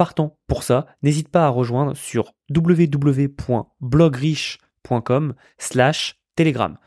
partant 0.00 0.36
pour 0.46 0.62
ça, 0.62 0.86
n'hésite 1.02 1.28
pas 1.28 1.44
à 1.44 1.50
rejoindre 1.50 1.94
sur 1.94 2.32
www.blogriche.com 2.56 5.34
slash 5.58 6.16
telegram. 6.36 6.78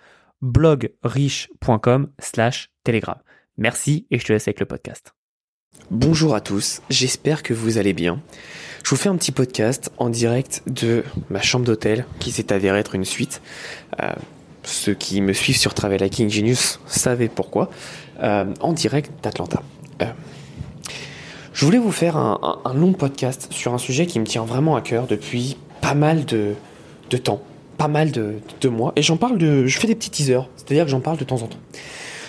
blogriche.com 0.41 2.09
slash 2.17 2.71
telegram. 2.83 3.17
Merci 3.55 4.07
et 4.09 4.17
je 4.17 4.25
te 4.25 4.33
laisse 4.33 4.47
avec 4.47 4.59
le 4.59 4.65
podcast. 4.65 5.13
Bonjour 5.91 6.33
à 6.33 6.41
tous, 6.41 6.81
j'espère 6.89 7.43
que 7.43 7.53
vous 7.53 7.77
allez 7.77 7.93
bien. 7.93 8.19
Je 8.83 8.89
vous 8.89 8.95
fais 8.95 9.09
un 9.09 9.15
petit 9.15 9.31
podcast 9.31 9.91
en 9.99 10.09
direct 10.09 10.63
de 10.65 11.03
ma 11.29 11.43
chambre 11.43 11.65
d'hôtel 11.65 12.07
qui 12.17 12.31
s'est 12.31 12.51
avéré 12.51 12.79
être 12.79 12.95
une 12.95 13.05
suite. 13.05 13.43
Euh, 14.01 14.11
ceux 14.63 14.95
qui 14.95 15.21
me 15.21 15.33
suivent 15.33 15.57
sur 15.57 15.75
Travel 15.75 16.01
Hacking 16.01 16.31
Genius 16.31 16.79
savent 16.87 17.29
pourquoi. 17.29 17.69
Euh, 18.23 18.51
en 18.59 18.73
direct 18.73 19.11
d'Atlanta. 19.21 19.61
Euh, 20.01 20.05
je 21.53 21.65
voulais 21.65 21.77
vous 21.77 21.91
faire 21.91 22.17
un, 22.17 22.73
long 22.73 22.93
podcast 22.93 23.47
sur 23.51 23.73
un 23.73 23.77
sujet 23.77 24.07
qui 24.07 24.19
me 24.19 24.25
tient 24.25 24.43
vraiment 24.43 24.75
à 24.75 24.81
cœur 24.81 25.05
depuis 25.05 25.57
pas 25.81 25.93
mal 25.93 26.25
de, 26.25 26.55
temps, 27.23 27.43
pas 27.77 27.87
mal 27.87 28.11
de, 28.11 28.69
mois, 28.69 28.91
et 28.95 29.03
j'en 29.03 29.17
parle 29.17 29.37
de, 29.37 29.67
je 29.67 29.79
fais 29.79 29.87
des 29.87 29.95
petits 29.95 30.09
teasers, 30.09 30.49
c'est-à-dire 30.55 30.85
que 30.85 30.91
j'en 30.91 30.99
parle 30.99 31.17
de 31.17 31.23
temps 31.23 31.41
en 31.43 31.47
temps. 31.47 31.59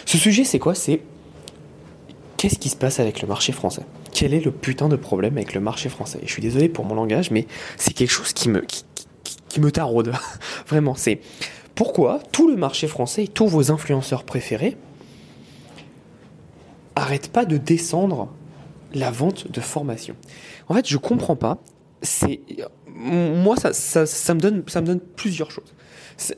Ce 0.04 0.18
sujet, 0.18 0.44
c'est 0.44 0.58
quoi? 0.58 0.74
C'est 0.74 1.00
qu'est-ce 2.36 2.58
qui 2.58 2.68
se 2.68 2.76
passe 2.76 3.00
avec 3.00 3.22
le 3.22 3.28
marché 3.28 3.52
français? 3.52 3.82
Quel 4.12 4.34
est 4.34 4.44
le 4.44 4.50
putain 4.50 4.88
de 4.88 4.96
problème 4.96 5.38
avec 5.38 5.54
le 5.54 5.60
marché 5.60 5.88
français? 5.88 6.18
Et 6.22 6.26
je 6.26 6.32
suis 6.32 6.42
désolé 6.42 6.68
pour 6.68 6.84
mon 6.84 6.94
langage, 6.94 7.30
mais 7.30 7.46
c'est 7.78 7.94
quelque 7.94 8.10
chose 8.10 8.34
qui 8.34 8.50
me, 8.50 8.60
qui, 8.60 8.84
qui 9.48 9.60
me 9.60 9.72
taraude. 9.72 10.12
Vraiment, 10.66 10.94
c'est 10.94 11.20
pourquoi 11.74 12.20
tout 12.30 12.48
le 12.48 12.56
marché 12.56 12.86
français 12.86 13.24
et 13.24 13.28
tous 13.28 13.48
vos 13.48 13.72
influenceurs 13.72 14.24
préférés 14.24 14.76
arrêtent 16.94 17.32
pas 17.32 17.46
de 17.46 17.56
descendre 17.56 18.28
la 18.94 19.10
vente 19.10 19.50
de 19.50 19.60
formation. 19.60 20.16
En 20.68 20.74
fait, 20.74 20.88
je 20.88 20.96
comprends 20.96 21.36
pas. 21.36 21.58
C'est 22.02 22.40
moi, 22.94 23.56
ça, 23.56 24.06
ça, 24.06 24.34
me 24.34 24.40
donne, 24.40 24.62
ça 24.68 24.80
me 24.80 24.86
donne 24.86 25.00
plusieurs 25.00 25.50
choses. 25.50 25.74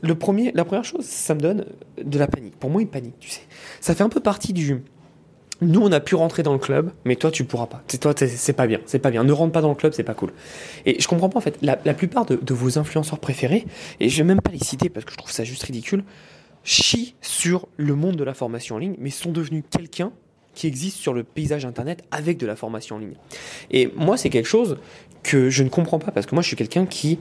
Le 0.03 0.15
premier, 0.15 0.53
la 0.55 0.65
première 0.65 0.84
chose, 0.84 1.05
ça 1.05 1.34
me 1.34 1.41
donne 1.41 1.67
de 2.03 2.19
la 2.19 2.27
panique. 2.27 2.57
Pour 2.57 2.71
moi, 2.71 2.81
une 2.81 2.89
panique, 2.89 3.19
tu 3.21 3.29
sais. 3.29 3.43
Ça 3.81 3.95
fait 3.95 4.03
un 4.03 4.09
peu 4.09 4.21
partie 4.21 4.53
du. 4.53 4.83
Nous, 5.61 5.81
on 5.81 5.93
a 5.93 6.01
pu 6.01 6.15
rentrer 6.15 6.43
dans 6.43 6.53
le 6.53 6.59
club, 6.59 6.93
mais 7.05 7.17
toi, 7.17 7.31
tu 7.31 7.45
pourras 7.45 7.67
pas. 7.67 7.83
C'est 7.89 7.99
toi, 7.99 8.15
c'est 8.17 8.53
pas 8.53 8.67
bien. 8.67 8.81
C'est 8.87 8.99
pas 8.99 9.11
bien. 9.11 9.25
Ne 9.25 9.33
rentre 9.33 9.53
pas 9.53 9.61
dans 9.61 9.69
le 9.69 9.75
club, 9.75 9.93
c'est 9.95 10.03
pas 10.03 10.15
cool. 10.15 10.33
Et 10.87 11.01
je 11.01 11.09
comprends 11.09 11.29
pas 11.29 11.39
en 11.39 11.43
fait. 11.43 11.59
La, 11.62 11.77
plupart 11.77 12.27
de, 12.27 12.55
vos 12.55 12.79
influenceurs 12.79 13.19
préférés, 13.19 13.67
et 14.01 14.09
je 14.09 14.17
vais 14.19 14.25
même 14.25 14.41
pas 14.41 14.51
les 14.51 14.59
citer 14.59 14.89
parce 14.89 15.05
que 15.05 15.12
je 15.12 15.17
trouve 15.17 15.33
ça 15.33 15.45
juste 15.45 15.62
ridicule, 15.62 16.05
chient 16.65 17.15
sur 17.21 17.69
le 17.77 17.95
monde 17.95 18.17
de 18.17 18.25
la 18.25 18.34
formation 18.34 18.77
en 18.77 18.79
ligne, 18.79 18.97
mais 18.99 19.11
sont 19.11 19.31
devenus 19.31 19.62
quelqu'un 19.71 20.12
qui 20.57 20.67
existe 20.67 20.97
sur 20.97 21.15
le 21.15 21.23
paysage 21.23 21.65
internet 21.65 22.03
avec 22.11 22.39
de 22.39 22.47
la 22.47 22.57
formation 22.57 22.97
en 22.97 22.99
ligne. 22.99 23.15
Et 23.71 23.93
moi, 23.97 24.17
c'est 24.17 24.31
quelque 24.31 24.49
chose 24.49 24.79
que 25.23 25.51
je 25.51 25.62
ne 25.62 25.69
comprends 25.69 26.01
pas 26.01 26.11
parce 26.11 26.27
que 26.27 26.35
moi, 26.35 26.43
je 26.43 26.49
suis 26.49 26.57
quelqu'un 26.57 26.87
qui 26.87 27.19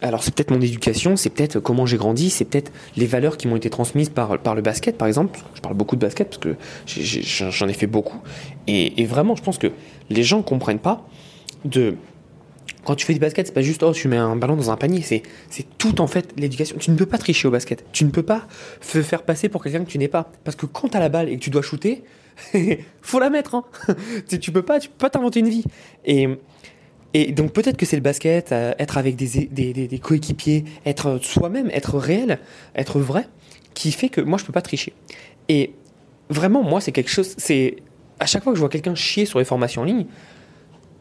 alors 0.00 0.22
c'est 0.22 0.32
peut-être 0.32 0.52
mon 0.52 0.60
éducation, 0.60 1.16
c'est 1.16 1.30
peut-être 1.30 1.58
comment 1.58 1.84
j'ai 1.84 1.96
grandi, 1.96 2.30
c'est 2.30 2.44
peut-être 2.44 2.70
les 2.96 3.06
valeurs 3.06 3.36
qui 3.36 3.48
m'ont 3.48 3.56
été 3.56 3.68
transmises 3.68 4.10
par, 4.10 4.38
par 4.38 4.54
le 4.54 4.62
basket 4.62 4.96
par 4.96 5.08
exemple. 5.08 5.40
Je 5.54 5.60
parle 5.60 5.74
beaucoup 5.74 5.96
de 5.96 6.00
basket 6.00 6.28
parce 6.28 6.38
que 6.38 6.54
j'en 6.86 7.68
ai, 7.68 7.72
fait 7.72 7.88
beaucoup. 7.88 8.18
Et, 8.68 9.04
vraiment, 9.06 9.34
je 9.34 9.42
pense 9.42 9.58
que 9.58 9.72
les 10.08 10.22
gens 10.22 10.38
ne 10.38 10.42
comprennent 10.42 10.78
pas 10.78 11.04
de... 11.64 11.96
Quand 12.84 12.94
tu 12.94 13.04
fais 13.04 13.12
du 13.12 13.20
basket, 13.20 13.46
c'est 13.46 13.52
pas 13.52 13.62
juste 13.62 13.82
oh 13.82 13.92
tu 13.92 14.08
mets 14.08 14.16
un 14.16 14.36
ballon 14.36 14.56
dans 14.56 14.70
un 14.70 14.76
panier, 14.76 15.02
c'est 15.02 15.22
c'est 15.50 15.66
tout 15.78 16.00
en 16.00 16.06
fait 16.06 16.32
l'éducation. 16.36 16.76
Tu 16.78 16.90
ne 16.90 16.96
peux 16.96 17.06
pas 17.06 17.18
tricher 17.18 17.48
au 17.48 17.50
basket. 17.50 17.84
Tu 17.92 18.04
ne 18.04 18.10
peux 18.10 18.22
pas 18.22 18.46
faire 18.80 19.22
passer 19.22 19.48
pour 19.48 19.62
quelqu'un 19.62 19.84
que 19.84 19.90
tu 19.90 19.98
n'es 19.98 20.08
pas. 20.08 20.30
Parce 20.44 20.56
que 20.56 20.66
quand 20.66 20.88
tu 20.88 20.96
as 20.96 21.00
la 21.00 21.08
balle 21.08 21.28
et 21.28 21.36
que 21.36 21.42
tu 21.42 21.50
dois 21.50 21.62
shooter, 21.62 22.04
faut 23.02 23.20
la 23.20 23.30
mettre. 23.30 23.54
Hein. 23.54 23.64
tu 24.40 24.52
peux 24.52 24.62
pas, 24.62 24.80
tu 24.80 24.88
peux 24.88 24.98
pas 24.98 25.10
t'inventer 25.10 25.40
une 25.40 25.48
vie. 25.48 25.64
Et, 26.04 26.28
et 27.14 27.32
donc 27.32 27.52
peut-être 27.52 27.76
que 27.76 27.86
c'est 27.86 27.96
le 27.96 28.02
basket, 28.02 28.52
euh, 28.52 28.72
être 28.78 28.98
avec 28.98 29.16
des, 29.16 29.46
des, 29.46 29.72
des, 29.72 29.98
coéquipiers, 29.98 30.64
être 30.86 31.18
soi-même, 31.22 31.70
être 31.70 31.98
réel, 31.98 32.38
être 32.74 33.00
vrai, 33.00 33.28
qui 33.74 33.92
fait 33.92 34.08
que 34.08 34.20
moi 34.20 34.38
je 34.38 34.44
peux 34.44 34.52
pas 34.52 34.62
tricher. 34.62 34.92
Et 35.48 35.72
vraiment, 36.30 36.62
moi 36.62 36.80
c'est 36.80 36.92
quelque 36.92 37.10
chose. 37.10 37.34
C'est 37.38 37.76
à 38.20 38.26
chaque 38.26 38.42
fois 38.42 38.52
que 38.52 38.56
je 38.56 38.60
vois 38.60 38.68
quelqu'un 38.68 38.94
chier 38.94 39.26
sur 39.26 39.38
les 39.38 39.44
formations 39.44 39.82
en 39.82 39.84
ligne, 39.84 40.06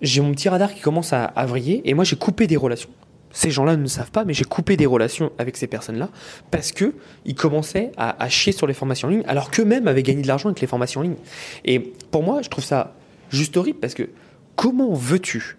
j'ai 0.01 0.21
mon 0.21 0.31
petit 0.31 0.49
radar 0.49 0.73
qui 0.73 0.81
commence 0.81 1.13
à, 1.13 1.25
à 1.25 1.45
vriller 1.45 1.81
et 1.85 1.93
moi 1.93 2.03
j'ai 2.03 2.15
coupé 2.15 2.47
des 2.47 2.57
relations 2.57 2.89
ces 3.31 3.51
gens-là 3.51 3.77
ne 3.77 3.85
savent 3.87 4.09
pas, 4.09 4.25
mais 4.25 4.33
j'ai 4.33 4.45
coupé 4.45 4.77
des 4.77 4.87
relations 4.87 5.31
avec 5.37 5.57
ces 5.57 5.67
personnes-là 5.67 6.09
parce 6.49 6.71
que 6.71 6.95
ils 7.25 7.35
commençaient 7.35 7.91
à, 7.95 8.27
chier 8.29 8.51
sur 8.51 8.65
les 8.65 8.73
formations 8.73 9.07
en 9.07 9.11
ligne, 9.11 9.23
alors 9.27 9.51
qu'eux-mêmes 9.51 9.87
avaient 9.87 10.01
gagné 10.01 10.23
de 10.23 10.27
l'argent 10.27 10.49
avec 10.49 10.59
les 10.59 10.65
formations 10.65 11.01
en 11.01 11.03
ligne. 11.03 11.17
Et 11.63 11.79
pour 11.79 12.23
moi, 12.23 12.41
je 12.41 12.49
trouve 12.49 12.63
ça 12.63 12.95
juste 13.29 13.55
horrible 13.55 13.79
parce 13.79 13.93
que 13.93 14.09
comment 14.55 14.93
veux-tu 14.93 15.57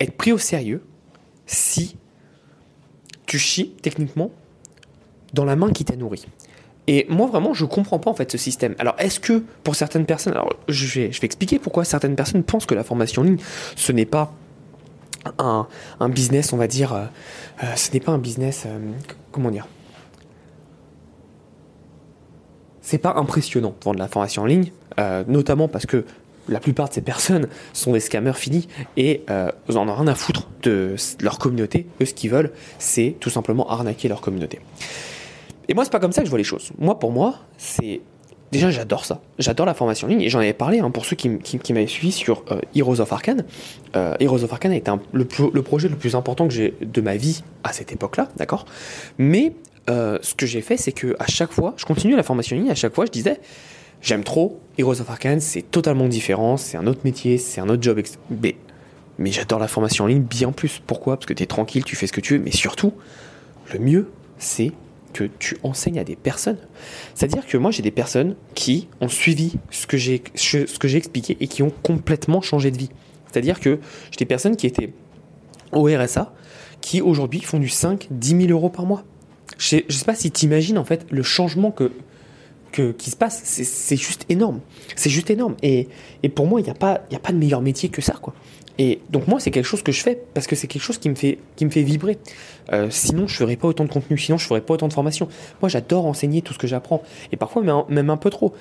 être 0.00 0.16
pris 0.16 0.32
au 0.32 0.38
sérieux 0.38 0.82
si 1.44 1.96
tu 3.26 3.38
chies 3.38 3.74
techniquement 3.82 4.30
dans 5.34 5.44
la 5.44 5.56
main 5.56 5.72
qui 5.72 5.84
t'a 5.84 5.96
nourri? 5.96 6.26
Et 6.92 7.06
moi 7.08 7.28
vraiment, 7.28 7.54
je 7.54 7.64
comprends 7.64 8.00
pas 8.00 8.10
en 8.10 8.14
fait 8.14 8.32
ce 8.32 8.36
système. 8.36 8.74
Alors 8.80 8.96
est-ce 8.98 9.20
que 9.20 9.44
pour 9.62 9.76
certaines 9.76 10.06
personnes, 10.06 10.32
alors 10.32 10.52
je 10.66 10.86
vais, 10.86 11.12
je 11.12 11.20
vais 11.20 11.26
expliquer 11.26 11.60
pourquoi 11.60 11.84
certaines 11.84 12.16
personnes 12.16 12.42
pensent 12.42 12.66
que 12.66 12.74
la 12.74 12.82
formation 12.82 13.22
en 13.22 13.26
ligne, 13.26 13.38
ce 13.76 13.92
n'est 13.92 14.06
pas 14.06 14.32
un, 15.38 15.68
business, 16.08 16.52
on 16.52 16.56
va 16.56 16.66
dire, 16.66 16.92
euh, 16.92 17.04
euh, 17.62 17.66
ce 17.76 17.92
n'est 17.92 18.00
pas 18.00 18.10
un 18.10 18.18
business, 18.18 18.64
euh, 18.66 18.76
comment 19.30 19.52
dire? 19.52 19.68
C'est 22.82 22.98
pas 22.98 23.14
impressionnant 23.14 23.72
de 23.78 23.84
vendre 23.84 24.00
la 24.00 24.08
formation 24.08 24.42
en 24.42 24.46
ligne, 24.46 24.72
notamment 25.28 25.68
parce 25.68 25.86
que 25.86 26.04
la 26.48 26.58
plupart 26.58 26.88
de 26.88 26.94
ces 26.94 27.02
personnes 27.02 27.46
sont 27.72 27.92
des 27.92 28.00
scammers 28.00 28.36
finis 28.36 28.66
et 28.96 29.24
ils 29.68 29.78
en 29.78 29.88
ont 29.88 29.94
rien 29.94 30.08
à 30.08 30.16
foutre 30.16 30.48
de 30.64 30.96
leur 31.20 31.38
communauté. 31.38 31.86
Eux, 32.00 32.04
ce 32.04 32.14
qu'ils 32.14 32.30
veulent, 32.30 32.50
c'est 32.80 33.14
tout 33.20 33.30
simplement 33.30 33.70
arnaquer 33.70 34.08
leur 34.08 34.20
communauté. 34.20 34.58
Et 35.68 35.74
moi, 35.74 35.84
c'est 35.84 35.92
pas 35.92 36.00
comme 36.00 36.12
ça 36.12 36.22
que 36.22 36.26
je 36.26 36.30
vois 36.30 36.38
les 36.38 36.44
choses. 36.44 36.72
Moi, 36.78 36.98
pour 36.98 37.12
moi, 37.12 37.36
c'est 37.56 38.00
Déjà, 38.52 38.70
j'adore 38.70 39.04
ça. 39.04 39.20
J'adore 39.38 39.64
la 39.64 39.74
formation 39.74 40.08
en 40.08 40.10
ligne. 40.10 40.22
Et 40.22 40.28
j'en 40.28 40.40
avais 40.40 40.52
parlé 40.52 40.80
hein, 40.80 40.90
pour 40.90 41.04
ceux 41.04 41.14
qui, 41.14 41.28
m'avaient 41.72 41.86
suivi 41.86 42.10
sur 42.10 42.44
euh, 42.50 42.60
Heroes 42.74 43.00
of 43.00 43.12
Arcane. 43.12 43.44
Euh, 43.94 44.14
Heroes 44.18 44.42
of 44.42 44.52
Arcane 44.52 44.72
été 44.72 44.90
le, 45.12 45.24
projet 45.62 45.88
le 45.88 45.96
plus 45.96 46.16
important 46.16 46.48
que 46.48 46.54
j'ai 46.54 46.74
de 46.80 47.00
ma 47.00 47.16
vie 47.16 47.44
à 47.62 47.72
cette 47.72 47.92
époque-là, 47.92 48.28
d'accord? 48.36 48.66
Mais 49.18 49.52
euh, 49.88 50.18
ce 50.22 50.34
que 50.34 50.46
j'ai 50.46 50.62
fait, 50.62 50.76
c'est 50.76 50.92
que 50.92 51.14
à 51.20 51.26
chaque 51.26 51.52
fois, 51.52 51.74
je 51.76 51.84
continue 51.84 52.16
la 52.16 52.24
formation 52.24 52.56
en 52.56 52.60
ligne. 52.60 52.70
À 52.70 52.74
chaque 52.74 52.94
fois, 52.94 53.06
je 53.06 53.12
disais, 53.12 53.38
j'aime 54.02 54.24
trop 54.24 54.58
Heroes 54.78 55.00
of 55.00 55.08
Arcane. 55.08 55.38
C'est 55.38 55.62
totalement 55.62 56.08
différent. 56.08 56.56
C'est 56.56 56.76
un 56.76 56.88
autre 56.88 57.00
métier. 57.04 57.38
C'est 57.38 57.60
un 57.60 57.68
autre 57.68 57.82
job. 57.82 58.02
Mais, 58.42 58.56
mais 59.18 59.30
j'adore 59.30 59.60
la 59.60 59.68
formation 59.68 60.04
en 60.04 60.08
ligne 60.08 60.22
bien 60.22 60.50
plus. 60.50 60.82
Pourquoi? 60.84 61.16
Parce 61.16 61.26
que 61.26 61.34
tu 61.34 61.44
es 61.44 61.46
tranquille, 61.46 61.84
tu 61.84 61.94
fais 61.94 62.08
ce 62.08 62.12
que 62.12 62.20
tu 62.20 62.36
veux. 62.36 62.42
Mais 62.42 62.50
surtout, 62.50 62.94
le 63.72 63.78
mieux, 63.78 64.08
c'est 64.38 64.72
que 65.12 65.24
tu 65.38 65.56
enseignes 65.62 65.98
à 65.98 66.04
des 66.04 66.16
personnes. 66.16 66.58
C'est-à-dire 67.14 67.46
que 67.46 67.56
moi, 67.56 67.70
j'ai 67.70 67.82
des 67.82 67.90
personnes 67.90 68.36
qui 68.54 68.88
ont 69.00 69.08
suivi 69.08 69.54
ce 69.70 69.86
que 69.86 69.96
j'ai 69.96 70.96
expliqué 70.96 71.36
et 71.40 71.48
qui 71.48 71.62
ont 71.62 71.72
complètement 71.82 72.40
changé 72.40 72.70
de 72.70 72.78
vie. 72.78 72.90
C'est-à-dire 73.30 73.60
que 73.60 73.78
j'ai 74.10 74.18
des 74.18 74.26
personnes 74.26 74.56
qui 74.56 74.66
étaient 74.66 74.92
au 75.72 75.84
RSA, 75.84 76.32
qui 76.80 77.00
aujourd'hui 77.00 77.40
font 77.40 77.58
du 77.58 77.68
5, 77.68 78.08
10 78.10 78.46
000 78.46 78.50
euros 78.50 78.70
par 78.70 78.86
mois. 78.86 79.04
Je 79.58 79.76
ne 79.76 79.92
sais, 79.92 80.04
pas 80.04 80.14
si 80.14 80.30
tu 80.30 80.46
imagines 80.46 80.78
en 80.78 80.84
fait 80.84 81.06
le 81.10 81.22
changement 81.22 81.70
que, 81.70 81.92
que, 82.72 82.92
qui 82.92 83.10
se 83.10 83.16
passe. 83.16 83.42
C'est 83.44 83.96
juste 83.96 84.24
énorme. 84.28 84.60
C'est 84.96 85.10
juste 85.10 85.30
énorme. 85.30 85.54
Et, 85.62 85.88
et 86.22 86.28
pour 86.28 86.46
moi, 86.46 86.60
il 86.60 86.64
n'y 86.64 86.70
a, 86.70 86.74
pas, 86.74 87.02
a 87.12 87.18
pas 87.18 87.32
de 87.32 87.38
meilleur 87.38 87.60
métier 87.60 87.88
que 87.88 88.00
ça. 88.00 88.14
quoi. 88.14 88.34
Et 88.82 89.02
donc 89.10 89.28
moi, 89.28 89.38
c'est 89.40 89.50
quelque 89.50 89.66
chose 89.66 89.82
que 89.82 89.92
je 89.92 90.00
fais 90.02 90.18
parce 90.32 90.46
que 90.46 90.56
c'est 90.56 90.66
quelque 90.66 90.80
chose 90.80 90.96
qui 90.96 91.10
me 91.10 91.14
fait, 91.14 91.36
vibrer. 91.82 92.16
Euh, 92.72 92.88
sinon, 92.88 93.28
je 93.28 93.36
ferais 93.36 93.56
pas 93.56 93.68
autant 93.68 93.84
de 93.84 93.90
contenu, 93.90 94.16
sinon 94.16 94.38
je 94.38 94.46
ferais 94.46 94.62
pas 94.62 94.72
autant 94.72 94.88
de 94.88 94.94
formation. 94.94 95.28
Moi, 95.60 95.68
j'adore 95.68 96.06
enseigner 96.06 96.40
tout 96.40 96.54
ce 96.54 96.58
que 96.58 96.66
j'apprends, 96.66 97.02
et 97.30 97.36
parfois 97.36 97.62
même 97.90 98.08
un 98.08 98.16
peu 98.16 98.30
trop. 98.30 98.54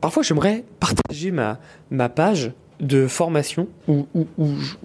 Parfois, 0.00 0.22
j'aimerais 0.22 0.64
partager 0.80 1.30
ma 1.30 2.08
page 2.08 2.52
de 2.80 3.06
formation 3.06 3.66
où, 3.88 4.06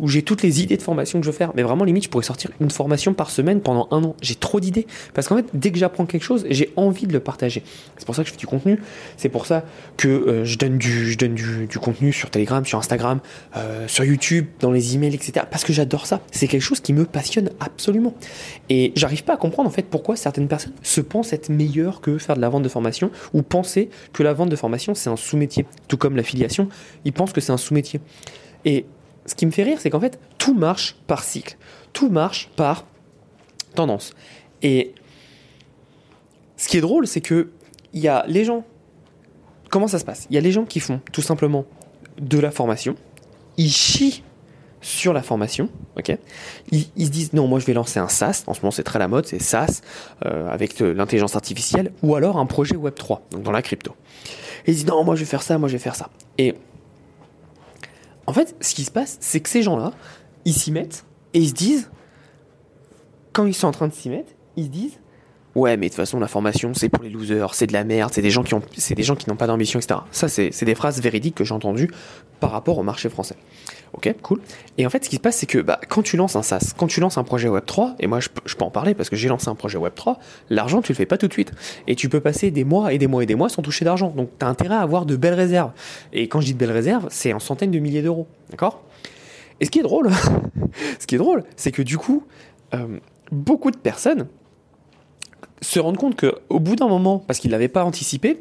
j'ai 0.06 0.24
toutes 0.24 0.42
les 0.42 0.62
idées 0.62 0.78
de 0.78 0.82
formation 0.82 1.20
que 1.20 1.26
je 1.26 1.32
veux 1.32 1.38
faire. 1.38 1.52
Mais 1.56 1.64
vraiment, 1.64 1.84
limite, 1.84 2.04
je 2.04 2.10
pourrais 2.10 2.24
sortir 2.24 2.50
une 2.60 2.72
formation 2.72 3.14
par 3.14 3.30
semaine 3.30 3.62
pendant 3.62 3.88
un 3.92 4.04
an. 4.04 4.16
J'ai 4.22 4.36
trop 4.36 4.60
d'idées. 4.60 4.88
Parce 5.14 5.28
qu'en 5.28 5.38
fait, 5.38 5.46
dès 5.54 5.72
que 5.72 5.78
j'apprends 5.78 6.06
quelque 6.06 6.24
chose, 6.24 6.46
j'ai 6.50 6.72
envie 6.76 7.08
de 7.08 7.14
le 7.14 7.20
partager. 7.20 7.64
C'est 7.98 8.06
pour 8.06 8.16
ça 8.16 8.24
que 8.24 8.28
je 8.28 8.34
fais 8.34 8.40
du 8.40 8.48
contenu. 8.48 8.82
C'est 9.18 9.30
pour 9.30 9.46
ça 9.46 9.64
que 9.98 10.08
euh, 10.08 10.46
je 10.46 10.58
donne, 10.58 10.78
du, 10.78 11.12
je 11.12 11.18
donne 11.18 11.36
du, 11.36 11.68
contenu 11.80 12.14
sur 12.14 12.30
Telegram, 12.30 12.66
sur 12.66 12.80
Instagram, 12.80 13.20
euh, 13.58 13.88
sur 13.88 14.04
YouTube, 14.06 14.48
dans 14.60 14.72
les 14.72 14.96
emails, 14.96 15.14
etc. 15.14 15.46
Parce 15.50 15.64
que 15.64 15.74
j'adore 15.74 16.08
ça. 16.08 16.22
C'est 16.32 16.48
quelque 16.48 16.62
chose 16.62 16.80
qui 16.80 16.94
me 16.94 17.06
passionne 17.06 17.50
absolument. 17.60 18.16
Et 18.70 18.92
j'arrive 18.96 19.24
pas 19.24 19.34
à 19.34 19.38
comprendre, 19.38 19.70
en 19.70 19.72
fait, 19.72 19.84
pourquoi 19.84 20.16
certaines 20.16 20.48
personnes 20.48 20.74
se 20.82 21.02
pensent 21.02 21.34
être 21.34 21.50
meilleures 21.50 22.02
que 22.02 22.18
faire 22.18 22.36
de 22.36 22.42
la 22.42 22.50
vente 22.50 22.64
de 22.64 22.70
formation 22.70 23.12
ou 23.34 23.42
penser 23.42 23.90
que 24.14 24.24
la 24.24 24.34
vente 24.34 24.50
de 24.50 24.56
formation, 24.56 24.96
c'est 24.96 25.10
un 25.10 25.16
sous-métier. 25.16 25.66
Tout 25.88 25.98
comme 25.98 26.16
l'affiliation, 26.16 26.70
ils 27.06 27.14
pensent 27.14 27.34
que 27.34 27.42
c'est 27.42 27.52
un 27.52 27.58
sous-métier 27.58 27.83
et 28.66 28.86
ce 29.26 29.36
qui 29.36 29.46
me 29.46 29.52
fait 29.52 29.64
rire, 29.64 29.80
c'est 29.80 29.90
qu'en 29.90 30.00
fait, 30.00 30.20
tout 30.38 30.54
marche 30.54 30.96
par 31.08 31.24
cycle. 31.24 31.58
Tout 31.94 32.10
marche 32.10 32.50
par 32.56 32.86
tendance. 33.76 34.14
Et 34.62 34.94
ce 36.58 36.68
qui 36.68 36.78
est 36.78 36.82
drôle, 36.82 37.08
c'est 37.08 37.22
que 37.22 37.52
il 37.94 38.02
y 38.02 38.08
a 38.08 38.26
les 38.28 38.46
gens. 38.46 38.66
Comment 39.70 39.88
ça 39.88 40.00
se 40.00 40.06
passe? 40.06 40.28
Il 40.30 40.36
y 40.36 40.38
a 40.38 40.42
les 40.42 40.52
gens 40.52 40.66
qui 40.66 40.80
font 40.80 41.02
tout 41.12 41.22
simplement 41.22 41.66
de 42.20 42.40
la 42.40 42.52
formation. 42.52 42.96
Ils 43.58 43.72
chient 43.72 44.24
sur 44.82 45.14
la 45.14 45.24
formation, 45.24 45.70
ok? 45.98 46.18
Ils, 46.72 47.06
se 47.06 47.10
disent 47.10 47.34
non, 47.34 47.48
moi 47.48 47.60
je 47.60 47.66
vais 47.66 47.74
lancer 47.74 48.00
un 48.00 48.10
SaaS. 48.10 48.44
En 48.48 48.54
ce 48.54 48.62
moment, 48.62 48.72
c'est 48.72 48.84
très 48.84 49.00
la 49.00 49.08
mode, 49.08 49.26
c'est 49.26 49.42
SaaS 49.42 49.82
euh, 50.26 50.50
avec 50.50 50.80
l'intelligence 50.80 51.36
artificielle, 51.36 51.94
ou 52.04 52.16
alors 52.16 52.38
un 52.38 52.46
projet 52.46 52.76
Web 52.76 52.96
3, 52.96 53.22
donc 53.32 53.44
dans 53.44 53.52
la 53.52 53.62
crypto. 53.62 53.96
Ils 54.68 54.76
disent 54.76 54.86
non, 54.86 55.04
moi 55.04 55.16
je 55.16 55.22
vais 55.22 55.26
faire 55.26 55.42
ça, 55.42 55.58
moi 55.58 55.70
je 55.70 55.74
vais 55.74 55.80
faire 55.80 55.96
ça. 55.96 56.10
Et 56.38 56.56
en 58.28 58.34
fait, 58.34 58.56
ce 58.62 58.74
qui 58.74 58.84
se 58.84 58.92
passe, 58.92 59.18
c'est 59.20 59.40
que 59.40 59.50
ces 59.50 59.62
gens-là, 59.62 59.92
ils 60.46 60.54
s'y 60.54 60.72
mettent 60.72 61.06
et 61.34 61.40
ils 61.40 61.50
se 61.50 61.54
disent, 61.54 61.92
quand 63.32 63.46
ils 63.46 63.54
sont 63.54 63.68
en 63.68 63.72
train 63.72 63.88
de 63.88 63.94
s'y 63.94 64.10
mettre, 64.10 64.32
ils 64.56 64.66
se 64.66 64.70
disent, 64.70 65.00
ouais, 65.56 65.78
mais 65.78 65.88
de 65.88 65.92
toute 65.92 65.98
façon, 65.98 66.20
la 66.20 66.28
formation, 66.28 66.74
c'est 66.74 66.90
pour 66.90 67.04
les 67.04 67.10
losers, 67.10 67.54
c'est 67.54 67.68
de 67.68 67.74
la 67.74 67.84
merde, 67.84 68.12
c'est 68.14 68.22
des 68.22 68.30
gens 68.30 68.44
qui 68.44 68.54
ont, 68.54 68.62
c'est 68.78 68.96
des 68.96 69.04
gens 69.04 69.16
qui 69.16 69.30
n'ont 69.30 69.36
pas 69.36 69.48
d'ambition, 69.48 69.80
etc. 69.80 70.02
Ça, 70.12 70.28
c'est, 70.28 70.64
des 70.64 70.76
phrases 70.76 71.02
véridiques 71.02 71.36
que 71.36 71.44
j'ai 71.44 71.54
entendues 71.54 71.90
par 72.40 72.52
rapport 72.52 72.78
au 72.78 72.84
marché 72.84 73.10
français. 73.10 73.36
Ok, 73.94 74.14
cool. 74.22 74.42
Et 74.78 74.86
en 74.86 74.90
fait, 74.90 75.06
ce 75.06 75.10
qui 75.10 75.18
se 75.18 75.22
passe, 75.22 75.38
c'est 75.38 75.46
que 75.46 75.60
bah, 75.60 75.80
quand 75.88 76.02
tu 76.02 76.18
lances 76.18 76.36
un 76.36 76.42
SaaS, 76.42 76.74
quand 76.76 76.88
tu 76.88 77.00
lances 77.00 77.18
un 77.18 77.24
projet 77.24 77.48
Web3, 77.48 77.96
et 78.00 78.08
moi 78.08 78.20
je, 78.20 78.30
peux 78.30 78.64
en 78.64 78.72
parler 78.72 78.96
parce 78.96 79.10
que 79.10 79.16
j'ai 79.16 79.30
lancé 79.30 79.50
un 79.50 79.56
projet 79.56 79.78
Web3, 79.78 80.18
l'argent, 80.50 80.82
tu 80.82 80.92
le 80.92 80.98
fais 80.98 81.06
pas 81.06 81.18
tout 81.18 81.28
de 81.28 81.34
suite. 81.34 81.52
Et 81.88 81.96
tu 81.96 82.10
peux 82.10 82.20
passer 82.20 82.50
des 82.50 82.64
mois 82.64 82.94
et 82.94 82.98
des 82.98 83.08
mois 83.08 83.24
et 83.24 83.26
des 83.26 83.36
mois 83.36 83.50
sans 83.50 83.62
toucher 83.62 83.86
d'argent. 83.86 84.10
Donc 84.10 84.30
tu 84.40 84.46
as 84.46 84.50
intérêt 84.50 84.76
à 84.76 84.82
avoir 84.82 85.06
de 85.06 85.16
belles 85.16 85.36
réserves. 85.36 85.72
Et 86.12 86.28
quand 86.28 86.42
je 86.42 86.48
dis 86.48 86.54
de 86.54 86.60
belles 86.60 86.72
réserves, 86.72 87.08
c'est 87.12 87.34
en 87.34 87.40
centaines 87.40 87.72
de 87.72 87.80
milliers 87.80 88.02
d'euros. 88.02 88.28
D'accord? 88.50 88.84
Et 89.60 89.66
ce 89.66 89.72
qui 89.72 89.80
est 89.80 89.84
drôle, 89.84 90.10
ce 91.00 91.06
qui 91.06 91.16
est 91.16 91.20
drôle, 91.20 91.44
c'est 91.56 91.72
que 91.72 91.84
du 91.84 91.98
coup, 91.98 92.24
euh, 92.74 92.98
beaucoup 93.32 93.70
de 93.70 93.78
personnes 93.78 94.28
se 95.64 95.80
rendent 95.80 95.98
compte 95.98 96.20
qu'au 96.20 96.60
bout 96.60 96.76
d'un 96.76 96.88
moment, 96.88 97.20
parce 97.20 97.40
qu'ils 97.40 97.50
ne 97.50 97.54
l'avaient 97.54 97.68
pas 97.68 97.84
anticipé, 97.84 98.40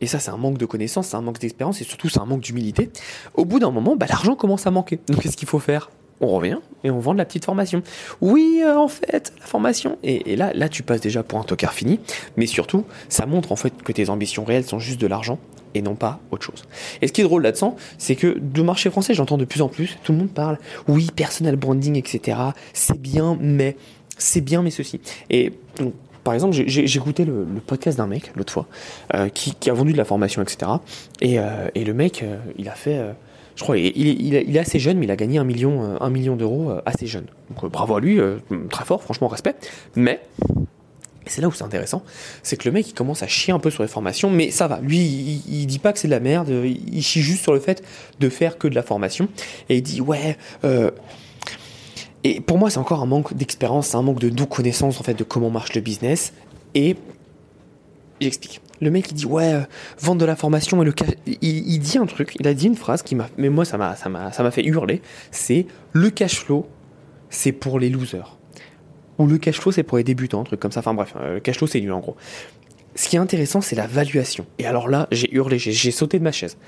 et 0.00 0.06
ça 0.06 0.18
c'est 0.18 0.30
un 0.30 0.36
manque 0.36 0.58
de 0.58 0.66
connaissances, 0.66 1.08
c'est 1.08 1.16
un 1.16 1.20
manque 1.20 1.38
d'expérience 1.38 1.80
et 1.80 1.84
surtout 1.84 2.08
c'est 2.08 2.20
un 2.20 2.26
manque 2.26 2.40
d'humilité, 2.40 2.90
au 3.34 3.44
bout 3.44 3.58
d'un 3.58 3.70
moment, 3.70 3.96
bah, 3.96 4.06
l'argent 4.08 4.34
commence 4.34 4.66
à 4.66 4.70
manquer. 4.70 4.98
Donc 5.08 5.20
qu'est-ce 5.20 5.36
qu'il 5.36 5.48
faut 5.48 5.58
faire? 5.58 5.90
On 6.20 6.28
revient 6.28 6.58
et 6.84 6.90
on 6.90 7.00
vend 7.00 7.14
de 7.14 7.18
la 7.18 7.24
petite 7.24 7.44
formation. 7.44 7.82
Oui, 8.20 8.62
euh, 8.64 8.78
en 8.78 8.86
fait, 8.86 9.32
la 9.40 9.46
formation. 9.46 9.98
Et, 10.04 10.36
là, 10.36 10.52
là, 10.54 10.68
tu 10.68 10.84
passes 10.84 11.00
déjà 11.00 11.24
pour 11.24 11.40
un 11.40 11.42
tocard 11.42 11.72
fini. 11.72 11.98
Mais 12.36 12.46
surtout, 12.46 12.84
ça 13.08 13.26
montre 13.26 13.50
en 13.50 13.56
fait 13.56 13.82
que 13.82 13.90
tes 13.90 14.08
ambitions 14.08 14.44
réelles 14.44 14.64
sont 14.64 14.78
juste 14.78 15.00
de 15.00 15.08
l'argent 15.08 15.40
et 15.74 15.82
non 15.82 15.96
pas 15.96 16.20
autre 16.30 16.44
chose. 16.44 16.62
Et 17.00 17.08
ce 17.08 17.12
qui 17.12 17.22
est 17.22 17.24
drôle 17.24 17.42
là-dedans, 17.42 17.74
c'est 17.98 18.14
que 18.14 18.38
de 18.38 18.62
marché 18.62 18.88
français, 18.88 19.14
j'entends 19.14 19.38
de 19.38 19.44
plus 19.44 19.62
en 19.62 19.68
plus, 19.68 19.98
tout 20.04 20.12
le 20.12 20.18
monde 20.18 20.30
parle, 20.30 20.58
oui, 20.86 21.08
personal 21.14 21.56
branding, 21.56 21.96
etc. 21.96 22.38
C'est 22.72 23.00
bien, 23.00 23.36
mais 23.40 23.76
c'est 24.16 24.42
bien, 24.42 24.62
mais 24.62 24.70
ceci. 24.70 25.00
Et 25.28 25.52
donc, 25.78 25.94
par 26.24 26.34
exemple, 26.34 26.54
j'ai 26.54 26.96
écouté 26.96 27.24
le, 27.24 27.46
podcast 27.66 27.98
d'un 27.98 28.06
mec 28.06 28.32
l'autre 28.36 28.52
fois 28.52 28.66
euh, 29.14 29.28
qui, 29.28 29.70
a 29.70 29.72
vendu 29.72 29.92
de 29.92 29.98
la 29.98 30.04
formation, 30.04 30.42
etc. 30.42 30.72
Euh, 31.22 31.68
et, 31.74 31.84
le 31.84 31.94
mec, 31.94 32.22
euh, 32.22 32.36
il 32.58 32.68
a 32.68 32.74
fait, 32.74 33.00
je 33.56 33.62
crois, 33.62 33.76
il, 33.76 34.34
est 34.34 34.58
assez 34.58 34.78
jeune, 34.78 34.98
mais 34.98 35.06
il 35.06 35.10
a 35.10 35.16
gagné 35.16 35.38
un 35.38 35.44
million, 35.44 35.98
million 36.10 36.36
d'euros 36.36 36.72
assez 36.86 37.06
jeune. 37.06 37.26
Donc 37.50 37.70
bravo 37.70 37.96
à 37.96 38.00
lui, 38.00 38.20
très 38.70 38.84
fort, 38.84 39.02
franchement, 39.02 39.28
respect. 39.28 39.54
Mais 39.96 40.20
c'est 41.26 41.40
là 41.40 41.48
où 41.48 41.52
c'est 41.52 41.64
intéressant, 41.64 42.02
c'est 42.42 42.56
que 42.56 42.68
le 42.68 42.72
mec 42.72 42.88
il 42.88 42.94
commence 42.94 43.22
à 43.22 43.28
chier 43.28 43.52
un 43.52 43.60
peu 43.60 43.70
sur 43.70 43.84
les 43.84 43.88
formations, 43.88 44.28
mais 44.28 44.50
ça 44.50 44.66
va. 44.66 44.80
Lui, 44.80 44.98
il, 44.98 45.60
il 45.60 45.66
dit 45.66 45.78
pas 45.78 45.92
que 45.92 46.00
c'est 46.00 46.08
de 46.08 46.12
la 46.12 46.20
merde, 46.20 46.48
il, 46.48 47.02
chie 47.02 47.22
juste 47.22 47.42
sur 47.42 47.52
le 47.52 47.60
fait 47.60 47.82
de 48.18 48.28
faire 48.28 48.58
que 48.58 48.68
de 48.68 48.74
la 48.74 48.82
formation. 48.82 49.28
Et 49.68 49.76
il 49.76 49.82
dit 49.82 50.00
ouais, 50.00 50.36
et 52.24 52.40
pour 52.40 52.58
moi, 52.58 52.70
c'est 52.70 52.78
encore 52.78 53.02
un 53.02 53.06
manque 53.06 53.34
d'expérience, 53.34 53.88
c'est 53.88 53.96
un 53.96 54.02
manque 54.02 54.20
de, 54.20 54.28
de 54.28 54.44
connaissance 54.44 55.00
en 55.00 55.02
fait 55.02 55.14
de 55.14 55.24
comment 55.24 55.50
marche 55.50 55.74
le 55.74 55.80
business. 55.80 56.32
Et 56.74 56.96
j'explique. 58.20 58.60
Le 58.80 58.90
mec 58.90 59.10
il 59.10 59.14
dit 59.14 59.26
ouais, 59.26 59.54
euh, 59.54 59.60
vendre 60.00 60.20
de 60.20 60.24
la 60.24 60.34
formation 60.34 60.82
et 60.82 60.84
le 60.84 60.92
cash. 60.92 61.10
Il, 61.26 61.78
dit 61.78 61.98
un 61.98 62.06
truc, 62.06 62.36
il 62.40 62.48
a 62.48 62.54
dit 62.54 62.66
une 62.66 62.76
phrase 62.76 63.02
qui 63.02 63.14
m'a, 63.14 63.28
mais 63.36 63.48
moi 63.48 63.64
ça 63.64 63.78
m'a, 63.78 63.94
ça 63.94 64.08
m'a, 64.08 64.32
ça 64.32 64.42
m'a 64.42 64.50
fait 64.50 64.64
hurler. 64.64 65.02
C'est 65.30 65.66
le 65.92 66.10
cash 66.10 66.40
flow, 66.40 66.66
c'est 67.30 67.52
pour 67.52 67.78
les 67.78 67.90
losers. 67.90 68.36
Ou 69.18 69.26
le 69.26 69.38
cash 69.38 69.60
flow 69.60 69.70
c'est 69.70 69.84
pour 69.84 69.98
les 69.98 70.04
débutants, 70.04 70.40
un 70.40 70.44
truc 70.44 70.58
comme 70.58 70.72
ça. 70.72 70.80
Enfin 70.80 70.94
bref, 70.94 71.14
euh, 71.16 71.34
le 71.34 71.40
cash 71.40 71.58
flow 71.58 71.68
c'est 71.68 71.80
nul 71.80 71.92
en 71.92 72.00
gros. 72.00 72.16
Ce 72.94 73.08
qui 73.08 73.16
est 73.16 73.20
intéressant, 73.20 73.60
c'est 73.60 73.76
la 73.76 73.86
valuation. 73.86 74.46
Et 74.58 74.66
alors 74.66 74.88
là, 74.88 75.08
j'ai 75.10 75.32
hurlé, 75.32 75.58
j'ai 75.58 75.90
sauté 75.90 76.18
de 76.18 76.24
ma 76.24 76.32
chaise. 76.32 76.58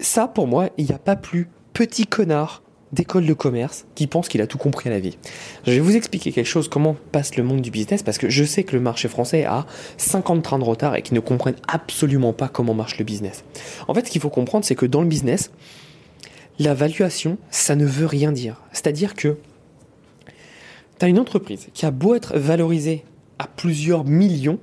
Ça, 0.00 0.28
pour 0.28 0.46
moi, 0.46 0.70
il 0.78 0.86
n'y 0.86 0.92
a 0.92 0.98
pas 0.98 1.16
plus 1.16 1.48
petit 1.74 2.06
connard 2.06 2.62
d'école 2.92 3.26
de 3.26 3.34
commerce 3.34 3.86
qui 3.94 4.06
pense 4.06 4.28
qu'il 4.28 4.40
a 4.40 4.46
tout 4.46 4.58
compris 4.58 4.88
à 4.88 4.92
la 4.92 5.00
vie. 5.00 5.18
Je 5.66 5.72
vais 5.72 5.80
vous 5.80 5.96
expliquer 5.96 6.32
quelque 6.32 6.46
chose, 6.46 6.68
comment 6.68 6.96
passe 7.12 7.36
le 7.36 7.42
monde 7.42 7.60
du 7.60 7.70
business, 7.70 8.02
parce 8.02 8.18
que 8.18 8.28
je 8.28 8.44
sais 8.44 8.64
que 8.64 8.74
le 8.74 8.80
marché 8.80 9.08
français 9.08 9.44
a 9.44 9.66
50 9.96 10.42
trains 10.42 10.58
de 10.58 10.64
retard 10.64 10.96
et 10.96 11.02
qu'ils 11.02 11.14
ne 11.14 11.20
comprennent 11.20 11.56
absolument 11.66 12.32
pas 12.32 12.48
comment 12.48 12.74
marche 12.74 12.98
le 12.98 13.04
business. 13.04 13.44
En 13.88 13.94
fait, 13.94 14.06
ce 14.06 14.10
qu'il 14.10 14.20
faut 14.20 14.30
comprendre, 14.30 14.64
c'est 14.64 14.74
que 14.74 14.86
dans 14.86 15.02
le 15.02 15.08
business, 15.08 15.50
la 16.58 16.74
valuation, 16.74 17.38
ça 17.50 17.76
ne 17.76 17.84
veut 17.84 18.06
rien 18.06 18.32
dire. 18.32 18.62
C'est-à-dire 18.72 19.14
que 19.14 19.36
tu 20.98 21.04
as 21.04 21.08
une 21.08 21.18
entreprise 21.18 21.68
qui 21.74 21.86
a 21.86 21.90
beau 21.90 22.14
être 22.14 22.36
valorisée 22.36 23.04
à 23.38 23.46
plusieurs 23.46 24.04
millions, 24.04 24.58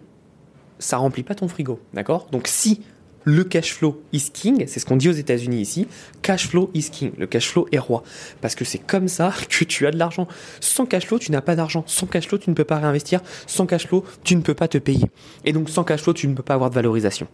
ça 0.80 0.98
remplit 0.98 1.24
pas 1.24 1.36
ton 1.36 1.48
frigo, 1.48 1.80
d'accord? 1.94 2.28
Donc 2.32 2.48
si 2.48 2.82
le 3.26 3.44
cash 3.44 3.74
flow 3.74 4.02
is 4.14 4.30
king, 4.32 4.66
c'est 4.68 4.80
ce 4.80 4.86
qu'on 4.86 4.96
dit 4.96 5.10
aux 5.10 5.14
États-Unis 5.14 5.60
ici. 5.60 5.88
Cash 6.22 6.48
flow 6.48 6.70
is 6.74 6.90
king, 6.92 7.12
le 7.18 7.28
cash 7.28 7.50
flow 7.50 7.68
est 7.72 7.80
roi. 7.80 8.04
Parce 8.40 8.56
que 8.56 8.64
c'est 8.64 8.78
comme 8.78 9.08
ça 9.08 9.34
que 9.50 9.66
tu 9.66 9.86
as 9.88 9.92
de 9.92 9.98
l'argent. 9.98 10.28
Sans 10.62 10.86
cash 10.86 11.08
flow, 11.08 11.20
tu 11.20 11.32
n'as 11.32 11.42
pas 11.42 11.56
d'argent. 11.56 11.84
Sans 11.88 12.06
cash 12.06 12.28
flow, 12.28 12.38
tu 12.38 12.50
ne 12.50 12.56
peux 12.56 12.64
pas 12.64 12.78
réinvestir. 12.78 13.22
Sans 13.48 13.66
cash 13.66 13.88
flow, 13.88 14.06
tu 14.24 14.36
ne 14.36 14.42
peux 14.42 14.54
pas 14.54 14.68
te 14.68 14.78
payer. 14.78 15.06
Et 15.44 15.54
donc 15.54 15.70
sans 15.70 15.84
cash 15.84 16.02
flow, 16.02 16.14
tu 16.14 16.28
ne 16.28 16.36
peux 16.36 16.44
pas 16.44 16.54
avoir 16.54 16.70
de 16.70 16.76
valorisation. 16.76 17.28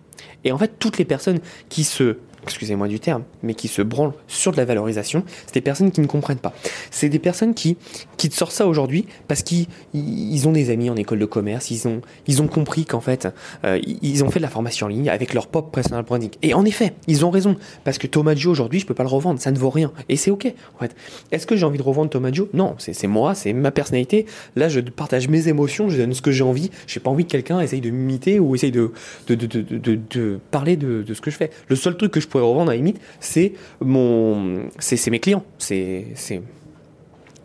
Et 0.43 0.51
en 0.51 0.57
fait, 0.57 0.71
toutes 0.79 0.97
les 0.97 1.05
personnes 1.05 1.39
qui 1.69 1.83
se 1.83 2.17
excusez-moi 2.43 2.87
du 2.87 2.99
terme, 2.99 3.23
mais 3.43 3.53
qui 3.53 3.67
se 3.67 3.81
branlent 3.81 4.13
sur 4.27 4.51
de 4.51 4.57
la 4.57 4.65
valorisation, 4.65 5.23
c'est 5.45 5.55
des 5.55 5.61
personnes 5.61 5.91
qui 5.91 6.01
ne 6.01 6.07
comprennent 6.07 6.37
pas. 6.37 6.53
C'est 6.89 7.09
des 7.09 7.19
personnes 7.19 7.53
qui, 7.53 7.77
qui 8.17 8.29
te 8.29 8.35
sortent 8.35 8.53
ça 8.53 8.67
aujourd'hui 8.67 9.05
parce 9.27 9.43
qu'ils 9.43 9.67
ils 9.93 10.47
ont 10.47 10.51
des 10.51 10.69
amis 10.69 10.89
en 10.89 10.95
école 10.95 11.19
de 11.19 11.25
commerce, 11.25 11.71
ils 11.71 11.87
ont, 11.87 12.01
ils 12.27 12.41
ont 12.41 12.47
compris 12.47 12.85
qu'en 12.85 13.01
fait, 13.01 13.27
euh, 13.63 13.79
ils 14.01 14.23
ont 14.23 14.29
fait 14.29 14.39
de 14.39 14.43
la 14.43 14.49
formation 14.49 14.87
en 14.87 14.89
ligne 14.89 15.09
avec 15.09 15.33
leur 15.33 15.47
pop 15.47 15.71
personal 15.71 16.03
branding. 16.03 16.31
Et 16.41 16.53
en 16.53 16.65
effet, 16.65 16.93
ils 17.07 17.25
ont 17.25 17.29
raison, 17.29 17.55
parce 17.83 17.97
que 17.97 18.07
Joe 18.11 18.51
aujourd'hui, 18.51 18.79
je 18.79 18.85
peux 18.85 18.93
pas 18.93 19.03
le 19.03 19.09
revendre, 19.09 19.39
ça 19.39 19.51
ne 19.51 19.57
vaut 19.57 19.69
rien. 19.69 19.91
Et 20.09 20.15
c'est 20.15 20.31
ok. 20.31 20.51
En 20.75 20.79
fait. 20.79 20.95
Est-ce 21.31 21.47
que 21.47 21.55
j'ai 21.55 21.65
envie 21.65 21.77
de 21.77 21.83
revendre 21.83 22.11
Joe 22.33 22.47
Non, 22.53 22.75
c'est 22.77 23.07
moi, 23.07 23.35
c'est 23.35 23.53
ma 23.53 23.71
personnalité. 23.71 24.25
Là, 24.55 24.69
je 24.69 24.79
partage 24.79 25.27
mes 25.27 25.47
émotions, 25.47 25.89
je 25.89 25.97
donne 25.97 26.13
ce 26.13 26.21
que 26.21 26.31
j'ai 26.31 26.43
envie. 26.43 26.71
J'ai 26.87 26.99
pas 26.99 27.09
envie 27.09 27.25
que 27.25 27.31
quelqu'un 27.31 27.59
essaye 27.59 27.81
de 27.81 27.89
m'imiter 27.89 28.39
ou 28.39 28.55
essaye 28.55 28.71
de, 28.71 28.91
de, 29.27 29.35
de, 29.35 29.45
de, 29.47 29.99
de 30.09 30.39
parler 30.51 30.75
de, 30.75 31.03
de 31.03 31.13
ce 31.13 31.21
que 31.21 31.31
je 31.31 31.37
fais. 31.37 31.51
Le 31.67 31.75
seul 31.75 31.97
truc 31.97 32.11
que 32.11 32.19
je 32.19 32.27
pourrais 32.31 32.43
revendre 32.43 32.71
à 32.71 32.73
la 32.73 32.77
limite, 32.77 32.99
c'est 33.19 33.53
mon, 33.81 34.63
c'est 34.79 35.09
mes 35.09 35.19
clients, 35.19 35.43
c'est, 35.57 36.07
c'est, 36.15 36.41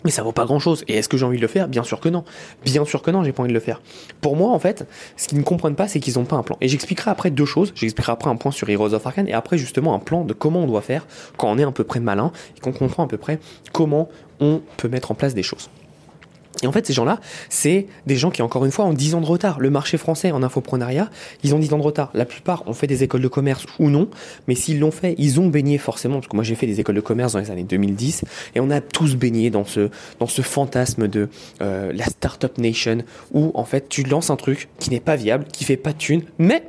mais 0.07 0.13
ça 0.13 0.23
vaut 0.23 0.31
pas 0.31 0.45
grand 0.45 0.61
chose. 0.61 0.85
Et 0.87 0.95
est-ce 0.95 1.09
que 1.09 1.17
j'ai 1.17 1.27
envie 1.27 1.37
de 1.37 1.43
le 1.43 1.49
faire? 1.49 1.67
Bien 1.67 1.83
sûr 1.83 1.99
que 1.99 2.09
non. 2.09 2.25
Bien 2.65 2.85
sûr 2.85 3.03
que 3.03 3.11
non, 3.11 3.25
j'ai 3.25 3.33
pas 3.33 3.43
envie 3.43 3.49
de 3.49 3.55
le 3.55 3.61
faire. 3.61 3.83
Pour 4.21 4.37
moi, 4.37 4.51
en 4.51 4.59
fait, 4.61 4.87
ce 5.17 5.27
qu'ils 5.27 5.39
ne 5.39 5.43
comprennent 5.43 5.75
pas, 5.75 5.89
c'est 5.89 5.99
qu'ils 5.99 6.17
ont 6.21 6.25
pas 6.25 6.37
un 6.37 6.45
plan. 6.45 6.57
Et 6.61 6.69
j'expliquerai 6.69 7.11
après 7.11 7.31
deux 7.31 7.45
choses. 7.45 7.73
J'expliquerai 7.75 8.13
après 8.13 8.31
un 8.31 8.37
point 8.37 8.53
sur 8.53 8.69
Heroes 8.71 8.95
of 8.95 9.05
Arkane 9.05 9.27
et 9.27 9.33
après 9.33 9.59
justement 9.59 9.95
un 9.95 9.99
plan 9.99 10.25
de 10.25 10.33
comment 10.33 10.61
on 10.61 10.67
doit 10.69 10.81
faire 10.81 11.09
quand 11.37 11.51
on 11.51 11.59
est 11.59 11.65
à 11.65 11.73
peu 11.73 11.83
près 11.83 11.99
malin 11.99 12.31
et 12.57 12.61
qu'on 12.61 12.73
comprend 12.73 13.03
à 13.03 13.09
peu 13.09 13.17
près 13.17 13.41
comment 13.73 14.09
on 14.39 14.61
peut 14.77 14.89
mettre 14.89 15.11
en 15.11 15.17
place 15.17 15.35
des 15.35 15.43
choses. 15.43 15.71
Et 16.63 16.67
en 16.67 16.73
fait, 16.73 16.87
ces 16.87 16.93
gens-là, 16.93 17.21
c'est 17.49 17.87
des 18.07 18.17
gens 18.17 18.31
qui, 18.31 18.43
encore 18.43 18.65
une 18.65 18.71
fois, 18.71 18.85
ont 18.85 18.93
10 18.93 19.15
ans 19.15 19.21
de 19.21 19.27
retard. 19.27 19.61
Le 19.61 19.71
marché 19.71 19.99
français 19.99 20.31
en 20.31 20.43
infoprenariat, 20.43 21.11
ils 21.43 21.55
ont 21.55 21.59
10 21.59 21.75
ans 21.75 21.79
de 21.79 21.83
retard. 21.83 22.11
La 22.15 22.25
plupart 22.25 22.67
ont 22.67 22.73
fait 22.73 22.87
des 22.87 23.03
écoles 23.03 23.23
de 23.23 23.29
commerce 23.29 23.67
ou 23.79 23.91
non, 23.91 24.09
mais 24.49 24.55
s'ils 24.55 24.79
l'ont 24.79 24.91
fait, 24.91 25.15
ils 25.19 25.41
ont 25.41 25.49
baigné 25.49 25.79
forcément, 25.79 26.17
parce 26.17 26.29
que 26.29 26.37
moi 26.37 26.45
j'ai 26.45 26.55
fait 26.55 26.67
des 26.67 26.81
écoles 26.81 26.95
de 26.95 27.01
commerce 27.01 27.33
dans 27.33 27.39
les 27.39 27.51
années 27.51 27.65
2010, 27.65 28.25
et 28.55 28.61
on 28.61 28.71
a 28.71 28.81
tous 28.81 29.17
baigné 29.17 29.51
dans 29.51 29.65
ce, 29.65 29.91
dans 30.19 30.27
ce 30.27 30.43
fantasme 30.43 31.09
de 31.09 31.29
euh, 31.63 31.93
la 31.93 32.05
Startup 32.05 32.57
Nation, 32.59 32.99
où 33.33 33.51
en 33.55 33.65
fait 33.65 33.89
tu 33.89 34.03
lances 34.03 34.31
un 34.31 34.37
truc 34.37 34.69
qui 34.79 34.91
n'est 34.91 35.01
pas 35.01 35.17
viable, 35.17 35.45
qui 35.53 35.65
fait 35.65 35.77
pas 35.77 35.93
de 35.93 35.99
thunes, 35.99 36.23
mais 36.39 36.63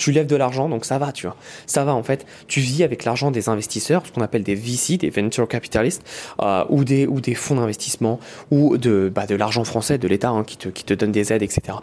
tu 0.00 0.12
lèves 0.12 0.26
de 0.26 0.36
l'argent, 0.36 0.68
donc 0.68 0.84
ça 0.84 0.98
va, 0.98 1.12
tu 1.12 1.26
vois. 1.26 1.36
Ça 1.66 1.84
va 1.84 1.94
en 1.94 2.02
fait. 2.02 2.26
Tu 2.48 2.60
vis 2.60 2.82
avec 2.82 3.04
l'argent 3.04 3.30
des 3.30 3.48
investisseurs, 3.48 4.02
ce 4.06 4.12
qu'on 4.12 4.22
appelle 4.22 4.42
des 4.42 4.54
VC, 4.54 4.96
des 4.96 5.10
venture 5.10 5.46
capitalists, 5.46 6.02
euh, 6.40 6.64
ou 6.70 6.84
des 6.84 7.34
fonds 7.34 7.56
d'investissement, 7.56 8.18
ou 8.50 8.78
de 8.78 9.12
bah, 9.14 9.26
de 9.26 9.34
l'argent 9.34 9.64
français, 9.64 9.98
de 9.98 10.08
l'État 10.08 10.30
hein, 10.30 10.44
qui 10.44 10.56
te 10.56 10.94
donne 10.94 11.12
des 11.12 11.32
aides, 11.32 11.42
etc. 11.42 11.78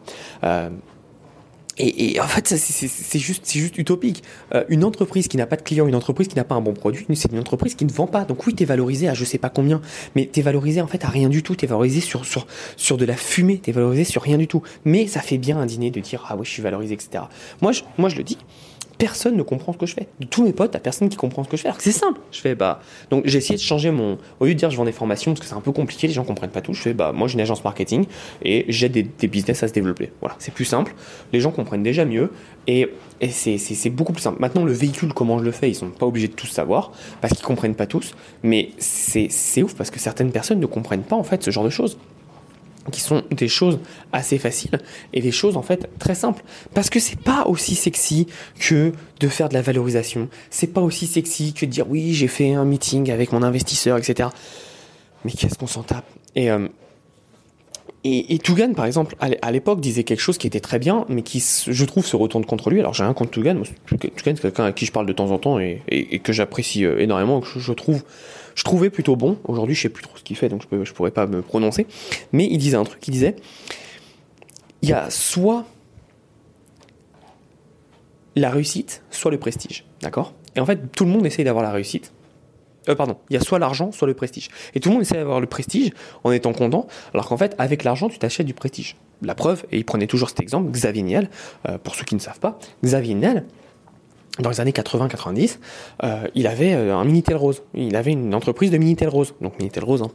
et, 1.79 2.19
en 2.19 2.27
fait, 2.27 2.47
c'est 2.47 3.19
juste, 3.19 3.51
juste 3.51 3.77
utopique. 3.77 4.23
Euh, 4.53 4.63
une 4.69 4.83
entreprise 4.83 5.27
qui 5.27 5.37
n'a 5.37 5.45
pas 5.45 5.55
de 5.55 5.61
clients, 5.61 5.87
une 5.87 5.95
entreprise 5.95 6.27
qui 6.27 6.35
n'a 6.35 6.43
pas 6.43 6.55
un 6.55 6.61
bon 6.61 6.73
produit, 6.73 7.05
c'est 7.13 7.31
une 7.31 7.39
entreprise 7.39 7.75
qui 7.75 7.85
ne 7.85 7.91
vend 7.91 8.07
pas. 8.07 8.25
Donc 8.25 8.45
oui, 8.47 8.55
tu 8.55 8.63
es 8.63 8.65
valorisé 8.65 9.07
à 9.07 9.13
je 9.13 9.23
sais 9.25 9.37
pas 9.37 9.49
combien, 9.49 9.81
mais 10.15 10.29
tu 10.31 10.39
es 10.39 10.43
valorisé 10.43 10.81
en 10.81 10.87
fait 10.87 11.03
à 11.05 11.09
rien 11.09 11.29
du 11.29 11.43
tout. 11.43 11.55
Tu 11.55 11.65
es 11.65 11.67
valorisé 11.67 12.01
sur, 12.01 12.25
sur, 12.25 12.47
sur 12.75 12.97
de 12.97 13.05
la 13.05 13.15
fumée, 13.15 13.59
tu 13.59 13.69
es 13.69 13.73
valorisé 13.73 14.03
sur 14.03 14.21
rien 14.21 14.37
du 14.37 14.47
tout. 14.47 14.63
Mais 14.85 15.07
ça 15.07 15.21
fait 15.21 15.37
bien 15.37 15.57
un 15.57 15.65
dîner 15.65 15.91
de 15.91 15.99
dire 15.99 16.25
ah 16.29 16.35
oui, 16.35 16.45
je 16.45 16.51
suis 16.51 16.63
valorisé, 16.63 16.93
etc. 16.93 17.25
Moi, 17.61 17.71
je, 17.71 17.81
moi, 17.97 18.09
je 18.09 18.15
le 18.15 18.23
dis 18.23 18.37
personne 18.97 19.35
ne 19.35 19.43
comprend 19.43 19.73
ce 19.73 19.77
que 19.77 19.85
je 19.85 19.93
fais. 19.93 20.07
De 20.19 20.25
tous 20.25 20.43
mes 20.43 20.53
potes, 20.53 20.71
t'as 20.71 20.79
personne 20.79 21.09
qui 21.09 21.17
comprend 21.17 21.43
ce 21.43 21.49
que 21.49 21.57
je 21.57 21.61
fais. 21.63 21.69
C'est 21.79 21.91
simple. 21.91 22.19
Je 22.31 22.39
fais 22.39 22.55
bah 22.55 22.81
donc 23.09 23.23
j'ai 23.25 23.37
essayé 23.37 23.55
de 23.55 23.61
changer 23.61 23.91
mon 23.91 24.17
au 24.39 24.45
lieu 24.45 24.53
de 24.53 24.59
dire 24.59 24.69
je 24.69 24.77
vends 24.77 24.85
des 24.85 24.91
formations 24.91 25.31
parce 25.31 25.41
que 25.41 25.45
c'est 25.45 25.55
un 25.55 25.61
peu 25.61 25.71
compliqué, 25.71 26.07
les 26.07 26.13
gens 26.13 26.23
comprennent 26.23 26.51
pas 26.51 26.61
tout. 26.61 26.73
Je 26.73 26.81
fais 26.81 26.93
bah 26.93 27.11
moi 27.11 27.27
j'ai 27.27 27.35
une 27.35 27.41
agence 27.41 27.63
marketing 27.63 28.05
et 28.43 28.65
j'ai 28.69 28.89
des, 28.89 29.03
business 29.27 29.63
à 29.63 29.67
se 29.67 29.73
développer. 29.73 30.11
Voilà, 30.21 30.35
c'est 30.39 30.53
plus 30.53 30.65
simple. 30.65 30.93
Les 31.33 31.39
gens 31.39 31.51
comprennent 31.51 31.83
déjà 31.83 32.05
mieux 32.05 32.31
et, 32.67 32.89
et 33.21 33.29
c'est 33.29 33.89
beaucoup 33.89 34.13
plus 34.13 34.21
simple. 34.21 34.39
Maintenant 34.39 34.63
le 34.63 34.73
véhicule 34.73 35.13
comment 35.13 35.39
je 35.39 35.43
le 35.43 35.51
fais, 35.51 35.69
ils 35.69 35.75
sont 35.75 35.89
pas 35.89 36.05
obligés 36.05 36.27
de 36.27 36.33
tous 36.33 36.47
savoir 36.47 36.91
parce 37.21 37.33
qu'ils 37.33 37.45
comprennent 37.45 37.75
pas 37.75 37.87
tous. 37.87 38.15
Mais 38.43 38.71
c'est 38.77 39.63
ouf 39.63 39.75
parce 39.75 39.91
que 39.91 39.99
certaines 39.99 40.31
personnes 40.31 40.59
ne 40.59 40.65
comprennent 40.65 41.03
pas 41.03 41.15
en 41.15 41.23
fait 41.23 41.43
ce 41.43 41.51
genre 41.51 41.63
de 41.63 41.69
choses 41.69 41.97
qui 42.91 43.01
sont 43.01 43.23
des 43.31 43.47
choses 43.47 43.79
assez 44.13 44.37
faciles 44.37 44.79
et 45.13 45.21
des 45.21 45.31
choses 45.31 45.57
en 45.57 45.61
fait 45.61 45.89
très 45.99 46.15
simples 46.15 46.43
parce 46.73 46.89
que 46.89 46.99
c'est 46.99 47.19
pas 47.19 47.45
aussi 47.45 47.75
sexy 47.75 48.27
que 48.59 48.91
de 49.19 49.27
faire 49.27 49.49
de 49.49 49.53
la 49.53 49.61
valorisation 49.61 50.29
c'est 50.49 50.73
pas 50.73 50.81
aussi 50.81 51.07
sexy 51.07 51.53
que 51.53 51.65
de 51.65 51.71
dire 51.71 51.89
oui 51.89 52.13
j'ai 52.13 52.27
fait 52.27 52.53
un 52.53 52.65
meeting 52.65 53.11
avec 53.11 53.31
mon 53.31 53.43
investisseur 53.43 53.97
etc 53.97 54.29
mais 55.25 55.31
qu'est-ce 55.31 55.57
qu'on 55.57 55.67
s'en 55.67 55.83
tape? 55.83 56.05
Et 56.35 56.49
euh, 56.51 56.67
et, 58.03 58.35
et 58.35 58.73
par 58.73 58.85
exemple, 58.85 59.17
à 59.19 59.51
l'époque, 59.51 59.81
disait 59.81 60.03
quelque 60.03 60.21
chose 60.21 60.37
qui 60.37 60.47
était 60.47 60.61
très 60.61 60.79
bien, 60.79 61.05
mais 61.09 61.23
qui, 61.23 61.43
je 61.67 61.85
trouve, 61.85 62.05
se 62.05 62.15
retourne 62.15 62.45
contre 62.45 62.69
lui. 62.69 62.79
Alors, 62.79 62.93
j'ai 62.93 63.03
un 63.03 63.13
contre 63.13 63.31
Tougan. 63.31 63.61
Tougan, 63.85 64.05
c'est 64.23 64.41
quelqu'un 64.41 64.65
à 64.65 64.71
qui 64.71 64.85
je 64.85 64.93
parle 64.93 65.07
de 65.07 65.11
temps 65.13 65.31
en 65.31 65.37
temps 65.39 65.59
et, 65.59 65.81
et, 65.89 66.19
que 66.19 66.31
j'apprécie 66.31 66.85
euh, 66.85 66.99
énormément, 66.99 67.41
que 67.41 67.59
je, 67.59 67.73
trouve, 67.73 68.03
je 68.57 68.63
trouvais 68.63 68.89
plutôt 68.89 69.15
bon. 69.15 69.37
Aujourd'hui, 69.43 69.75
je 69.75 69.83
sais 69.83 69.89
plus 69.89 70.03
trop 70.03 70.17
ce 70.17 70.23
qu'il 70.23 70.35
fait, 70.35 70.49
donc 70.49 70.63
je, 70.69 70.83
je 70.83 70.93
pourrais 70.93 71.11
pas 71.11 71.27
me 71.27 71.41
prononcer. 71.43 71.85
Mais 72.33 72.47
il 72.49 72.57
disait 72.57 72.75
un 72.75 72.83
truc, 72.83 73.07
il 73.07 73.11
disait, 73.11 73.35
il 74.81 74.89
y 74.89 74.93
a 74.93 75.11
soit 75.11 75.63
la 78.35 78.49
réussite, 78.49 79.03
soit 79.11 79.29
le 79.29 79.37
prestige. 79.37 79.85
D'accord? 80.01 80.33
Et 80.55 80.59
en 80.59 80.65
fait, 80.65 80.91
tout 80.91 81.05
le 81.05 81.11
monde 81.11 81.25
essaye 81.27 81.45
d'avoir 81.45 81.63
la 81.63 81.71
réussite. 81.71 82.11
Euh, 82.89 82.95
pardon, 82.95 83.17
il 83.29 83.35
y 83.35 83.37
a 83.37 83.41
soit 83.41 83.59
l'argent, 83.59 83.91
soit 83.91 84.07
le 84.07 84.15
prestige. 84.15 84.49
Et 84.73 84.79
tout 84.79 84.89
le 84.89 84.93
monde 84.95 85.03
essaie 85.03 85.15
d'avoir 85.15 85.39
le 85.39 85.47
prestige 85.47 85.91
en 86.23 86.31
étant 86.31 86.53
content, 86.53 86.87
alors 87.13 87.27
qu'en 87.27 87.37
fait, 87.37 87.53
avec 87.59 87.83
l'argent, 87.83 88.09
tu 88.09 88.17
t'achètes 88.17 88.47
du 88.47 88.55
prestige. 88.55 88.95
La 89.21 89.35
preuve, 89.35 89.65
et 89.71 89.77
il 89.77 89.85
prenait 89.85 90.07
toujours 90.07 90.29
cet 90.29 90.39
exemple, 90.39 90.71
Xavier 90.71 91.03
Niel, 91.03 91.29
euh, 91.69 91.77
pour 91.77 91.93
ceux 91.93 92.05
qui 92.05 92.15
ne 92.15 92.19
savent 92.19 92.39
pas, 92.39 92.57
Xavier 92.83 93.13
Niel, 93.13 93.45
dans 94.39 94.49
les 94.49 94.61
années 94.61 94.71
80-90, 94.71 95.59
euh, 96.03 96.27
il 96.35 96.47
avait 96.47 96.73
euh, 96.73 96.95
un 96.95 97.03
Minitel 97.05 97.35
Rose. 97.35 97.63
Il 97.73 97.95
avait 97.95 98.11
une 98.11 98.35
entreprise 98.35 98.71
de 98.71 98.77
Minitel 98.77 99.09
Rose. 99.09 99.33
Donc 99.41 99.57
Minitel 99.57 99.83
Rose, 99.83 100.01
hein, 100.01 100.11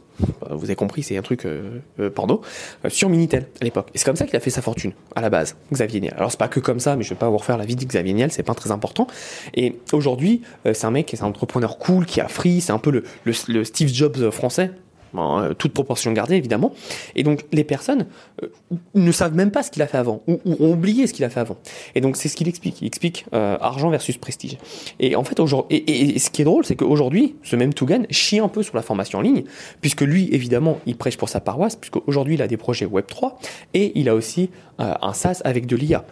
euh, 0.49 0.55
vous 0.55 0.65
avez 0.65 0.75
compris, 0.75 1.03
c'est 1.03 1.17
un 1.17 1.21
truc 1.21 1.45
euh, 1.45 1.79
euh 1.99 2.09
Porno, 2.09 2.41
sur 2.87 3.09
Minitel 3.09 3.47
à 3.61 3.63
l'époque. 3.63 3.89
Et 3.93 3.97
c'est 3.97 4.05
comme 4.05 4.15
ça 4.15 4.25
qu'il 4.25 4.35
a 4.35 4.39
fait 4.39 4.49
sa 4.49 4.61
fortune, 4.61 4.93
à 5.15 5.21
la 5.21 5.29
base, 5.29 5.55
Xavier 5.71 6.01
Niel. 6.01 6.13
Alors 6.17 6.31
c'est 6.31 6.39
pas 6.39 6.47
que 6.47 6.59
comme 6.59 6.79
ça, 6.79 6.95
mais 6.95 7.03
je 7.03 7.09
vais 7.09 7.15
pas 7.15 7.29
vous 7.29 7.37
refaire 7.37 7.57
la 7.57 7.65
vie 7.65 7.75
de 7.75 7.83
Xavier 7.83 8.13
Niel, 8.13 8.31
c'est 8.31 8.43
pas 8.43 8.53
très 8.53 8.71
important. 8.71 9.07
Et 9.55 9.79
aujourd'hui, 9.91 10.41
c'est 10.65 10.85
un 10.85 10.91
mec, 10.91 11.09
c'est 11.11 11.23
un 11.23 11.27
entrepreneur 11.27 11.77
cool, 11.77 12.05
qui 12.05 12.21
a 12.21 12.27
free, 12.27 12.61
c'est 12.61 12.71
un 12.71 12.77
peu 12.77 13.03
le, 13.23 13.63
Steve 13.63 13.89
Jobs 13.89 14.29
français, 14.31 14.71
euh, 15.15 15.53
toute 15.53 15.73
proportion 15.73 16.11
gardée 16.11 16.35
évidemment. 16.35 16.73
Et 17.15 17.23
donc 17.23 17.45
les 17.51 17.63
personnes 17.63 18.07
euh, 18.41 18.47
ne 18.95 19.11
savent 19.11 19.35
même 19.35 19.51
pas 19.51 19.63
ce 19.63 19.71
qu'il 19.71 19.81
a 19.81 19.87
fait 19.87 19.97
avant, 19.97 20.21
ou, 20.27 20.39
ont 20.45 20.71
oublié 20.71 21.07
ce 21.07 21.13
qu'il 21.13 21.25
a 21.25 21.29
fait 21.29 21.39
avant. 21.39 21.57
Et 21.95 22.01
donc 22.01 22.17
c'est 22.17 22.29
ce 22.29 22.35
qu'il 22.35 22.47
explique. 22.47 22.81
Il 22.81 22.87
explique 22.87 23.25
euh, 23.33 23.57
argent 23.59 23.89
versus 23.89 24.17
prestige. 24.17 24.57
Et 24.99 25.15
en 25.15 25.23
fait, 25.23 25.39
aujourd'hui, 25.39 25.83
et, 25.87 26.19
ce 26.19 26.29
qui 26.29 26.41
est 26.41 26.45
drôle, 26.45 26.65
c'est 26.65 26.75
qu'aujourd'hui, 26.75 27.35
ce 27.43 27.55
même 27.55 27.73
Tougan 27.73 28.03
chie 28.09 28.39
un 28.39 28.47
peu 28.47 28.63
sur 28.63 28.75
la 28.75 28.81
formation 28.81 29.19
en 29.19 29.21
ligne, 29.21 29.43
puisque 29.81 30.01
lui, 30.01 30.29
évidemment, 30.31 30.79
il 30.85 30.95
prêche 30.95 31.17
pour 31.17 31.29
sa 31.29 31.39
paroisse, 31.39 31.75
puisque 31.75 31.97
aujourd'hui 32.07 32.35
il 32.35 32.41
a 32.41 32.47
des 32.47 32.57
projets 32.57 32.85
Web 32.85 33.05
3 33.07 33.39
et 33.73 33.91
il 33.99 34.09
a 34.09 34.15
aussi 34.15 34.49
un 34.79 35.13
SaaS 35.13 35.41
avec 35.43 35.65
de 35.65 35.75
l'IA. 35.75 36.05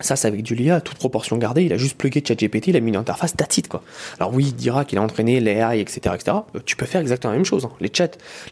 Ça, 0.00 0.16
c'est 0.16 0.26
avec 0.26 0.42
du 0.42 0.54
l'IA, 0.54 0.80
toute 0.80 0.98
proportion 0.98 1.36
gardée. 1.36 1.64
Il 1.64 1.72
a 1.72 1.76
juste 1.76 1.96
plugué 1.96 2.22
ChatGPT, 2.26 2.68
il 2.68 2.76
a 2.76 2.80
mis 2.80 2.88
une 2.90 2.96
interface 2.96 3.36
tatite, 3.36 3.68
quoi. 3.68 3.82
Alors 4.18 4.34
oui, 4.34 4.46
il 4.48 4.54
dira 4.54 4.84
qu'il 4.84 4.98
a 4.98 5.02
entraîné 5.02 5.40
l'AI, 5.40 5.80
etc., 5.80 6.14
etc. 6.14 6.38
Tu 6.66 6.76
peux 6.76 6.86
faire 6.86 7.00
exactement 7.00 7.30
la 7.30 7.38
même 7.38 7.44
chose. 7.44 7.64
Hein. 7.64 7.72
Les 7.80 7.92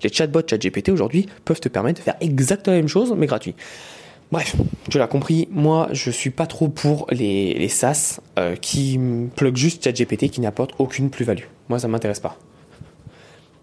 les 0.02 0.12
chatbots 0.12 0.42
ChatGPT 0.48 0.90
aujourd'hui 0.90 1.26
peuvent 1.44 1.60
te 1.60 1.68
permettre 1.68 2.00
de 2.00 2.04
faire 2.04 2.16
exactement 2.20 2.76
la 2.76 2.80
même 2.80 2.88
chose, 2.88 3.12
mais 3.16 3.26
gratuit. 3.26 3.54
Bref, 4.32 4.56
tu 4.88 4.96
l'as 4.96 5.08
compris, 5.08 5.46
moi 5.50 5.88
je 5.92 6.10
suis 6.10 6.30
pas 6.30 6.46
trop 6.46 6.68
pour 6.68 7.06
les, 7.10 7.52
les 7.52 7.68
SaaS 7.68 8.20
euh, 8.38 8.56
qui 8.56 8.98
plug 9.36 9.56
juste 9.56 9.84
ChatGPT 9.84 10.30
qui 10.30 10.40
n'apportent 10.40 10.74
aucune 10.78 11.10
plus-value. 11.10 11.44
Moi 11.68 11.78
ça 11.78 11.86
m'intéresse 11.86 12.20
pas. 12.20 12.38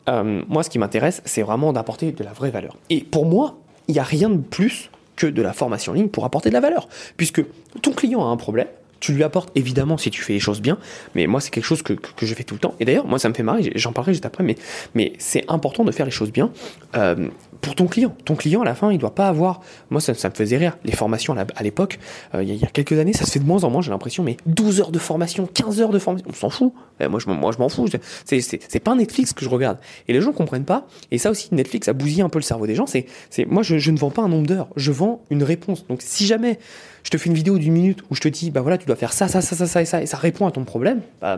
Euh, 0.10 0.44
moi 0.48 0.62
ce 0.62 0.70
qui 0.70 0.78
m'intéresse 0.78 1.24
c'est 1.26 1.42
vraiment 1.42 1.74
d'apporter 1.74 2.12
de 2.12 2.24
la 2.24 2.34
vraie 2.34 2.52
valeur. 2.52 2.78
Et 2.92 3.02
pour 3.02 3.26
moi, 3.26 3.58
il 3.88 3.94
n'y 3.94 4.00
a 4.00 4.04
rien 4.04 4.30
de 4.30 4.38
plus 4.38 4.92
que 5.20 5.28
de 5.28 5.42
la 5.42 5.54
formation 5.54 5.92
en 5.92 5.96
ligne 5.96 6.08
pour 6.08 6.26
apporter 6.26 6.50
de 6.50 6.54
la 6.54 6.62
valeur. 6.62 6.88
Puisque 7.18 7.44
ton 7.82 7.92
client 7.92 8.26
a 8.26 8.30
un 8.30 8.38
problème, 8.38 8.68
tu 9.00 9.14
lui 9.14 9.24
apportes 9.24 9.52
évidemment 9.56 9.98
si 9.98 10.10
tu 10.10 10.22
fais 10.22 10.34
les 10.34 10.40
choses 10.40 10.62
bien, 10.62 10.78
mais 11.16 11.28
moi 11.28 11.42
c'est 11.42 11.52
quelque 11.52 11.66
chose 11.66 11.82
que, 11.82 11.94
que, 11.94 12.26
je 12.26 12.34
fais 12.34 12.44
tout 12.44 12.56
le 12.56 12.60
temps. 12.60 12.76
Et 12.80 12.86
d'ailleurs, 12.86 13.08
moi 13.08 13.20
ça 13.20 13.30
me 13.30 13.34
fait 13.34 13.44
marrer, 13.44 13.72
j'en 13.76 13.92
parlerai 13.92 14.14
juste 14.14 14.26
après, 14.26 14.44
mais, 14.44 14.56
mais 14.96 15.14
c'est 15.18 15.46
important 15.48 15.84
de 15.84 15.92
faire 15.92 16.06
les 16.06 16.12
choses 16.12 16.32
bien 16.32 16.52
euh, 16.96 17.30
pour 17.62 17.76
ton 17.76 17.88
client. 17.88 18.16
Ton 18.26 18.36
client 18.36 18.62
à 18.62 18.66
la 18.66 18.76
fin, 18.76 18.92
il 18.92 18.98
doit 18.98 19.16
pas 19.16 19.28
avoir. 19.28 19.62
Moi 19.90 20.02
ça, 20.02 20.14
ça 20.14 20.30
me 20.30 20.34
faisait 20.34 20.58
rire, 20.58 20.78
les 20.84 20.92
formations 20.92 21.36
à 21.38 21.64
l'époque, 21.64 22.00
euh, 22.36 22.44
il 22.44 22.54
y, 22.54 22.64
a 22.64 22.68
quelques 22.68 22.98
années, 23.00 23.14
ça 23.14 23.26
se 23.26 23.32
fait 23.32 23.40
de 23.40 23.46
moins 23.46 23.64
en 23.64 23.70
moins, 23.70 23.82
j'ai 23.82 23.92
l'impression, 23.92 24.24
mais 24.24 24.38
12 24.46 24.82
heures 24.82 24.92
de 24.92 25.00
formation, 25.00 25.48
15 25.54 25.82
heures 25.82 25.90
de 25.90 26.00
formation, 26.00 26.28
on 26.30 26.34
s'en 26.34 26.50
fout. 26.50 26.74
Eh, 27.00 27.08
moi 27.08 27.20
je, 27.20 27.30
moi 27.30 27.52
je 27.52 27.58
m'en 27.58 27.70
fous, 27.70 27.88
c'est 28.26 28.80
pas 28.84 28.96
Netflix 28.96 29.34
que 29.34 29.44
je 29.44 29.50
regarde. 29.50 29.78
Et 30.08 30.14
les 30.14 30.22
gens 30.22 30.32
comprennent 30.34 30.66
pas, 30.66 30.88
et 31.12 31.18
ça 31.18 31.32
aussi, 31.32 31.50
Netflix 31.54 31.88
a 31.88 31.94
bousillé 31.94 32.24
un 32.24 32.30
peu 32.30 32.40
le 32.40 32.44
cerveau 32.44 32.68
des 32.68 32.76
gens, 32.76 32.86
c'est 32.86 33.06
moi 33.48 33.64
je, 33.64 33.78
je 33.78 33.92
ne 33.92 33.98
vends 33.98 34.12
pas 34.12 34.22
un 34.22 34.30
nombre 34.30 34.48
d'heures, 34.48 34.68
je 34.76 34.92
vends 34.92 35.24
une 35.30 35.44
réponse. 35.44 35.86
Donc 35.88 36.02
si 36.02 36.26
jamais 36.26 36.60
je 37.04 37.10
te 37.10 37.18
fais 37.18 37.30
une 37.30 37.36
vidéo 37.36 37.58
d'une 37.58 37.74
minute 37.74 38.02
où 38.10 38.16
je 38.16 38.22
te 38.22 38.28
dis, 38.28 38.52
bah 38.52 38.62
voilà, 38.62 38.78
tu 38.78 38.86
dois 38.90 38.98
faire 38.98 39.14
ça, 39.14 39.28
ça, 39.28 39.42
ça, 39.42 39.56
ça, 39.56 39.66
ça 39.66 39.82
et 39.82 39.86
ça, 39.86 40.02
et 40.02 40.06
ça 40.06 40.18
répond 40.18 40.46
à 40.48 40.52
ton 40.52 40.66
problème, 40.66 41.02
bah, 41.22 41.38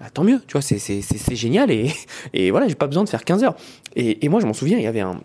bah 0.00 0.06
tant 0.12 0.24
mieux, 0.24 0.40
tu 0.46 0.52
vois, 0.52 0.62
c'est 0.62 1.36
génial, 1.36 1.70
et, 1.70 1.92
et 2.32 2.50
voilà, 2.50 2.68
j'ai 2.68 2.74
pas 2.74 2.86
besoin 2.86 3.04
de 3.04 3.08
faire 3.08 3.24
15 3.24 3.44
heures. 3.44 3.56
Et, 3.96 4.28
moi, 4.28 4.40
je 4.40 4.46
m'en 4.46 4.52
souviens, 4.52 4.78
il 4.78 4.84
y 4.84 4.88
avait 4.88 5.00
un, 5.00 5.20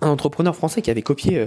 entrepreneur 0.00 0.54
français 0.54 0.80
qui 0.80 0.92
avait 0.92 1.02
copié 1.02 1.38
euh, 1.38 1.46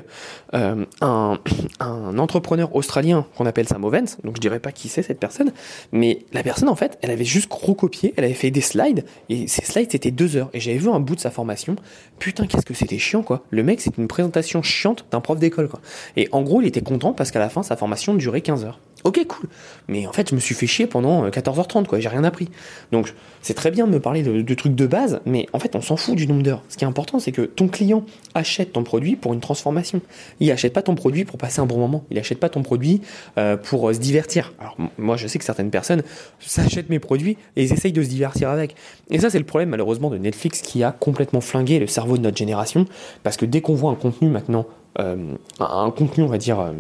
euh, 0.54 0.86
un, 1.00 2.18
entrepreneur 2.20 2.76
australien 2.76 3.26
qu'on 3.38 3.46
appelle 3.46 3.66
Sam 3.66 3.86
Ovens, 3.86 4.18
donc 4.26 4.36
je 4.36 4.42
dirais 4.42 4.60
pas 4.60 4.74
qui 4.74 4.90
c'est 4.90 5.04
cette 5.04 5.22
personne, 5.22 5.54
mais 5.94 6.26
la 6.34 6.44
personne 6.44 6.68
en 6.68 6.76
fait, 6.76 7.00
elle 7.02 7.12
avait 7.12 7.24
juste 7.24 7.50
recopié, 7.54 8.14
elle 8.18 8.26
avait 8.26 8.34
fait 8.34 8.52
des 8.52 8.60
slides, 8.60 9.06
et 9.30 9.48
ces 9.48 9.64
slides 9.64 9.94
c'était 9.94 10.12
deux 10.12 10.36
heures, 10.36 10.50
et 10.52 10.60
j'avais 10.60 10.80
vu 10.80 10.90
un 10.90 11.00
bout 11.00 11.16
de 11.16 11.22
sa 11.22 11.32
formation, 11.32 11.78
putain 12.20 12.46
qu'est-ce 12.46 12.66
que 12.66 12.74
c'était 12.74 12.98
chiant 12.98 13.24
quoi, 13.24 13.46
le 13.52 13.64
mec 13.64 13.80
c'était 13.80 14.02
une 14.02 14.10
présentation 14.10 14.62
chiante 14.62 15.06
d'un 15.12 15.22
prof 15.22 15.40
d'école 15.40 15.70
quoi, 15.70 15.80
et 16.18 16.28
en 16.34 16.42
gros 16.42 16.60
il 16.60 16.68
était 16.68 16.82
content 16.82 17.14
parce 17.14 17.32
qu'à 17.32 17.40
la 17.40 17.48
fin 17.48 17.64
sa 17.64 17.78
formation 17.78 18.16
durait 18.16 18.42
15 18.42 18.66
heures. 18.66 18.82
Ok, 19.04 19.26
cool. 19.28 19.50
Mais 19.88 20.06
en 20.06 20.14
fait, 20.14 20.30
je 20.30 20.36
me 20.36 20.40
suis 20.40 20.54
fait 20.54 20.68
chier 20.68 20.86
pendant 20.86 21.28
14h30, 21.28 21.80
euh, 21.80 21.84
quoi. 21.86 22.00
J'ai 22.00 22.10
rien 22.10 22.24
appris. 22.24 22.50
Donc, 22.92 23.14
c'est 23.42 23.56
très 23.56 23.72
bien 23.72 23.88
de 23.88 23.92
me 23.92 24.00
parler 24.00 24.22
de, 24.22 24.54
trucs 24.54 24.76
de 24.76 24.86
base, 24.86 25.22
mais 25.26 25.48
en 25.54 25.60
fait, 25.60 25.76
on 25.76 25.82
s'en 25.82 25.96
fout 25.96 26.16
du 26.16 26.28
nombre 26.28 26.44
d'heures. 26.44 26.62
Ce 26.70 26.78
qui 26.78 26.84
est 26.84 26.88
important, 26.88 27.20
c'est 27.20 27.32
que 27.32 27.42
ton 27.42 27.68
client 27.68 28.04
achète 28.36 28.74
ton 28.74 28.84
produit 28.84 29.16
pour 29.16 29.34
une 29.34 29.40
transformation. 29.40 30.02
Il 30.40 30.52
achète 30.52 30.74
pas 30.74 30.84
ton 30.84 30.94
produit 30.94 31.26
pour 31.26 31.38
passer 31.38 31.62
un 31.62 31.66
bon 31.66 31.80
moment. 31.80 32.04
Il 32.12 32.20
achète 32.20 32.40
pas 32.40 32.50
ton 32.50 32.62
produit 32.62 33.02
euh, 33.38 33.58
pour 33.58 33.90
euh, 33.90 33.94
se 33.94 34.00
divertir. 34.00 34.54
Alors, 34.60 34.78
moi, 34.98 35.18
je 35.18 35.28
sais 35.28 35.40
que 35.40 35.46
certaines 35.46 35.72
personnes 35.72 36.04
s'achètent 36.40 36.90
mes 36.90 37.00
produits 37.00 37.38
et 37.56 37.64
ils 37.64 37.74
essayent 37.74 37.94
de 37.94 38.04
se 38.04 38.10
divertir 38.10 38.50
avec. 38.50 38.76
Et 39.10 39.20
ça, 39.20 39.30
c'est 39.30 39.40
le 39.40 39.46
problème, 39.46 39.70
malheureusement, 39.70 40.12
de 40.12 40.18
Netflix 40.18 40.62
qui 40.62 40.84
a 40.84 40.92
complètement 40.92 41.42
flingué 41.42 41.80
le 41.80 41.88
cerveau 41.88 42.18
de 42.18 42.22
notre 42.22 42.38
génération. 42.38 42.86
Parce 43.24 43.38
que 43.38 43.46
dès 43.46 43.62
qu'on 43.62 43.76
voit 43.76 43.92
un 43.92 43.96
contenu 43.96 44.30
maintenant, 44.30 44.68
un 44.98 45.92
contenu, 45.92 46.24
on 46.24 46.28
va 46.28 46.38
dire 46.38 46.72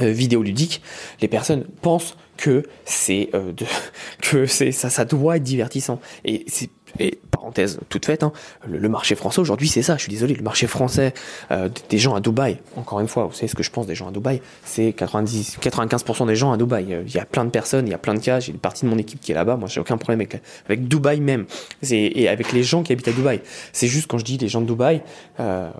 vidéoludique, 0.00 0.82
les 1.20 1.28
personnes 1.28 1.64
pensent 1.82 2.16
que 2.36 2.64
c'est 2.84 3.30
euh, 3.34 3.52
que 4.22 4.46
c'est 4.46 4.72
ça, 4.72 4.90
ça 4.90 5.04
doit 5.04 5.36
être 5.36 5.42
divertissant. 5.42 6.00
Et 6.24 6.44
c'est 6.46 6.70
et 6.98 7.18
parenthèse 7.30 7.78
toute 7.90 8.06
faite, 8.06 8.22
hein, 8.22 8.32
le, 8.66 8.78
le, 8.78 8.88
marché 8.88 9.16
français 9.16 9.40
aujourd'hui 9.40 9.68
c'est 9.68 9.82
ça. 9.82 9.96
Je 9.96 10.02
suis 10.02 10.10
désolé, 10.10 10.34
le 10.34 10.42
marché 10.42 10.66
français 10.66 11.12
euh, 11.50 11.68
des 11.90 11.98
gens 11.98 12.14
à 12.14 12.20
Dubaï. 12.20 12.58
Encore 12.76 13.00
une 13.00 13.08
fois, 13.08 13.26
vous 13.26 13.34
savez 13.34 13.48
ce 13.48 13.54
que 13.54 13.62
je 13.62 13.70
pense 13.70 13.86
des 13.86 13.94
gens 13.94 14.08
à 14.08 14.12
Dubaï, 14.12 14.40
c'est 14.64 14.94
90, 14.94 15.58
95% 15.60 16.26
des 16.26 16.36
gens 16.36 16.52
à 16.52 16.56
Dubaï. 16.56 16.96
Il 17.06 17.12
y 17.12 17.18
a 17.18 17.26
plein 17.26 17.44
de 17.44 17.50
personnes, 17.50 17.86
il 17.86 17.90
y 17.90 17.94
a 17.94 17.98
plein 17.98 18.14
de 18.14 18.20
cas. 18.20 18.40
J'ai 18.40 18.52
une 18.52 18.58
partie 18.58 18.86
de 18.86 18.90
mon 18.90 18.96
équipe 18.96 19.20
qui 19.20 19.32
est 19.32 19.34
là-bas. 19.34 19.56
Moi, 19.56 19.68
j'ai 19.68 19.80
aucun 19.80 19.98
problème 19.98 20.20
avec 20.20 20.40
avec 20.66 20.88
Dubaï 20.88 21.20
même. 21.20 21.44
Et 21.90 22.28
avec 22.28 22.52
les 22.52 22.62
gens 22.62 22.82
qui 22.82 22.92
habitent 22.92 23.08
à 23.08 23.12
Dubaï. 23.12 23.42
C'est 23.72 23.88
juste 23.88 24.06
quand 24.06 24.18
je 24.18 24.24
dis 24.24 24.38
les 24.38 24.48
gens 24.48 24.62
de 24.62 24.66
Dubaï. 24.66 25.02
Euh, 25.40 25.70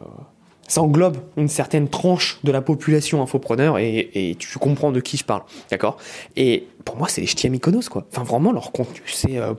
ça 0.69 0.83
englobe 0.83 1.19
une 1.37 1.49
certaine 1.49 1.89
tranche 1.89 2.39
de 2.45 2.53
la 2.53 2.63
population 2.63 3.23
infopreneur 3.23 3.79
et, 3.79 4.11
et 4.15 4.35
tu 4.35 4.59
comprends 4.59 4.93
de 4.93 5.01
qui 5.01 5.17
je 5.17 5.25
parle, 5.25 5.43
d'accord? 5.71 5.97
Et 6.37 6.67
pour 6.85 6.97
moi, 6.97 7.09
c'est 7.09 7.21
les 7.21 7.27
ch'tis 7.27 7.51
Mykonos, 7.51 7.89
quoi. 7.91 8.07
Enfin, 8.13 8.23
vraiment, 8.23 8.53
leur 8.53 8.71
contenu, 8.71 9.03
c'est 9.07 9.39
euh, 9.39 9.55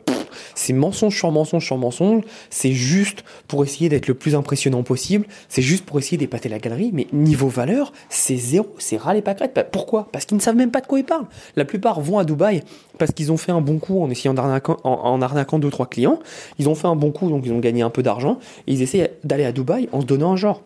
c'est 0.56 0.74
mensonge 0.74 1.16
sur 1.16 1.32
mensonge 1.32 1.66
sur 1.66 1.78
mensonge. 1.78 2.24
C'est 2.50 2.72
juste 2.72 3.24
pour 3.48 3.64
essayer 3.64 3.90
d'être 3.90 4.08
le 4.08 4.14
plus 4.14 4.34
impressionnant 4.34 4.82
possible. 4.82 5.28
C'est 5.50 5.62
juste 5.62 5.86
pour 5.86 6.00
essayer 6.00 6.18
d'épater 6.18 6.48
la 6.48 6.58
galerie. 6.58 6.92
Mais 6.94 7.08
niveau 7.12 7.50
valeur, 7.50 7.92
c'est 8.10 8.38
zéro. 8.38 8.74
C'est 8.78 8.96
ras 8.96 9.14
les 9.14 9.22
pâquerettes. 9.22 9.54
Bah, 9.54 9.66
pourquoi? 9.66 10.08
Parce 10.12 10.26
qu'ils 10.26 10.38
ne 10.38 10.42
savent 10.42 10.56
même 10.56 10.72
pas 10.72 10.80
de 10.80 10.88
quoi 10.88 11.00
ils 11.00 11.06
parlent. 11.06 11.28
La 11.58 11.66
plupart 11.66 12.00
vont 12.00 12.18
à 12.18 12.24
Dubaï 12.24 12.64
parce 12.98 13.12
qu'ils 13.12 13.32
ont 13.32 13.38
fait 13.38 13.52
un 13.52 13.62
bon 13.62 13.78
coup 13.78 14.02
en 14.02 14.10
essayant 14.10 14.34
d'arnaquant, 14.34 14.78
en, 14.86 15.22
en 15.22 15.60
deux, 15.60 15.70
trois 15.70 15.88
clients. 15.88 16.20
Ils 16.60 16.70
ont 16.70 16.76
fait 16.76 16.88
un 16.88 16.96
bon 16.96 17.12
coup, 17.12 17.30
donc 17.30 17.44
ils 17.46 17.52
ont 17.52 17.60
gagné 17.60 17.82
un 17.82 17.90
peu 17.90 18.04
d'argent. 18.04 18.40
Et 18.68 18.74
ils 18.74 18.82
essaient 18.82 19.18
d'aller 19.26 19.44
à 19.44 19.52
Dubaï 19.52 19.90
en 19.92 20.00
se 20.00 20.06
donnant 20.06 20.32
un 20.32 20.38
genre. 20.38 20.64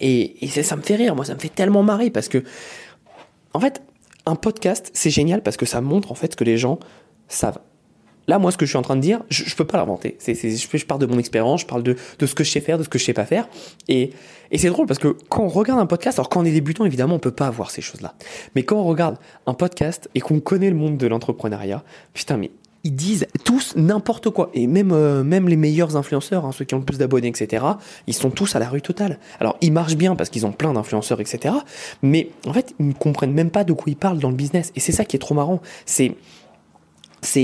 Et, 0.00 0.48
ça 0.62 0.76
me 0.76 0.82
fait 0.82 0.96
rire. 0.96 1.14
Moi, 1.14 1.24
ça 1.24 1.34
me 1.34 1.38
fait 1.38 1.48
tellement 1.48 1.82
marrer 1.82 2.10
parce 2.10 2.28
que, 2.28 2.42
en 3.54 3.60
fait, 3.60 3.82
un 4.26 4.34
podcast, 4.34 4.90
c'est 4.92 5.10
génial 5.10 5.42
parce 5.42 5.56
que 5.56 5.66
ça 5.66 5.80
montre 5.80 6.12
en 6.12 6.14
fait 6.14 6.36
que 6.36 6.44
les 6.44 6.58
gens 6.58 6.78
savent. 7.28 7.58
Là, 8.28 8.40
moi, 8.40 8.50
ce 8.50 8.56
que 8.56 8.66
je 8.66 8.70
suis 8.70 8.78
en 8.78 8.82
train 8.82 8.96
de 8.96 9.00
dire, 9.00 9.22
je, 9.30 9.44
je 9.44 9.54
peux 9.54 9.64
pas 9.64 9.78
l'inventer. 9.78 10.16
C'est, 10.18 10.34
c'est, 10.34 10.50
je, 10.50 10.76
je 10.76 10.86
parle 10.86 11.00
de 11.00 11.06
mon 11.06 11.18
expérience, 11.18 11.60
je 11.60 11.66
parle 11.66 11.84
de, 11.84 11.96
de 12.18 12.26
ce 12.26 12.34
que 12.34 12.42
je 12.42 12.50
sais 12.50 12.60
faire, 12.60 12.76
de 12.76 12.82
ce 12.82 12.88
que 12.88 12.98
je 12.98 13.04
sais 13.04 13.12
pas 13.12 13.24
faire. 13.24 13.48
Et, 13.86 14.10
et 14.50 14.58
c'est 14.58 14.68
drôle 14.68 14.86
parce 14.86 14.98
que 14.98 15.16
quand 15.28 15.44
on 15.44 15.48
regarde 15.48 15.78
un 15.78 15.86
podcast, 15.86 16.18
alors 16.18 16.28
quand 16.28 16.40
on 16.40 16.44
est 16.44 16.52
débutant, 16.52 16.84
évidemment, 16.84 17.14
on 17.14 17.18
peut 17.20 17.30
pas 17.30 17.46
avoir 17.46 17.70
ces 17.70 17.82
choses-là. 17.82 18.14
Mais 18.56 18.64
quand 18.64 18.76
on 18.76 18.84
regarde 18.84 19.16
un 19.46 19.54
podcast 19.54 20.10
et 20.16 20.20
qu'on 20.20 20.40
connaît 20.40 20.70
le 20.70 20.76
monde 20.76 20.96
de 20.96 21.06
l'entrepreneuriat, 21.06 21.84
putain, 22.14 22.36
mais 22.36 22.50
ils 22.86 22.94
disent 22.94 23.26
tous 23.44 23.74
n'importe 23.76 24.30
quoi. 24.30 24.50
Et 24.54 24.68
même, 24.68 24.92
euh, 24.92 25.24
même 25.24 25.48
les 25.48 25.56
meilleurs 25.56 25.96
influenceurs, 25.96 26.44
hein, 26.44 26.52
ceux 26.52 26.64
qui 26.64 26.74
ont 26.74 26.78
le 26.78 26.84
plus 26.84 26.98
d'abonnés, 26.98 27.28
etc., 27.28 27.64
ils 28.06 28.14
sont 28.14 28.30
tous 28.30 28.54
à 28.54 28.60
la 28.60 28.68
rue 28.68 28.80
totale. 28.80 29.18
Alors, 29.40 29.56
ils 29.60 29.72
marchent 29.72 29.96
bien 29.96 30.14
parce 30.14 30.30
qu'ils 30.30 30.46
ont 30.46 30.52
plein 30.52 30.72
d'influenceurs, 30.72 31.20
etc., 31.20 31.54
mais 32.02 32.30
en 32.46 32.52
fait, 32.52 32.74
ils 32.78 32.88
ne 32.88 32.92
comprennent 32.92 33.32
même 33.32 33.50
pas 33.50 33.64
de 33.64 33.72
quoi 33.72 33.86
ils 33.88 33.96
parlent 33.96 34.20
dans 34.20 34.30
le 34.30 34.36
business. 34.36 34.72
Et 34.76 34.80
c'est 34.80 34.92
ça 34.92 35.04
qui 35.04 35.16
est 35.16 35.18
trop 35.18 35.34
marrant. 35.34 35.60
C'est 35.84 36.14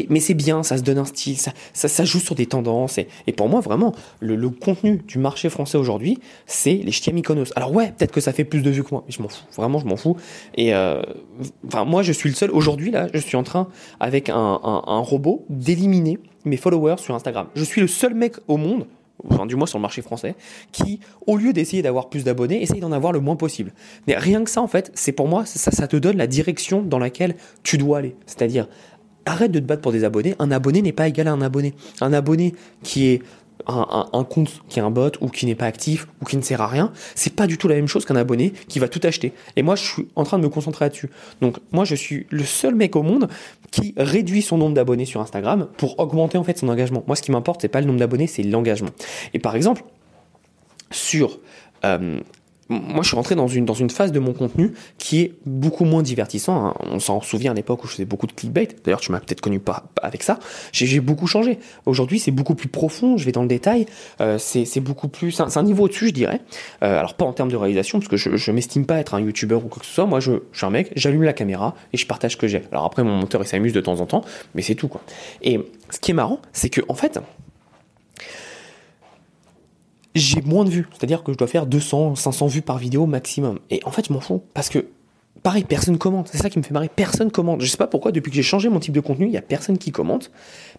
mais 0.08 0.20
c'est 0.20 0.34
bien, 0.34 0.62
ça 0.62 0.76
se 0.76 0.82
donne 0.82 0.98
un 0.98 1.04
style, 1.04 1.36
ça, 1.36 1.52
ça, 1.72 1.88
ça 1.88 2.04
joue 2.04 2.20
sur 2.20 2.34
des 2.34 2.46
tendances. 2.46 2.98
Et, 2.98 3.32
pour 3.32 3.48
moi, 3.48 3.60
vraiment, 3.60 3.94
le, 4.20 4.50
contenu 4.50 5.02
du 5.06 5.18
marché 5.18 5.48
français 5.48 5.78
aujourd'hui, 5.78 6.18
c'est 6.46 6.74
les 6.74 6.92
ch'tis 6.92 7.12
Mykonos. 7.12 7.52
Alors 7.56 7.72
ouais, 7.72 7.92
peut-être 7.96 8.12
que 8.12 8.20
ça 8.20 8.32
fait 8.32 8.44
plus 8.44 8.62
de 8.62 8.70
vues 8.70 8.84
que 8.84 8.90
moi, 8.90 9.02
mais 9.06 9.12
je 9.12 9.22
m'en 9.22 9.28
fous. 9.28 9.44
Vraiment, 9.56 9.78
je 9.78 9.86
m'en 9.86 9.96
fous. 9.96 10.16
Et 10.56 10.74
euh, 10.74 11.02
moi, 11.86 12.02
je 12.02 12.12
suis 12.12 12.28
le 12.28 12.34
seul. 12.34 12.50
Aujourd'hui, 12.50 12.90
là, 12.90 13.08
je 13.12 13.18
suis 13.18 13.36
en 13.36 13.42
train, 13.42 13.68
avec 14.00 14.28
un 14.28 15.02
robot, 15.04 15.44
d'éliminer 15.48 16.18
mes 16.44 16.56
followers 16.56 16.98
sur 16.98 17.14
Instagram. 17.14 17.46
Je 17.54 17.64
suis 17.64 17.80
le 17.80 17.86
seul 17.86 18.14
mec 18.14 18.34
au 18.48 18.56
monde 18.56 18.86
enfin 19.30 19.46
du 19.46 19.56
moins 19.56 19.66
sur 19.66 19.78
le 19.78 19.82
marché 19.82 20.02
français, 20.02 20.34
qui, 20.72 21.00
au 21.26 21.36
lieu 21.36 21.52
d'essayer 21.52 21.82
d'avoir 21.82 22.08
plus 22.08 22.24
d'abonnés, 22.24 22.62
essaye 22.62 22.80
d'en 22.80 22.92
avoir 22.92 23.12
le 23.12 23.20
moins 23.20 23.36
possible. 23.36 23.72
Mais 24.06 24.16
rien 24.16 24.42
que 24.44 24.50
ça, 24.50 24.60
en 24.60 24.68
fait, 24.68 24.90
c'est 24.94 25.12
pour 25.12 25.28
moi, 25.28 25.44
ça, 25.46 25.70
ça 25.70 25.86
te 25.86 25.96
donne 25.96 26.16
la 26.16 26.26
direction 26.26 26.82
dans 26.82 26.98
laquelle 26.98 27.36
tu 27.62 27.78
dois 27.78 27.98
aller. 27.98 28.16
C'est-à-dire, 28.26 28.68
arrête 29.26 29.52
de 29.52 29.58
te 29.58 29.64
battre 29.64 29.82
pour 29.82 29.92
des 29.92 30.04
abonnés. 30.04 30.34
Un 30.38 30.50
abonné 30.50 30.82
n'est 30.82 30.92
pas 30.92 31.08
égal 31.08 31.28
à 31.28 31.32
un 31.32 31.42
abonné. 31.42 31.74
Un 32.00 32.12
abonné 32.12 32.54
qui 32.82 33.06
est 33.06 33.22
un, 33.66 34.24
compte 34.24 34.62
qui 34.68 34.78
est 34.78 34.82
un 34.82 34.90
bot 34.90 35.10
ou 35.20 35.28
qui 35.28 35.46
n'est 35.46 35.54
pas 35.54 35.66
actif 35.66 36.08
ou 36.20 36.24
qui 36.24 36.36
ne 36.36 36.42
sert 36.42 36.60
à 36.60 36.66
rien, 36.66 36.92
c'est 37.14 37.34
pas 37.34 37.46
du 37.46 37.58
tout 37.58 37.68
la 37.68 37.76
même 37.76 37.88
chose 37.88 38.04
qu'un 38.04 38.16
abonné 38.16 38.52
qui 38.68 38.78
va 38.78 38.88
tout 38.88 39.00
acheter. 39.04 39.32
Et 39.56 39.62
moi, 39.62 39.76
je 39.76 39.84
suis 39.84 40.08
en 40.16 40.24
train 40.24 40.38
de 40.38 40.44
me 40.44 40.48
concentrer 40.48 40.84
là-dessus. 40.86 41.10
Donc, 41.40 41.58
moi, 41.70 41.84
je 41.84 41.94
suis 41.94 42.26
le 42.30 42.44
seul 42.44 42.74
mec 42.74 42.96
au 42.96 43.02
monde 43.02 43.28
qui 43.70 43.94
réduit 43.96 44.42
son 44.42 44.58
nombre 44.58 44.74
d'abonnés 44.74 45.04
sur 45.04 45.20
Instagram 45.20 45.68
pour 45.76 45.98
augmenter 45.98 46.38
en 46.38 46.44
fait 46.44 46.58
son 46.58 46.68
engagement. 46.68 47.04
Moi, 47.06 47.16
ce 47.16 47.22
qui 47.22 47.30
m'importe, 47.30 47.62
c'est 47.62 47.68
pas 47.68 47.80
le 47.80 47.86
nombre 47.86 47.98
d'abonnés, 47.98 48.26
c'est 48.26 48.42
l'engagement. 48.42 48.90
Et 49.34 49.38
par 49.38 49.56
exemple, 49.56 49.84
sur 50.90 51.38
euh, 51.84 52.20
moi, 52.72 53.02
je 53.02 53.08
suis 53.08 53.16
rentré 53.16 53.34
dans 53.34 53.48
une, 53.48 53.64
dans 53.64 53.74
une 53.74 53.90
phase 53.90 54.12
de 54.12 54.18
mon 54.18 54.32
contenu 54.32 54.72
qui 54.98 55.20
est 55.20 55.34
beaucoup 55.46 55.84
moins 55.84 56.02
divertissant. 56.02 56.66
Hein. 56.66 56.74
On 56.80 56.98
s'en 56.98 57.20
souvient 57.20 57.52
à 57.52 57.54
l'époque 57.54 57.84
où 57.84 57.86
je 57.86 57.92
faisais 57.92 58.04
beaucoup 58.04 58.26
de 58.26 58.32
clickbait. 58.32 58.68
D'ailleurs, 58.84 59.00
tu 59.00 59.12
m'as 59.12 59.20
peut-être 59.20 59.40
connu 59.40 59.60
pas 59.60 59.84
avec 60.02 60.22
ça. 60.22 60.38
J'ai 60.72 61.00
beaucoup 61.00 61.26
changé. 61.26 61.58
Aujourd'hui, 61.86 62.18
c'est 62.18 62.30
beaucoup 62.30 62.54
plus 62.54 62.68
profond. 62.68 63.16
Je 63.16 63.24
vais 63.24 63.32
dans 63.32 63.42
le 63.42 63.48
détail. 63.48 63.86
Euh, 64.20 64.38
c'est 64.38 64.80
beaucoup 64.80 65.08
plus. 65.08 65.32
C'est 65.32 65.56
un, 65.56 65.62
niveau 65.62 65.84
au-dessus, 65.84 66.08
je 66.08 66.14
dirais. 66.14 66.40
Euh, 66.82 66.98
alors, 66.98 67.14
pas 67.14 67.24
en 67.24 67.32
termes 67.32 67.50
de 67.50 67.56
réalisation, 67.56 67.98
parce 67.98 68.08
que 68.08 68.16
je, 68.16 68.36
je 68.36 68.50
m'estime 68.50 68.86
pas 68.86 68.98
être 68.98 69.14
un 69.14 69.20
YouTuber 69.20 69.56
ou 69.56 69.68
quoi 69.68 69.80
que 69.80 69.86
ce 69.86 69.92
soit. 69.92 70.06
Moi, 70.06 70.20
je, 70.20 70.32
je 70.52 70.58
suis 70.58 70.66
un 70.66 70.70
mec, 70.70 70.92
j'allume 70.96 71.22
la 71.22 71.32
caméra 71.32 71.74
et 71.92 71.96
je 71.96 72.06
partage 72.06 72.32
ce 72.32 72.36
que 72.36 72.48
j'ai. 72.48 72.62
Alors, 72.72 72.84
après, 72.84 73.04
mon 73.04 73.16
monteur, 73.16 73.42
il 73.42 73.46
s'amuse 73.46 73.72
de 73.72 73.80
temps 73.80 74.00
en 74.00 74.06
temps, 74.06 74.22
mais 74.54 74.62
c'est 74.62 74.74
tout, 74.74 74.88
quoi. 74.88 75.02
Et 75.42 75.60
ce 75.90 76.00
qui 76.00 76.10
est 76.10 76.14
marrant, 76.14 76.40
c'est 76.52 76.70
que, 76.70 76.80
en 76.88 76.94
fait, 76.94 77.18
j'ai 80.14 80.40
moins 80.42 80.64
de 80.64 80.70
vues. 80.70 80.88
C'est-à-dire 80.92 81.22
que 81.22 81.32
je 81.32 81.38
dois 81.38 81.46
faire 81.46 81.66
200, 81.66 82.16
500 82.16 82.46
vues 82.46 82.62
par 82.62 82.78
vidéo 82.78 83.06
maximum. 83.06 83.58
Et 83.70 83.80
en 83.84 83.90
fait, 83.90 84.06
je 84.08 84.12
m'en 84.12 84.20
fous. 84.20 84.42
Parce 84.54 84.68
que, 84.68 84.86
pareil, 85.42 85.64
personne 85.64 85.98
commente. 85.98 86.28
C'est 86.30 86.38
ça 86.38 86.50
qui 86.50 86.58
me 86.58 86.64
fait 86.64 86.74
marrer. 86.74 86.90
Personne 86.94 87.30
commente. 87.30 87.60
Je 87.60 87.66
sais 87.66 87.76
pas 87.76 87.86
pourquoi, 87.86 88.12
depuis 88.12 88.30
que 88.30 88.36
j'ai 88.36 88.42
changé 88.42 88.68
mon 88.68 88.80
type 88.80 88.94
de 88.94 89.00
contenu, 89.00 89.26
il 89.26 89.32
y 89.32 89.38
a 89.38 89.42
personne 89.42 89.78
qui 89.78 89.92
commente. 89.92 90.30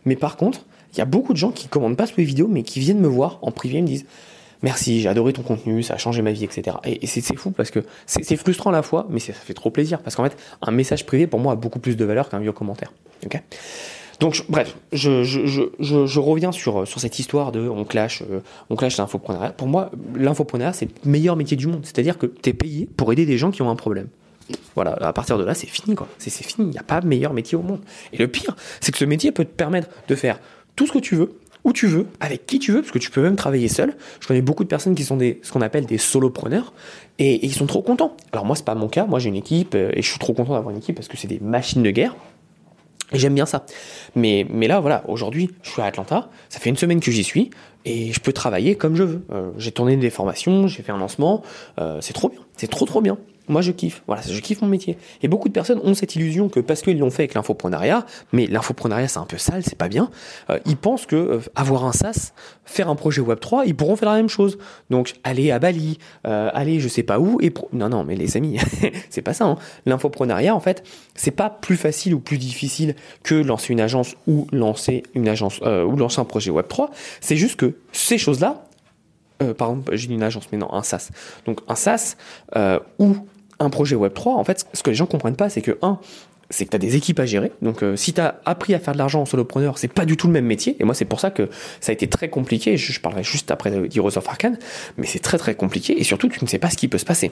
Mais 0.05 0.15
par 0.15 0.38
contre, 0.38 0.65
il 0.93 0.99
y 0.99 1.01
a 1.01 1.05
beaucoup 1.05 1.34
de 1.34 1.38
gens 1.38 1.51
qui 1.51 1.67
commentent 1.67 1.97
pas 1.97 2.05
sur 2.05 2.17
les 2.17 2.23
vidéos, 2.23 2.47
mais 2.47 2.63
qui 2.63 2.79
viennent 2.79 2.99
me 2.99 3.07
voir 3.07 3.39
en 3.41 3.51
privé 3.51 3.79
et 3.79 3.81
me 3.81 3.88
disent 3.88 4.05
Merci, 4.62 5.01
j'ai 5.01 5.10
adoré 5.10 5.34
ton 5.34 5.41
contenu, 5.41 5.84
ça 5.84 5.95
a 5.95 5.97
changé 5.97 6.21
ma 6.21 6.31
vie, 6.31 6.45
etc. 6.45 6.77
Et, 6.86 7.03
et 7.03 7.07
c'est 7.07 7.21
fou 7.36 7.51
parce 7.51 7.69
que 7.69 7.81
c'est 8.05 8.38
frustrant 8.38 8.69
à 8.69 8.73
la 8.73 8.81
fois, 8.81 9.07
mais 9.10 9.19
ça 9.19 9.34
fait 9.34 9.53
trop 9.53 9.71
plaisir. 9.71 9.99
Parce 9.99 10.15
qu'en 10.15 10.23
fait, 10.23 10.38
un 10.62 10.71
message 10.71 11.05
privé, 11.05 11.27
pour 11.27 11.41
moi, 11.41 11.51
a 11.51 11.55
beaucoup 11.57 11.79
plus 11.79 11.97
de 11.97 12.05
valeur 12.05 12.29
qu'un 12.29 12.39
vieux 12.39 12.53
commentaire. 12.53 12.93
ok? 13.25 13.41
Donc, 14.23 14.45
bref, 14.47 14.77
je, 14.93 16.17
reviens 16.17 16.53
sur, 16.53 16.88
sur 16.88 17.01
cette 17.01 17.19
histoire 17.19 17.51
de 17.51 17.67
on 17.67 17.83
clash, 17.83 18.21
euh, 18.21 18.39
on 18.69 18.77
clash 18.77 18.95
l'infoprenariat. 18.95 19.51
Pour 19.51 19.67
moi, 19.67 19.91
l'infoprenariat, 20.15 20.71
c'est 20.71 20.86
le 20.86 21.12
meilleur 21.12 21.36
métier 21.36 21.57
du 21.57 21.67
monde. 21.67 21.81
C'est-à-dire 21.83 22.17
que 22.17 22.27
tu 22.27 22.49
es 22.49 22.53
payé 22.53 22.88
pour 22.95 23.12
aider 23.12 23.25
des 23.25 23.38
gens 23.38 23.51
qui 23.51 23.62
ont 23.63 23.69
un 23.69 23.75
problème. 23.75 24.07
Voilà, 24.75 24.93
à 24.93 25.12
partir 25.12 25.38
de 25.38 25.43
là, 25.43 25.53
c'est 25.53 25.67
fini, 25.67 25.93
quoi. 25.93 26.07
C'est 26.19 26.31
fini, 26.31 26.69
il 26.69 26.71
n'y 26.71 26.77
a 26.77 26.83
pas 26.83 27.01
meilleur 27.01 27.33
métier 27.33 27.57
au 27.57 27.63
monde. 27.63 27.81
Et 28.13 28.17
le 28.17 28.29
pire, 28.29 28.55
c'est 28.79 28.93
que 28.93 28.97
ce 28.97 29.03
métier 29.03 29.33
peut 29.33 29.43
te 29.43 29.51
permettre 29.51 29.89
de 30.07 30.15
faire 30.15 30.39
tout 30.77 30.88
ce 30.88 30.93
que 30.93 30.99
tu 30.99 31.17
veux, 31.17 31.38
où 31.65 31.73
tu 31.73 31.88
veux, 31.88 32.07
avec 32.21 32.45
qui 32.45 32.59
tu 32.59 32.71
veux, 32.71 32.79
parce 32.79 32.93
que 32.93 32.99
tu 32.99 33.12
peux 33.12 33.21
même 33.21 33.36
travailler 33.36 33.67
seul. 33.67 33.93
Je 34.21 34.27
connais 34.29 34.41
beaucoup 34.41 34.63
de 34.63 34.69
personnes 34.69 34.95
qui 34.95 35.03
sont 35.03 35.19
ce 35.19 35.51
qu'on 35.51 35.62
appelle 35.62 35.86
des 35.86 35.97
solopreneurs, 35.97 36.71
et, 37.19 37.33
et, 37.33 37.45
ils 37.45 37.53
sont 37.53 37.67
trop 37.67 37.81
contents. 37.81 38.15
Alors 38.31 38.45
moi, 38.45 38.55
c'est 38.55 38.63
pas 38.63 38.75
mon 38.75 38.88
cas, 38.88 39.05
moi 39.05 39.19
j'ai 39.19 39.27
une 39.27 39.36
équipe, 39.36 39.75
et 39.75 40.01
je 40.01 40.09
suis 40.09 40.17
trop 40.17 40.33
content 40.33 40.53
d'avoir 40.53 40.71
une 40.71 40.77
équipe 40.77 40.95
parce 40.95 41.09
que 41.09 41.17
c'est 41.17 41.27
des 41.27 41.41
machines 41.41 41.83
de 41.83 41.91
guerre. 41.91 42.15
Et 43.11 43.19
j'aime 43.19 43.35
bien 43.35 43.45
ça. 43.45 43.65
Mais, 44.15 44.45
mais 44.49 44.67
là, 44.67 44.79
voilà, 44.79 45.03
aujourd'hui, 45.07 45.51
je 45.61 45.69
suis 45.71 45.81
à 45.81 45.85
Atlanta, 45.85 46.29
ça 46.49 46.59
fait 46.59 46.69
une 46.69 46.77
semaine 46.77 46.99
que 46.99 47.11
j'y 47.11 47.23
suis, 47.23 47.51
et 47.85 48.11
je 48.11 48.19
peux 48.19 48.33
travailler 48.33 48.75
comme 48.75 48.95
je 48.95 49.03
veux. 49.03 49.25
Euh, 49.31 49.51
j'ai 49.57 49.71
tourné 49.71 49.97
des 49.97 50.09
formations, 50.09 50.67
j'ai 50.67 50.83
fait 50.83 50.91
un 50.91 50.97
lancement, 50.97 51.43
euh, 51.79 51.99
c'est 52.01 52.13
trop 52.13 52.29
bien, 52.29 52.39
c'est 52.57 52.69
trop 52.69 52.85
trop 52.85 53.01
bien. 53.01 53.17
Moi, 53.49 53.62
je 53.62 53.71
kiffe. 53.71 54.03
Voilà, 54.08 54.21
je 54.21 54.39
kiffe 54.39 54.62
mon 54.62 54.67
métier. 54.67 54.97
Et 55.21 55.27
beaucoup 55.27 55.49
de 55.49 55.53
personnes 55.53 55.79
ont 55.84 55.93
cette 55.93 56.15
illusion 56.15 56.47
que 56.47 56.62
parce 56.62 56.82
qu'ils 56.82 56.97
l'ont 56.97 57.12
fait 57.12 57.23
avec 57.23 57.34
l'infoprenariat, 57.34 58.06
mais 58.32 58.47
l'infoprenariat 58.47 59.08
c'est 59.10 59.19
un 59.19 59.25
peu 59.25 59.38
sale, 59.38 59.63
c'est 59.63 59.77
pas 59.77 59.89
bien. 59.89 60.10
Euh, 60.49 60.60
ils 60.65 60.77
pensent 60.77 61.06
que 61.06 61.15
euh, 61.15 61.39
avoir 61.56 61.84
un 61.84 61.91
SaaS, 61.91 62.32
faire 62.63 62.89
un 62.89 62.95
projet 62.95 63.19
Web 63.19 63.39
3, 63.41 63.65
ils 63.65 63.75
pourront 63.75 63.97
faire 63.97 64.10
la 64.10 64.15
même 64.15 64.29
chose. 64.29 64.58
Donc 64.89 65.15
aller 65.25 65.51
à 65.51 65.60
Bali, 65.60 65.97
euh, 66.25 66.49
aller 66.53 66.79
je 66.79 66.88
sais 66.88 67.03
pas 67.03 67.19
où 67.19 67.39
et 67.41 67.49
pro... 67.49 67.67
non 67.73 67.89
non, 67.89 68.06
mais 68.06 68.15
les 68.15 68.38
amis, 68.38 68.60
c'est 69.10 69.21
pas 69.21 69.34
ça. 69.34 69.45
Hein. 69.45 69.58
L'infoprenariat 69.86 70.56
en 70.56 70.62
fait, 70.62 70.84
c'est 71.13 71.32
pas 71.32 71.49
plus 71.49 71.77
facile 71.77 72.13
ou 72.13 72.19
plus 72.19 72.38
difficile 72.38 72.95
que 73.23 73.36
lancer 73.36 73.73
une 73.73 73.82
agence 73.82 74.15
ou 74.25 74.47
lancer 74.53 75.03
une 75.15 75.27
agence 75.27 75.60
ou 75.60 75.95
lancer 75.97 76.21
un 76.21 76.25
projet 76.25 76.51
Web 76.51 76.67
3. 76.69 76.91
C'est 77.19 77.36
juste 77.36 77.58
que 77.58 77.75
ces 77.91 78.17
choses 78.17 78.39
là 78.39 78.63
par 79.58 79.71
exemple, 79.71 79.95
j'ai 79.97 80.10
une 80.13 80.23
agence, 80.23 80.45
mais 80.53 80.58
non, 80.58 80.71
un 80.73 80.84
SaaS. 80.84 81.10
Donc 81.45 81.60
un 81.67 81.75
SaaS 81.75 82.15
euh, 82.56 82.79
ou 82.99 83.17
un 83.63 83.69
projet 83.69 83.95
Web3, 83.95 84.30
en 84.30 84.43
fait, 84.43 84.65
ce 84.73 84.84
que 84.84 84.89
les 84.89 84.95
gens 84.95 85.06
comprennent 85.06 85.36
pas, 85.36 85.49
c'est 85.49 85.62
que, 85.62 85.78
un, 85.82 85.99
c'est 86.49 86.65
que 86.65 86.71
tu 86.71 86.76
as 86.76 86.80
des 86.80 86.95
équipes 86.95 87.19
à 87.19 87.26
gérer. 87.26 87.52
Donc, 87.62 87.84
euh, 87.84 87.95
si 87.95 88.13
tu 88.13 88.21
as 88.21 88.39
appris 88.45 88.73
à 88.73 88.80
faire 88.80 88.93
de 88.93 88.99
l'argent 88.99 89.21
en 89.21 89.26
solopreneur, 89.26 89.78
c'est 89.78 89.91
pas 89.91 90.06
du 90.06 90.17
tout 90.17 90.28
le 90.28 90.34
même 90.34 90.45
métier. 90.45 90.76
Et 90.80 90.84
moi, 90.84 90.93
c'est 90.93 91.06
pour 91.06 91.19
ça 91.19 91.32
que 91.32 91.49
ça 91.80 91.91
a 91.91 91.93
été 91.93 92.08
très 92.08 92.30
compliqué. 92.30 92.78
Je, 92.78 92.91
je 92.91 92.99
parlerai 92.99 93.23
juste 93.23 93.52
après 93.52 93.71
d'Heroes 93.71 94.17
of 94.17 94.28
Arcane, 94.28 94.58
mais 94.97 95.08
c'est 95.08 95.19
très 95.19 95.38
très 95.38 95.56
compliqué. 95.56 95.99
Et 95.99 96.04
surtout, 96.04 96.30
tu 96.30 96.43
ne 96.43 96.49
sais 96.49 96.60
pas 96.60 96.69
ce 96.69 96.78
qui 96.78 96.88
peut 96.88 96.97
se 96.97 97.06
passer. 97.06 97.32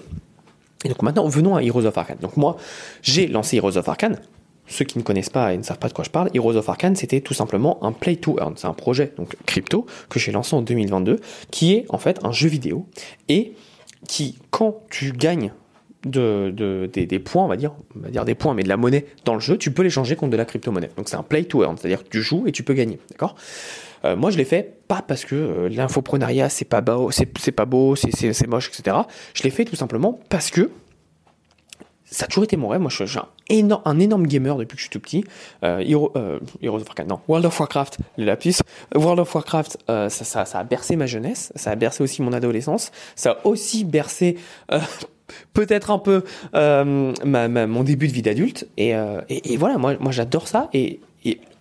Et 0.83 0.89
donc 0.89 1.01
maintenant, 1.03 1.27
venons 1.27 1.55
à 1.55 1.63
Heroes 1.63 1.85
of 1.85 1.97
Arcane. 1.97 2.17
Donc 2.21 2.37
moi, 2.37 2.57
j'ai 3.01 3.27
lancé 3.27 3.57
Heroes 3.57 3.77
of 3.77 3.87
Arcane. 3.87 4.19
Ceux 4.67 4.85
qui 4.85 4.97
ne 4.97 5.03
connaissent 5.03 5.29
pas 5.29 5.53
et 5.53 5.57
ne 5.57 5.63
savent 5.63 5.79
pas 5.79 5.89
de 5.89 5.93
quoi 5.93 6.05
je 6.05 6.09
parle, 6.09 6.29
Heroes 6.33 6.55
of 6.55 6.69
Arcane, 6.69 6.95
c'était 6.95 7.19
tout 7.19 7.33
simplement 7.33 7.83
un 7.83 7.91
play 7.91 8.15
to 8.15 8.37
earn. 8.39 8.53
C'est 8.55 8.67
un 8.67 8.73
projet 8.73 9.11
donc 9.17 9.35
crypto 9.45 9.85
que 10.09 10.17
j'ai 10.17 10.31
lancé 10.31 10.55
en 10.55 10.61
2022, 10.61 11.19
qui 11.51 11.73
est 11.73 11.85
en 11.89 11.97
fait 11.97 12.19
un 12.23 12.31
jeu 12.31 12.47
vidéo 12.47 12.85
et 13.27 13.53
qui, 14.07 14.39
quand 14.49 14.81
tu 14.89 15.11
gagnes 15.11 15.51
de, 16.05 16.51
de 16.55 16.89
des, 16.93 17.19
points, 17.19 17.43
on 17.43 17.47
va 17.47 17.57
dire, 17.57 17.73
on 17.95 17.99
va 17.99 18.09
dire 18.09 18.25
des 18.25 18.35
points, 18.35 18.53
mais 18.53 18.63
de 18.63 18.69
la 18.69 18.77
monnaie 18.77 19.05
dans 19.25 19.33
le 19.33 19.39
jeu, 19.39 19.57
tu 19.57 19.71
peux 19.71 19.83
l'échanger 19.83 20.15
contre 20.15 20.31
de 20.31 20.37
la 20.37 20.45
crypto-monnaie. 20.45 20.89
Donc 20.97 21.09
c'est 21.09 21.15
un 21.15 21.23
play 21.23 21.43
to 21.43 21.63
earn, 21.63 21.77
c'est-à-dire 21.77 22.03
que 22.03 22.09
tu 22.09 22.21
joues 22.21 22.43
et 22.47 22.51
tu 22.51 22.63
peux 22.63 22.73
gagner, 22.73 22.99
d'accord? 23.11 23.35
Euh, 24.03 24.15
Moi, 24.15 24.31
je 24.31 24.37
l'ai 24.37 24.45
fait 24.45 24.79
pas 24.87 25.01
parce 25.01 25.25
que 25.25 25.35
euh, 25.35 25.69
l'infoprenariat 25.69 26.49
c'est 26.49 26.65
pas 26.65 26.81
beau, 26.81 27.11
c'est 27.11 27.25
pas 27.51 27.65
beau, 27.65 27.95
c'est 27.95 28.47
moche, 28.47 28.69
etc. 28.69 28.97
Je 29.33 29.43
l'ai 29.43 29.51
fait 29.51 29.65
tout 29.65 29.75
simplement 29.75 30.19
parce 30.29 30.49
que 30.49 30.71
ça 32.05 32.25
a 32.25 32.27
toujours 32.27 32.43
été 32.43 32.57
mon 32.57 32.67
rêve. 32.67 32.81
Moi, 32.81 32.89
je 32.89 33.05
suis 33.05 33.19
un 33.19 33.27
énorme, 33.47 33.81
un 33.85 33.99
énorme 33.99 34.27
gamer 34.27 34.57
depuis 34.57 34.75
que 34.75 34.81
je 34.81 34.87
suis 34.87 34.89
tout 34.89 34.99
petit. 34.99 35.23
Euh, 35.63 35.79
Hero, 35.79 36.11
Heroes 36.61 36.81
of 36.81 36.87
Warcraft, 36.87 37.09
non, 37.09 37.19
World 37.27 37.45
of 37.45 37.57
Warcraft, 37.57 37.99
le 38.17 38.25
lapis. 38.25 38.57
World 38.95 39.19
of 39.19 39.33
Warcraft, 39.33 39.77
ça, 39.87 40.09
ça, 40.09 40.59
a 40.59 40.63
bercé 40.63 40.95
ma 40.95 41.05
jeunesse, 41.05 41.53
ça 41.55 41.71
a 41.71 41.75
bercé 41.75 42.03
aussi 42.03 42.21
mon 42.21 42.33
adolescence, 42.33 42.91
ça 43.15 43.31
a 43.31 43.47
aussi 43.47 43.85
bercé 43.85 44.37
peut-être 45.53 45.91
un 45.91 45.99
peu 45.99 46.23
euh, 46.55 47.13
mon 47.23 47.83
début 47.83 48.07
de 48.07 48.13
vie 48.13 48.21
d'adulte. 48.21 48.67
Et, 48.77 48.95
euh, 48.95 49.21
voilà, 49.57 49.77
moi, 49.77 49.95
moi 49.99 50.11
j'adore 50.11 50.47
ça. 50.47 50.69
Et, 50.73 50.99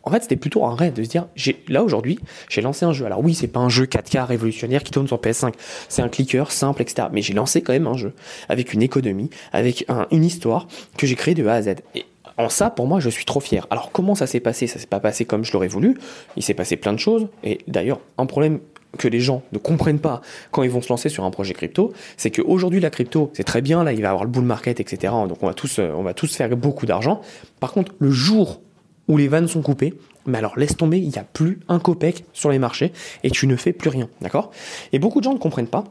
en 0.03 0.11
fait, 0.11 0.23
c'était 0.23 0.37
plutôt 0.37 0.65
un 0.65 0.75
rêve 0.75 0.95
de 0.95 1.03
se 1.03 1.11
dire, 1.11 1.27
là 1.69 1.85
aujourd'hui, 1.85 2.19
j'ai 2.49 2.63
lancé 2.63 2.87
un 2.87 2.93
jeu. 2.93 3.05
Alors 3.05 3.21
oui, 3.21 3.35
c'est 3.35 3.49
pas 3.49 3.61
un 3.61 3.69
jeu 3.69 3.85
4K 3.85 4.25
révolutionnaire 4.25 4.83
qui 4.83 4.93
tourne 4.93 5.07
sur 5.07 5.19
PS5. 5.19 5.53
C'est 5.91 6.01
un 6.01 6.09
clicker 6.09 6.51
simple, 6.51 6.81
etc. 6.81 7.09
Mais 7.13 7.21
j'ai 7.21 7.35
lancé 7.35 7.61
quand 7.61 7.75
même 7.75 7.87
un 7.87 7.99
jeu 7.99 8.15
avec 8.49 8.73
une 8.73 8.81
économie, 8.81 9.29
avec 9.53 9.85
un, 9.89 10.07
une 10.11 10.25
histoire 10.25 10.69
que 10.97 11.07
j'ai 11.07 11.17
créée 11.17 11.35
de 11.35 11.47
A 11.47 11.53
à 11.53 11.63
Z. 11.63 11.75
Et 11.95 12.07
en 12.39 12.49
ça, 12.49 12.71
pour 12.71 12.87
moi, 12.87 13.01
je 13.01 13.11
suis 13.11 13.27
trop 13.27 13.41
fier. 13.41 13.67
Alors 13.71 13.93
comment 13.93 14.15
ça 14.15 14.27
s'est 14.27 14.41
passé? 14.41 14.67
Ça 14.67 14.79
s'est 14.79 14.87
pas 14.87 15.01
passé 15.01 15.27
comme 15.27 15.45
je 15.45 15.53
l'aurais 15.53 15.69
voulu. 15.69 15.99
Il 16.37 16.43
s'est 16.43 16.55
passé 16.55 16.77
plein 16.77 16.95
de 16.95 16.99
choses. 16.99 17.29
Et 17.45 17.59
d'ailleurs, 17.69 18.01
un 18.17 18.27
problème 18.27 18.61
que 18.99 19.09
les 19.09 19.21
gens 19.21 19.43
ne 19.53 19.59
comprennent 19.59 20.01
pas 20.01 20.21
quand 20.51 20.63
ils 20.63 20.71
vont 20.71 20.83
se 20.83 20.89
lancer 20.89 21.09
sur 21.09 21.25
un 21.25 21.31
projet 21.31 21.55
crypto, 21.55 21.93
c'est 22.17 22.31
qu'aujourd'hui 22.31 22.81
la 22.81 22.91
crypto, 22.91 23.31
c'est 23.35 23.45
très 23.45 23.63
bien, 23.63 23.85
là 23.85 23.93
il 23.93 24.03
va 24.03 24.09
y 24.09 24.11
avoir 24.11 24.25
le 24.25 24.31
bull 24.31 24.45
market, 24.45 24.81
etc. 24.81 25.13
Donc 25.29 25.43
on 25.43 25.47
va 25.47 25.55
tous, 25.55 25.79
on 25.79 26.03
va 26.03 26.15
tous 26.15 26.35
faire 26.35 26.49
beaucoup 26.57 26.87
d'argent. 26.87 27.21
Par 27.61 27.73
contre, 27.73 27.93
le 27.99 28.11
jour 28.11 28.61
où 29.09 29.17
les 29.17 29.29
vannes 29.29 29.49
sont 29.49 29.63
coupées, 29.63 29.95
mais 30.27 30.39
alors 30.39 30.59
laisse 30.59 30.77
tomber, 30.77 30.99
il 30.99 31.09
n'y 31.09 31.19
a 31.19 31.25
plus 31.25 31.61
un 31.69 31.79
copec 31.79 32.25
sur 32.33 32.51
les 32.51 32.59
marchés 32.59 32.93
et 33.25 33.31
tu 33.31 33.47
ne 33.47 33.57
fais 33.57 33.73
plus 33.73 33.91
rien, 33.91 34.09
d'accord? 34.21 34.51
Et 34.93 34.99
beaucoup 34.99 35.21
de 35.21 35.25
gens 35.25 35.35
ne 35.35 35.39
comprennent 35.39 35.67
pas 35.67 35.85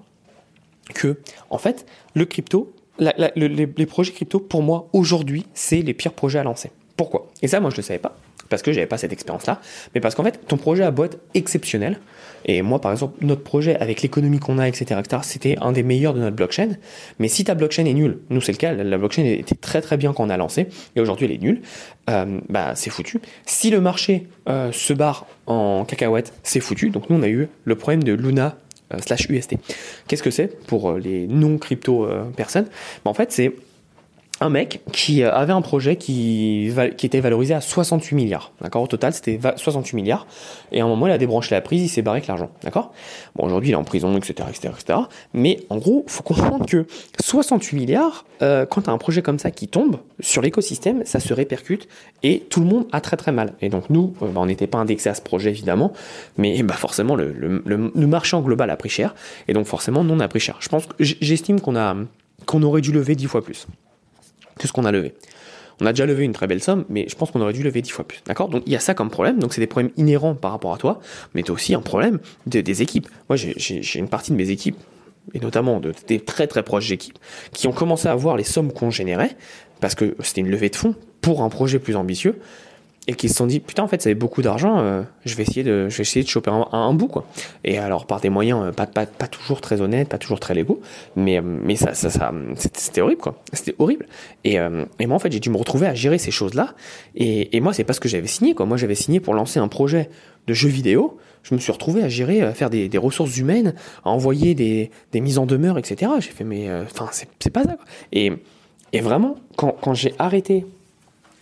que, 0.93 1.19
en 1.49 1.57
fait, 1.57 1.85
le 2.15 2.25
crypto, 2.25 2.73
les, 2.97 3.47
les, 3.47 3.85
projets 3.85 4.11
crypto, 4.11 4.39
pour 4.39 4.63
moi, 4.63 4.87
aujourd'hui, 4.93 5.45
c'est 5.53 5.81
les 5.81 5.93
pires 5.93 6.13
projets 6.13 6.39
à 6.39 6.43
lancer. 6.43 6.71
Pourquoi? 6.97 7.27
Et 7.41 7.47
ça, 7.47 7.59
moi, 7.59 7.69
je 7.69 7.75
ne 7.75 7.77
le 7.77 7.83
savais 7.83 7.99
pas, 7.99 8.17
parce 8.49 8.61
que 8.61 8.71
j'avais 8.71 8.87
pas 8.87 8.97
cette 8.97 9.13
expérience-là, 9.13 9.61
mais 9.93 10.01
parce 10.01 10.15
qu'en 10.15 10.23
fait, 10.23 10.39
ton 10.47 10.57
projet 10.57 10.89
beau 10.91 11.05
être 11.05 11.19
exceptionnel, 11.33 11.99
et 12.45 12.61
moi, 12.61 12.79
par 12.79 12.91
exemple, 12.91 13.17
notre 13.21 13.43
projet, 13.43 13.75
avec 13.77 14.01
l'économie 14.01 14.39
qu'on 14.39 14.59
a, 14.59 14.67
etc., 14.67 15.01
c'était 15.23 15.57
un 15.61 15.71
des 15.71 15.83
meilleurs 15.83 16.13
de 16.13 16.19
notre 16.19 16.35
blockchain. 16.35 16.69
Mais 17.19 17.27
si 17.27 17.43
ta 17.43 17.53
blockchain 17.53 17.85
est 17.85 17.93
nulle, 17.93 18.19
nous 18.29 18.41
c'est 18.41 18.51
le 18.51 18.57
cas, 18.57 18.73
la 18.73 18.97
blockchain 18.97 19.23
était 19.25 19.55
très 19.55 19.81
très 19.81 19.97
bien 19.97 20.13
quand 20.13 20.23
on 20.23 20.29
a 20.29 20.37
lancé, 20.37 20.67
et 20.95 21.01
aujourd'hui 21.01 21.25
elle 21.25 21.33
est 21.33 21.41
nulle, 21.41 21.61
euh, 22.09 22.39
bah 22.49 22.73
c'est 22.75 22.89
foutu. 22.89 23.19
Si 23.45 23.69
le 23.69 23.81
marché 23.81 24.27
euh, 24.47 24.71
se 24.71 24.93
barre 24.93 25.27
en 25.47 25.85
cacahuète, 25.85 26.33
c'est 26.43 26.59
foutu. 26.59 26.89
Donc 26.89 27.09
nous 27.09 27.17
on 27.17 27.23
a 27.23 27.29
eu 27.29 27.49
le 27.65 27.75
problème 27.75 28.03
de 28.03 28.13
Luna 28.13 28.57
euh, 28.93 28.97
slash 28.99 29.29
UST. 29.29 29.55
Qu'est-ce 30.07 30.23
que 30.23 30.31
c'est 30.31 30.65
pour 30.65 30.93
les 30.93 31.27
non 31.27 31.57
crypto 31.57 32.07
personnes? 32.35 32.65
Bah, 33.03 33.11
En 33.11 33.13
fait, 33.13 33.31
c'est 33.31 33.53
un 34.41 34.49
mec 34.49 34.81
qui 34.91 35.23
avait 35.23 35.53
un 35.53 35.61
projet 35.61 35.95
qui, 35.95 36.71
était 37.03 37.19
valorisé 37.19 37.53
à 37.53 37.61
68 37.61 38.15
milliards. 38.15 38.51
D'accord 38.61 38.83
Au 38.83 38.87
total, 38.87 39.13
c'était 39.13 39.39
68 39.55 39.95
milliards. 39.95 40.27
Et 40.71 40.81
à 40.81 40.85
un 40.85 40.87
moment, 40.87 41.07
il 41.07 41.11
a 41.11 41.17
débranché 41.17 41.55
la 41.55 41.61
prise, 41.61 41.81
il 41.81 41.89
s'est 41.89 42.01
barré 42.01 42.17
avec 42.17 42.27
l'argent. 42.27 42.49
Bon, 43.35 43.45
aujourd'hui, 43.45 43.69
il 43.69 43.73
est 43.73 43.75
en 43.75 43.83
prison, 43.83 44.15
etc.. 44.17 44.47
Mais 45.33 45.59
en 45.69 45.77
gros, 45.77 46.05
faut 46.07 46.23
comprendre 46.23 46.65
que 46.65 46.85
68 47.21 47.75
milliards, 47.75 48.25
euh, 48.41 48.65
quand 48.65 48.83
tu 48.83 48.89
as 48.89 48.93
un 48.93 48.97
projet 48.97 49.21
comme 49.21 49.39
ça 49.39 49.51
qui 49.51 49.67
tombe 49.67 49.97
sur 50.19 50.41
l'écosystème, 50.41 51.03
ça 51.05 51.19
se 51.19 51.33
répercute 51.33 51.87
et 52.23 52.39
tout 52.49 52.61
le 52.61 52.65
monde 52.65 52.85
a 52.91 53.01
très 53.01 53.17
très 53.17 53.31
mal. 53.31 53.53
Et 53.61 53.69
donc 53.69 53.89
nous, 53.89 54.13
euh, 54.21 54.27
bah, 54.27 54.39
on 54.41 54.45
n'était 54.45 54.67
pas 54.67 54.77
indexé 54.77 55.09
à 55.09 55.13
ce 55.13 55.21
projet 55.21 55.49
évidemment, 55.49 55.91
mais 56.37 56.61
bah, 56.63 56.75
forcément 56.75 57.15
le, 57.15 57.61
marché 58.07 58.35
en 58.35 58.41
global 58.41 58.69
a 58.69 58.77
pris 58.77 58.89
cher 58.89 59.13
et 59.47 59.53
donc 59.53 59.65
forcément 59.67 60.03
nous 60.03 60.13
on 60.13 60.19
a 60.19 60.27
pris 60.27 60.39
cher. 60.39 60.57
Je 60.59 60.69
pense, 60.69 60.87
j'estime 60.99 61.59
qu'on 61.59 61.75
a 61.75 61.95
qu'on 62.45 62.63
aurait 62.63 62.81
dû 62.81 62.91
lever 62.91 63.15
10 63.15 63.25
fois 63.25 63.43
plus 63.43 63.67
que 64.59 64.67
ce 64.67 64.73
qu'on 64.73 64.85
a 64.85 64.91
levé. 64.91 65.15
On 65.81 65.85
a 65.85 65.93
déjà 65.93 66.05
levé 66.05 66.25
une 66.25 66.33
très 66.33 66.45
belle 66.45 66.61
somme, 66.61 66.85
mais 66.89 67.05
je 67.07 67.15
pense 67.15 67.31
qu'on 67.31 67.41
aurait 67.41 67.53
dû 67.53 67.63
lever 67.63 67.81
10 67.81 67.89
fois 67.89 68.07
plus. 68.07 68.21
D'accord? 68.27 68.49
Donc 68.49 68.63
il 68.65 68.73
y 68.73 68.75
a 68.75 68.79
ça 68.79 68.93
comme 68.93 69.09
problème. 69.09 69.39
Donc 69.39 69.53
c'est 69.53 69.61
des 69.61 69.67
problèmes 69.67 69.91
inhérents 69.97 70.35
par 70.35 70.51
rapport 70.51 70.73
à 70.73 70.77
toi, 70.77 70.99
mais 71.33 71.41
tu 71.41 71.51
as 71.51 71.53
aussi 71.53 71.73
un 71.73 71.81
problème 71.81 72.19
de, 72.47 72.61
des 72.61 72.81
équipes. 72.81 73.07
Moi, 73.29 73.37
j'ai 73.37 73.99
une 73.99 74.09
partie 74.09 74.31
de 74.31 74.37
mes 74.37 74.49
équipes, 74.49 74.77
et 75.33 75.39
notamment 75.39 75.79
de, 75.79 75.93
des 76.07 76.19
très 76.19 76.47
très 76.47 76.63
proches 76.63 76.91
équipes, 76.91 77.17
qui 77.53 77.67
ont 77.67 77.71
commencé 77.71 78.07
à 78.07 78.15
voir 78.15 78.35
les 78.35 78.43
sommes 78.43 78.73
qu'on 78.73 78.91
générait, 78.91 79.35
parce 79.79 79.95
que 79.95 80.15
c'était 80.19 80.41
une 80.41 80.51
levée 80.51 80.69
de 80.69 80.75
fonds 80.75 80.95
pour 81.21 81.43
un 81.43 81.49
projet 81.49 81.79
plus 81.79 81.95
ambitieux, 81.95 82.39
et 83.07 83.15
qui 83.15 83.29
se 83.29 83.35
sont 83.35 83.47
dit 83.47 83.59
putain 83.59 83.83
en 83.83 83.87
fait 83.87 84.01
ça 84.01 84.09
fait 84.09 84.15
beaucoup 84.15 84.41
d'argent 84.41 84.79
euh, 84.79 85.01
je 85.25 85.35
vais 85.35 85.43
essayer 85.43 85.63
de 85.63 85.89
je 85.89 85.97
vais 85.97 86.01
essayer 86.01 86.23
de 86.23 86.29
choper 86.29 86.51
un, 86.71 86.93
bout 86.93 87.07
quoi. 87.07 87.25
Et 87.63 87.77
alors 87.77 88.05
par 88.05 88.19
des 88.19 88.29
moyens 88.29 88.61
euh, 88.63 88.71
pas, 88.71 88.85
pas, 88.85 89.05
pas 89.05 89.27
toujours 89.27 89.61
très 89.61 89.81
honnêtes 89.81 90.09
pas 90.09 90.17
toujours 90.17 90.39
très 90.39 90.53
légaux 90.53 90.79
mais 91.15 91.41
mais 91.41 91.75
ça 91.75 91.93
ça, 91.93 92.09
ça 92.09 92.31
c'était 92.55 93.01
horrible 93.01 93.21
quoi. 93.21 93.41
C'était 93.53 93.75
horrible. 93.79 94.05
Et, 94.43 94.59
euh, 94.59 94.85
et 94.99 95.07
moi 95.07 95.15
en 95.15 95.19
fait 95.19 95.31
j'ai 95.31 95.39
dû 95.39 95.49
me 95.49 95.57
retrouver 95.57 95.87
à 95.87 95.95
gérer 95.95 96.17
ces 96.17 96.31
choses 96.31 96.53
là 96.53 96.75
et, 97.15 97.55
et 97.55 97.61
moi 97.61 97.73
c'est 97.73 97.83
pas 97.83 97.93
ce 97.93 97.99
que 97.99 98.09
j'avais 98.09 98.27
signé 98.27 98.53
quoi. 98.53 98.65
Moi 98.65 98.77
j'avais 98.77 98.95
signé 98.95 99.19
pour 99.19 99.33
lancer 99.33 99.59
un 99.59 99.67
projet 99.67 100.09
de 100.47 100.53
jeu 100.53 100.69
vidéo. 100.69 101.17
Je 101.41 101.55
me 101.55 101.59
suis 101.59 101.71
retrouvé 101.71 102.03
à 102.03 102.09
gérer 102.09 102.41
à 102.41 102.53
faire 102.53 102.69
des, 102.69 102.89
des 102.89 102.97
ressources 102.97 103.37
humaines 103.37 103.73
à 104.03 104.09
envoyer 104.09 104.55
des, 104.55 104.91
des 105.13 105.21
mises 105.21 105.37
en 105.37 105.45
demeure 105.45 105.77
etc 105.77 106.11
j'ai 106.19 106.31
fait 106.31 106.43
mais 106.43 106.69
enfin 106.83 107.05
euh, 107.05 107.25
c'est 107.39 107.49
pas 107.49 107.63
ça 107.63 107.75
quoi. 107.75 107.85
Et 108.11 108.33
et 108.91 109.01
vraiment 109.01 109.35
quand, 109.55 109.75
quand 109.81 109.93
j'ai 109.93 110.13
arrêté 110.19 110.65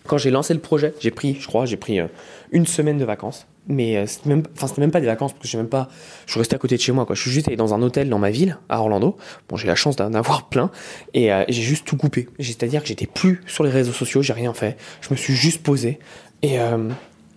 quand 0.07 0.17
j'ai 0.17 0.31
lancé 0.31 0.53
le 0.53 0.59
projet, 0.59 0.93
j'ai 0.99 1.11
pris, 1.11 1.37
je 1.39 1.47
crois, 1.47 1.65
j'ai 1.65 1.77
pris 1.77 1.99
euh, 1.99 2.07
une 2.51 2.65
semaine 2.65 2.97
de 2.97 3.05
vacances. 3.05 3.45
Mais 3.67 3.97
euh, 3.97 4.05
c'était 4.07 4.29
même, 4.29 4.43
même 4.77 4.91
pas 4.91 5.01
des 5.01 5.07
vacances 5.07 5.33
parce 5.33 5.43
que 5.43 5.47
j'ai 5.49 5.57
même 5.57 5.67
pas, 5.67 5.89
je 6.25 6.31
suis 6.31 6.39
resté 6.39 6.55
à 6.55 6.59
côté 6.59 6.77
de 6.77 6.81
chez 6.81 6.93
moi, 6.93 7.05
quoi. 7.05 7.15
Je 7.15 7.21
suis 7.21 7.31
juste 7.31 7.47
allé 7.47 7.57
dans 7.57 7.73
un 7.73 7.81
hôtel 7.81 8.09
dans 8.09 8.19
ma 8.19 8.29
ville, 8.29 8.57
à 8.69 8.79
Orlando. 8.79 9.17
Bon, 9.49 9.57
j'ai 9.57 9.67
la 9.67 9.75
chance 9.75 9.95
d'en 9.97 10.13
avoir 10.13 10.47
plein. 10.47 10.71
Et 11.13 11.33
euh, 11.33 11.43
j'ai 11.49 11.61
juste 11.61 11.85
tout 11.85 11.97
coupé. 11.97 12.29
C'est-à-dire 12.39 12.81
que 12.81 12.87
j'étais 12.87 13.07
plus 13.07 13.41
sur 13.45 13.63
les 13.63 13.69
réseaux 13.69 13.91
sociaux, 13.91 14.21
j'ai 14.21 14.33
rien 14.33 14.53
fait. 14.53 14.77
Je 15.01 15.09
me 15.11 15.17
suis 15.17 15.35
juste 15.35 15.63
posé. 15.63 15.99
Et, 16.43 16.57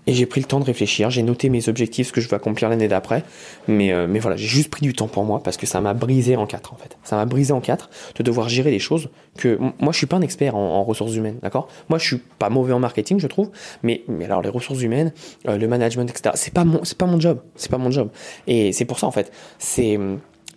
et 0.06 0.14
j'ai 0.14 0.26
pris 0.26 0.40
le 0.40 0.46
temps 0.46 0.60
de 0.60 0.64
réfléchir, 0.64 1.10
j'ai 1.10 1.22
noté 1.22 1.48
mes 1.48 1.68
objectifs, 1.68 2.08
ce 2.08 2.12
que 2.12 2.20
je 2.20 2.28
veux 2.28 2.34
accomplir 2.34 2.68
l'année 2.68 2.88
d'après, 2.88 3.22
mais, 3.68 3.92
euh, 3.92 4.06
mais 4.08 4.18
voilà, 4.18 4.36
j'ai 4.36 4.46
juste 4.46 4.70
pris 4.70 4.82
du 4.82 4.92
temps 4.92 5.08
pour 5.08 5.24
moi 5.24 5.42
parce 5.42 5.56
que 5.56 5.66
ça 5.66 5.80
m'a 5.80 5.94
brisé 5.94 6.36
en 6.36 6.46
quatre 6.46 6.72
en 6.72 6.76
fait. 6.76 6.96
Ça 7.04 7.16
m'a 7.16 7.26
brisé 7.26 7.52
en 7.52 7.60
quatre 7.60 7.90
de 8.16 8.22
devoir 8.22 8.48
gérer 8.48 8.70
des 8.70 8.78
choses 8.78 9.10
que 9.36 9.58
moi 9.78 9.92
je 9.92 9.98
suis 9.98 10.06
pas 10.06 10.16
un 10.16 10.22
expert 10.22 10.56
en, 10.56 10.82
ressources 10.84 11.14
humaines, 11.14 11.38
d'accord? 11.42 11.68
Moi 11.88 11.98
je 11.98 12.06
suis 12.06 12.16
pas 12.38 12.48
mauvais 12.48 12.72
en 12.72 12.80
marketing, 12.80 13.20
je 13.20 13.26
trouve, 13.26 13.50
mais, 13.82 14.02
mais 14.08 14.24
alors 14.24 14.42
les 14.42 14.48
ressources 14.48 14.80
humaines, 14.82 15.12
euh, 15.48 15.58
le 15.58 15.68
management, 15.68 16.10
etc. 16.10 16.34
C'est 16.34 16.54
pas 16.54 16.64
c'est 16.82 16.98
pas 16.98 17.06
mon 17.06 17.20
job, 17.20 17.40
c'est 17.54 17.70
pas 17.70 17.78
mon 17.78 17.90
job. 17.90 18.08
Et 18.46 18.72
c'est 18.72 18.86
pour 18.86 18.98
ça 18.98 19.06
en 19.06 19.12
fait, 19.12 19.30
c'est 19.58 19.98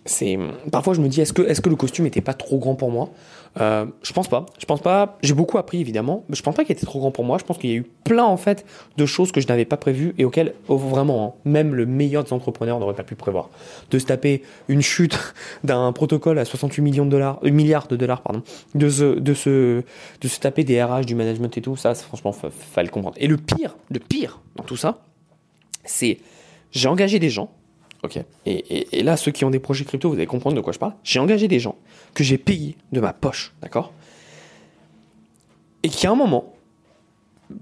c'est 0.06 0.38
parfois 0.70 0.94
je 0.94 1.00
me 1.00 1.08
dis 1.08 1.20
est-ce 1.20 1.32
que 1.32 1.42
est-ce 1.42 1.60
que 1.60 1.68
le 1.68 1.76
costume 1.76 2.06
était 2.06 2.20
pas 2.20 2.34
trop 2.34 2.58
grand 2.58 2.74
pour 2.74 2.90
moi? 2.90 3.10
Euh, 3.60 3.86
je 4.02 4.12
pense 4.12 4.28
pas. 4.28 4.46
Je 4.58 4.66
pense 4.66 4.80
pas. 4.80 5.18
J'ai 5.22 5.34
beaucoup 5.34 5.58
appris 5.58 5.80
évidemment. 5.80 6.24
Mais 6.28 6.36
je 6.36 6.42
pense 6.42 6.54
pas 6.54 6.64
qu'il 6.64 6.72
était 6.72 6.86
trop 6.86 6.98
grand 6.98 7.10
pour 7.10 7.24
moi. 7.24 7.38
Je 7.38 7.44
pense 7.44 7.58
qu'il 7.58 7.70
y 7.70 7.72
a 7.74 7.76
eu 7.76 7.86
plein 8.04 8.24
en 8.24 8.36
fait 8.36 8.64
de 8.96 9.06
choses 9.06 9.32
que 9.32 9.40
je 9.40 9.46
n'avais 9.46 9.64
pas 9.64 9.76
prévues 9.76 10.14
et 10.18 10.24
auxquelles 10.24 10.54
oh, 10.68 10.76
vraiment 10.76 11.24
hein, 11.24 11.40
même 11.44 11.74
le 11.74 11.86
meilleur 11.86 12.24
des 12.24 12.32
entrepreneurs 12.32 12.78
n'aurait 12.80 12.94
pas 12.94 13.04
pu 13.04 13.14
prévoir. 13.14 13.50
De 13.90 13.98
se 13.98 14.06
taper 14.06 14.42
une 14.68 14.82
chute 14.82 15.18
d'un 15.64 15.92
protocole 15.92 16.38
à 16.38 16.44
68 16.44 16.82
millions 16.82 17.04
de 17.04 17.10
dollars 17.10 17.38
euh, 17.44 17.50
milliards 17.50 17.86
de 17.86 17.96
dollars 17.96 18.22
pardon 18.22 18.42
de 18.74 18.88
se 18.88 19.18
de 19.18 19.34
se 19.34 19.82
de 20.20 20.28
se 20.28 20.40
taper 20.40 20.64
des 20.64 20.82
RH 20.82 21.04
du 21.04 21.14
management 21.14 21.56
et 21.56 21.60
tout 21.60 21.76
ça 21.76 21.94
franchement 21.94 22.32
fallait 22.32 22.88
le 22.88 22.92
comprendre. 22.92 23.16
Et 23.18 23.28
le 23.28 23.36
pire 23.36 23.76
le 23.90 24.00
pire 24.00 24.40
dans 24.56 24.64
tout 24.64 24.76
ça 24.76 24.98
c'est 25.84 26.18
j'ai 26.72 26.88
engagé 26.88 27.18
des 27.18 27.30
gens 27.30 27.50
Ok. 28.04 28.18
Et, 28.44 28.98
et, 28.98 29.02
là, 29.02 29.16
ceux 29.16 29.32
qui 29.32 29.46
ont 29.46 29.50
des 29.50 29.58
projets 29.58 29.84
crypto, 29.84 30.10
vous 30.10 30.16
allez 30.16 30.26
comprendre 30.26 30.54
de 30.54 30.60
quoi 30.60 30.74
je 30.74 30.78
parle. 30.78 30.92
J'ai 31.02 31.20
engagé 31.20 31.48
des 31.48 31.58
gens 31.58 31.76
que 32.12 32.22
j'ai 32.22 32.36
payés 32.36 32.76
de 32.92 33.00
ma 33.00 33.14
poche, 33.14 33.54
d'accord? 33.62 33.92
Et 35.82 35.88
qui 35.88 36.06
à 36.06 36.10
un 36.10 36.14
moment, 36.14 36.52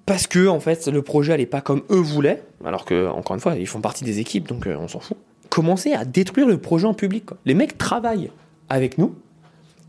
parce 0.05 0.26
que 0.26 0.48
en 0.48 0.61
fait 0.61 0.88
le 0.88 1.02
projet 1.02 1.33
allait 1.33 1.46
pas 1.46 1.61
comme 1.61 1.83
eux 1.90 2.00
voulaient, 2.00 2.42
alors 2.64 2.85
que 2.85 3.09
encore 3.09 3.35
une 3.35 3.40
fois 3.40 3.57
ils 3.57 3.66
font 3.66 3.81
partie 3.81 4.05
des 4.05 4.18
équipes, 4.18 4.48
donc 4.48 4.66
euh, 4.66 4.76
on 4.78 4.88
s'en 4.88 5.00
fout, 5.00 5.16
commençaient 5.48 5.94
à 5.94 6.05
détruire 6.05 6.46
le 6.46 6.59
projet 6.59 6.87
en 6.87 6.94
public. 6.94 7.24
Les 7.44 7.55
mecs 7.55 7.78
travaillent 7.78 8.31
avec 8.68 8.98
nous, 8.98 9.14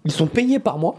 ils 0.06 0.12
sont 0.12 0.28
payés 0.28 0.60
par 0.60 0.78
mois. 0.78 0.96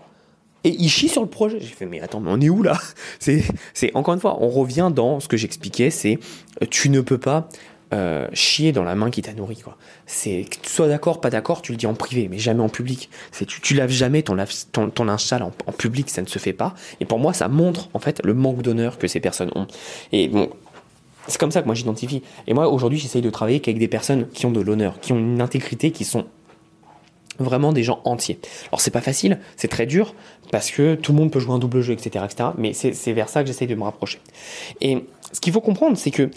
Et 0.66 0.74
ils 0.78 0.88
chient 0.88 1.10
sur 1.10 1.20
le 1.20 1.28
projet. 1.28 1.60
J'ai 1.60 1.66
fait, 1.66 1.84
mais 1.84 2.00
attends, 2.00 2.20
mais 2.20 2.30
on 2.32 2.40
est 2.40 2.48
où 2.48 2.62
là? 2.62 2.78
C'est, 3.18 3.44
encore 3.92 4.14
une 4.14 4.20
fois, 4.20 4.38
on 4.40 4.48
revient 4.48 4.90
dans 4.94 5.20
ce 5.20 5.28
que 5.28 5.36
j'expliquais, 5.36 5.90
c'est 5.90 6.18
tu 6.70 6.88
ne 6.88 7.02
peux 7.02 7.18
pas 7.18 7.50
euh, 7.94 8.26
chier 8.32 8.72
dans 8.72 8.82
la 8.82 8.96
main 8.96 9.08
qui 9.10 9.22
t'a 9.22 9.32
nourri 9.32 9.56
quoi. 9.56 9.76
C'est 10.04 10.44
que 10.50 10.56
tu 10.60 10.68
sois 10.68 10.88
d'accord, 10.88 11.20
pas 11.20 11.30
d'accord, 11.30 11.62
tu 11.62 11.70
le 11.70 11.78
dis 11.78 11.86
en 11.86 11.94
privé, 11.94 12.26
mais 12.28 12.38
jamais 12.38 12.62
en 12.62 12.68
public. 12.68 13.08
C'est 13.30 13.46
tu, 13.46 13.74
laves 13.74 13.90
jamais 13.90 14.22
ton, 14.22 14.34
lave, 14.34 14.52
ton, 14.72 14.90
ton 14.90 15.04
linge 15.04 15.22
sale 15.22 15.44
en, 15.44 15.50
public, 15.72 16.10
ça 16.10 16.20
ne 16.20 16.26
se 16.26 16.40
fait 16.40 16.52
pas. 16.52 16.74
Et 16.98 17.04
pour 17.04 17.20
moi, 17.20 17.32
ça 17.32 17.46
montre 17.46 17.88
en 17.94 18.00
fait 18.00 18.20
le 18.24 18.34
manque 18.34 18.62
d'honneur 18.62 18.98
que 18.98 19.06
ces 19.06 19.20
personnes 19.20 19.50
ont. 19.54 19.68
Et 20.10 20.26
bon, 20.26 20.50
c'est 21.28 21.38
comme 21.38 21.52
ça 21.52 21.62
que 21.62 21.66
moi 21.66 21.76
j'identifie. 21.76 22.22
Et 22.48 22.54
moi 22.54 22.68
aujourd'hui, 22.68 22.98
j'essaye 22.98 23.22
de 23.22 23.30
travailler 23.30 23.60
qu'avec 23.60 23.78
des 23.78 23.88
personnes 23.88 24.28
qui 24.28 24.44
ont 24.46 24.52
de 24.52 24.60
l'honneur, 24.60 24.98
qui 25.00 25.12
ont 25.12 25.18
une 25.18 25.40
intégrité, 25.40 25.92
qui 25.92 26.04
sont 26.04 26.26
vraiment 27.38 27.72
des 27.72 27.84
gens 27.84 28.00
entiers. 28.04 28.40
Alors 28.68 28.80
c'est 28.80 28.90
pas 28.90 29.00
facile, 29.00 29.38
c'est 29.56 29.68
très 29.68 29.86
dur 29.86 30.14
parce 30.50 30.70
que 30.70 30.94
tout 30.94 31.12
le 31.12 31.18
monde 31.18 31.30
peut 31.30 31.40
jouer 31.40 31.54
un 31.54 31.58
double 31.58 31.80
jeu, 31.80 31.92
etc., 31.92 32.24
etc. 32.24 32.50
Mais 32.58 32.72
c'est 32.72 33.12
vers 33.12 33.28
ça 33.28 33.42
que 33.42 33.46
j'essaye 33.46 33.68
de 33.68 33.74
me 33.74 33.84
rapprocher. 33.84 34.20
Et 34.80 35.04
ce 35.32 35.40
qu'il 35.40 35.52
faut 35.52 35.60
comprendre, 35.60 35.96
c'est 35.96 36.10
que 36.10 36.30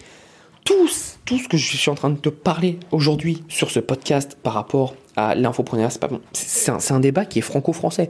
tout, 0.68 0.90
tout 1.24 1.38
ce 1.38 1.48
que 1.48 1.56
je 1.56 1.78
suis 1.78 1.90
en 1.90 1.96
train 1.96 2.10
de 2.10 2.20
te 2.20 2.28
parler 2.28 2.78
aujourd'hui 2.92 3.42
sur 3.48 3.72
ce 3.72 3.80
podcast 3.80 4.38
par 4.44 4.54
rapport 4.54 4.96
à 5.16 5.34
l'infopreneur, 5.34 5.94
c'est 5.94 6.02
pas 6.02 6.10
bon. 6.10 6.20
C'est 6.34 6.92
un, 6.92 7.00
débat 7.00 7.24
qui 7.24 7.40
est 7.40 7.42
franco-français. 7.42 8.10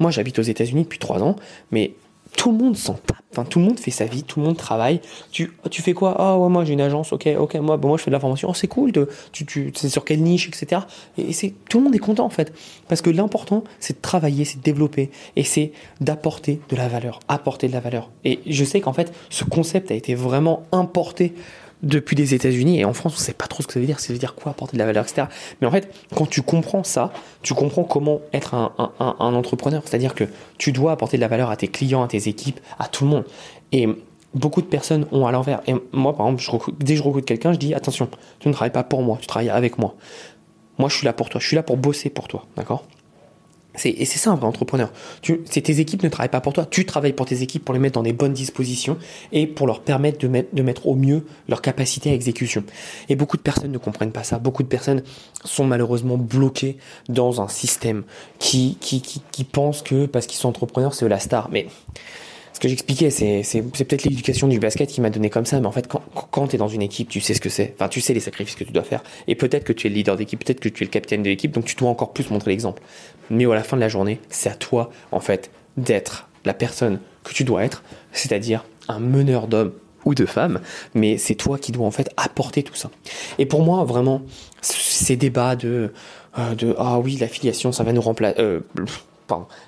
Moi, 0.00 0.10
j'habite 0.10 0.38
aux 0.38 0.42
États-Unis 0.42 0.82
depuis 0.82 0.98
trois 0.98 1.22
ans, 1.22 1.36
mais 1.70 1.94
tout 2.36 2.52
le 2.52 2.58
monde 2.58 2.76
s'en 2.76 2.92
tape. 2.92 3.16
Enfin, 3.32 3.44
tout 3.44 3.58
le 3.58 3.64
monde 3.64 3.80
fait 3.80 3.90
sa 3.90 4.04
vie, 4.04 4.22
tout 4.22 4.38
le 4.38 4.44
monde 4.44 4.58
travaille. 4.58 5.00
Tu, 5.32 5.52
tu 5.70 5.80
fais 5.80 5.94
quoi? 5.94 6.14
Ah 6.18 6.36
ouais, 6.36 6.48
moi 6.50 6.64
j'ai 6.64 6.74
une 6.74 6.80
agence, 6.82 7.12
ok, 7.12 7.26
ok, 7.38 7.54
moi, 7.56 7.78
bon, 7.78 7.88
moi 7.88 7.96
je 7.96 8.02
fais 8.02 8.10
de 8.10 8.14
la 8.14 8.20
formation, 8.20 8.48
oh, 8.50 8.54
c'est 8.54 8.68
cool, 8.68 8.92
tu, 9.32 9.46
tu, 9.46 9.72
c'est 9.74 9.88
sur 9.88 10.04
quelle 10.04 10.22
niche, 10.22 10.48
etc. 10.48 10.82
Et, 11.16 11.32
c'est, 11.32 11.54
tout 11.70 11.78
le 11.78 11.84
monde 11.84 11.94
est 11.94 12.00
content 12.00 12.26
en 12.26 12.30
fait. 12.30 12.52
Parce 12.86 13.00
que 13.00 13.10
l'important, 13.10 13.64
c'est 13.80 13.96
de 13.96 14.02
travailler, 14.02 14.44
c'est 14.44 14.58
de 14.58 14.62
développer, 14.62 15.10
et 15.36 15.44
c'est 15.44 15.72
d'apporter 16.00 16.60
de 16.68 16.76
la 16.76 16.86
valeur, 16.86 17.20
apporter 17.28 17.68
de 17.68 17.72
la 17.72 17.80
valeur. 17.80 18.10
Et 18.24 18.40
je 18.46 18.64
sais 18.64 18.80
qu'en 18.80 18.92
fait, 18.92 19.12
ce 19.30 19.44
concept 19.44 19.90
a 19.90 19.94
été 19.94 20.14
vraiment 20.14 20.64
importé 20.70 21.34
depuis 21.82 22.16
les 22.16 22.34
États-Unis 22.34 22.80
et 22.80 22.84
en 22.84 22.94
France, 22.94 23.12
on 23.16 23.20
ne 23.20 23.24
sait 23.24 23.34
pas 23.34 23.46
trop 23.46 23.62
ce 23.62 23.66
que 23.66 23.74
ça 23.74 23.80
veut 23.80 23.86
dire. 23.86 24.00
Ça 24.00 24.12
veut 24.12 24.18
dire 24.18 24.34
quoi 24.34 24.52
apporter 24.52 24.76
de 24.76 24.78
la 24.78 24.86
valeur, 24.86 25.04
etc. 25.04 25.26
Mais 25.60 25.66
en 25.66 25.70
fait, 25.70 25.92
quand 26.14 26.26
tu 26.26 26.42
comprends 26.42 26.84
ça, 26.84 27.12
tu 27.42 27.54
comprends 27.54 27.84
comment 27.84 28.20
être 28.32 28.54
un, 28.54 28.70
entrepreneur. 29.18 29.82
C'est-à-dire 29.84 30.14
que 30.14 30.24
tu 30.58 30.72
dois 30.72 30.92
apporter 30.92 31.16
de 31.16 31.20
la 31.20 31.28
valeur 31.28 31.50
à 31.50 31.56
tes 31.56 31.68
clients, 31.68 32.02
à 32.02 32.08
tes 32.08 32.28
équipes, 32.28 32.60
à 32.78 32.88
tout 32.88 33.04
le 33.04 33.10
monde. 33.10 33.24
Et 33.72 33.88
beaucoup 34.34 34.62
de 34.62 34.66
personnes 34.66 35.06
ont 35.12 35.26
à 35.26 35.32
l'envers. 35.32 35.60
Et 35.66 35.74
moi, 35.92 36.16
par 36.16 36.28
exemple, 36.28 36.72
dès 36.78 36.94
que 36.94 36.98
je 36.98 37.02
recrute 37.02 37.24
quelqu'un, 37.24 37.52
je 37.52 37.58
dis 37.58 37.74
attention, 37.74 38.08
tu 38.38 38.48
ne 38.48 38.52
travailles 38.52 38.72
pas 38.72 38.84
pour 38.84 39.02
moi, 39.02 39.18
tu 39.20 39.26
travailles 39.26 39.50
avec 39.50 39.78
moi. 39.78 39.94
Moi, 40.78 40.88
je 40.88 40.96
suis 40.96 41.04
là 41.04 41.12
pour 41.12 41.28
toi, 41.28 41.40
je 41.40 41.46
suis 41.46 41.56
là 41.56 41.62
pour 41.62 41.76
bosser 41.76 42.10
pour 42.10 42.28
toi, 42.28 42.46
d'accord? 42.56 42.84
Et 43.82 44.04
c'est 44.04 44.18
ça 44.18 44.30
un 44.30 44.36
vrai 44.36 44.46
entrepreneur. 44.46 44.92
Tu, 45.20 45.38
tes 45.42 45.80
équipes 45.80 46.02
ne 46.02 46.08
travaillent 46.08 46.30
pas 46.30 46.40
pour 46.40 46.52
toi. 46.52 46.64
Tu 46.64 46.84
travailles 46.84 47.12
pour 47.12 47.26
tes 47.26 47.42
équipes 47.42 47.64
pour 47.64 47.74
les 47.74 47.80
mettre 47.80 47.94
dans 47.94 48.02
des 48.02 48.12
bonnes 48.12 48.32
dispositions 48.32 48.96
et 49.32 49.46
pour 49.46 49.66
leur 49.66 49.80
permettre 49.80 50.18
de 50.18 50.28
mettre, 50.28 50.54
de 50.54 50.62
mettre 50.62 50.86
au 50.86 50.94
mieux 50.94 51.24
leur 51.48 51.60
capacité 51.60 52.10
à 52.10 52.14
exécution. 52.14 52.62
Et 53.08 53.16
beaucoup 53.16 53.36
de 53.36 53.42
personnes 53.42 53.72
ne 53.72 53.78
comprennent 53.78 54.12
pas 54.12 54.24
ça. 54.24 54.38
Beaucoup 54.38 54.62
de 54.62 54.68
personnes 54.68 55.02
sont 55.44 55.64
malheureusement 55.64 56.16
bloquées 56.16 56.78
dans 57.08 57.40
un 57.40 57.48
système 57.48 58.04
qui, 58.38 58.78
qui, 58.80 59.00
qui, 59.00 59.22
qui 59.32 59.44
pense 59.44 59.82
que 59.82 60.06
parce 60.06 60.26
qu'ils 60.26 60.38
sont 60.38 60.48
entrepreneurs, 60.48 60.94
c'est 60.94 61.08
la 61.08 61.18
star. 61.18 61.48
Mais 61.50 61.66
ce 62.54 62.60
que 62.60 62.68
j'expliquais, 62.68 63.10
c'est, 63.10 63.42
c'est, 63.42 63.62
peut-être 63.62 64.04
l'éducation 64.04 64.46
du 64.46 64.60
basket 64.60 64.88
qui 64.88 65.00
m'a 65.00 65.10
donné 65.10 65.28
comme 65.28 65.44
ça, 65.44 65.58
mais 65.58 65.66
en 65.66 65.72
fait, 65.72 65.88
quand, 65.88 66.02
quand 66.30 66.46
tu 66.46 66.54
es 66.54 66.58
dans 66.58 66.68
une 66.68 66.82
équipe, 66.82 67.08
tu 67.08 67.20
sais 67.20 67.34
ce 67.34 67.40
que 67.40 67.48
c'est. 67.48 67.74
Enfin, 67.74 67.88
tu 67.88 68.00
sais 68.00 68.14
les 68.14 68.20
sacrifices 68.20 68.54
que 68.54 68.62
tu 68.62 68.72
dois 68.72 68.84
faire. 68.84 69.02
Et 69.26 69.34
peut-être 69.34 69.64
que 69.64 69.72
tu 69.72 69.88
es 69.88 69.90
le 69.90 69.96
leader 69.96 70.16
d'équipe, 70.16 70.42
peut-être 70.42 70.60
que 70.60 70.68
tu 70.68 70.84
es 70.84 70.86
le 70.86 70.90
capitaine 70.90 71.24
de 71.24 71.30
l'équipe, 71.30 71.50
donc 71.50 71.64
tu 71.64 71.74
dois 71.74 71.88
encore 71.88 72.12
plus 72.12 72.30
montrer 72.30 72.52
l'exemple. 72.52 72.80
Mais 73.30 73.46
à 73.46 73.54
la 73.54 73.62
fin 73.62 73.76
de 73.76 73.80
la 73.80 73.88
journée, 73.88 74.20
c'est 74.28 74.50
à 74.50 74.54
toi, 74.54 74.90
en 75.12 75.20
fait, 75.20 75.50
d'être 75.76 76.28
la 76.44 76.54
personne 76.54 77.00
que 77.22 77.32
tu 77.32 77.44
dois 77.44 77.64
être, 77.64 77.82
c'est-à-dire 78.12 78.64
un 78.88 79.00
meneur 79.00 79.46
d'hommes 79.46 79.72
ou 80.04 80.14
de 80.14 80.26
femmes, 80.26 80.60
mais 80.94 81.16
c'est 81.16 81.34
toi 81.34 81.58
qui 81.58 81.72
dois 81.72 81.86
en 81.86 81.90
fait 81.90 82.10
apporter 82.16 82.62
tout 82.62 82.74
ça. 82.74 82.90
Et 83.38 83.46
pour 83.46 83.62
moi, 83.62 83.84
vraiment, 83.84 84.22
ces 84.60 85.16
débats 85.16 85.56
de, 85.56 85.92
euh, 86.38 86.54
de 86.54 86.74
ah 86.78 86.98
oui, 86.98 87.16
l'affiliation, 87.16 87.72
ça 87.72 87.84
va 87.84 87.92
nous 87.92 88.02
remplacer. 88.02 88.38
Euh, 88.40 88.60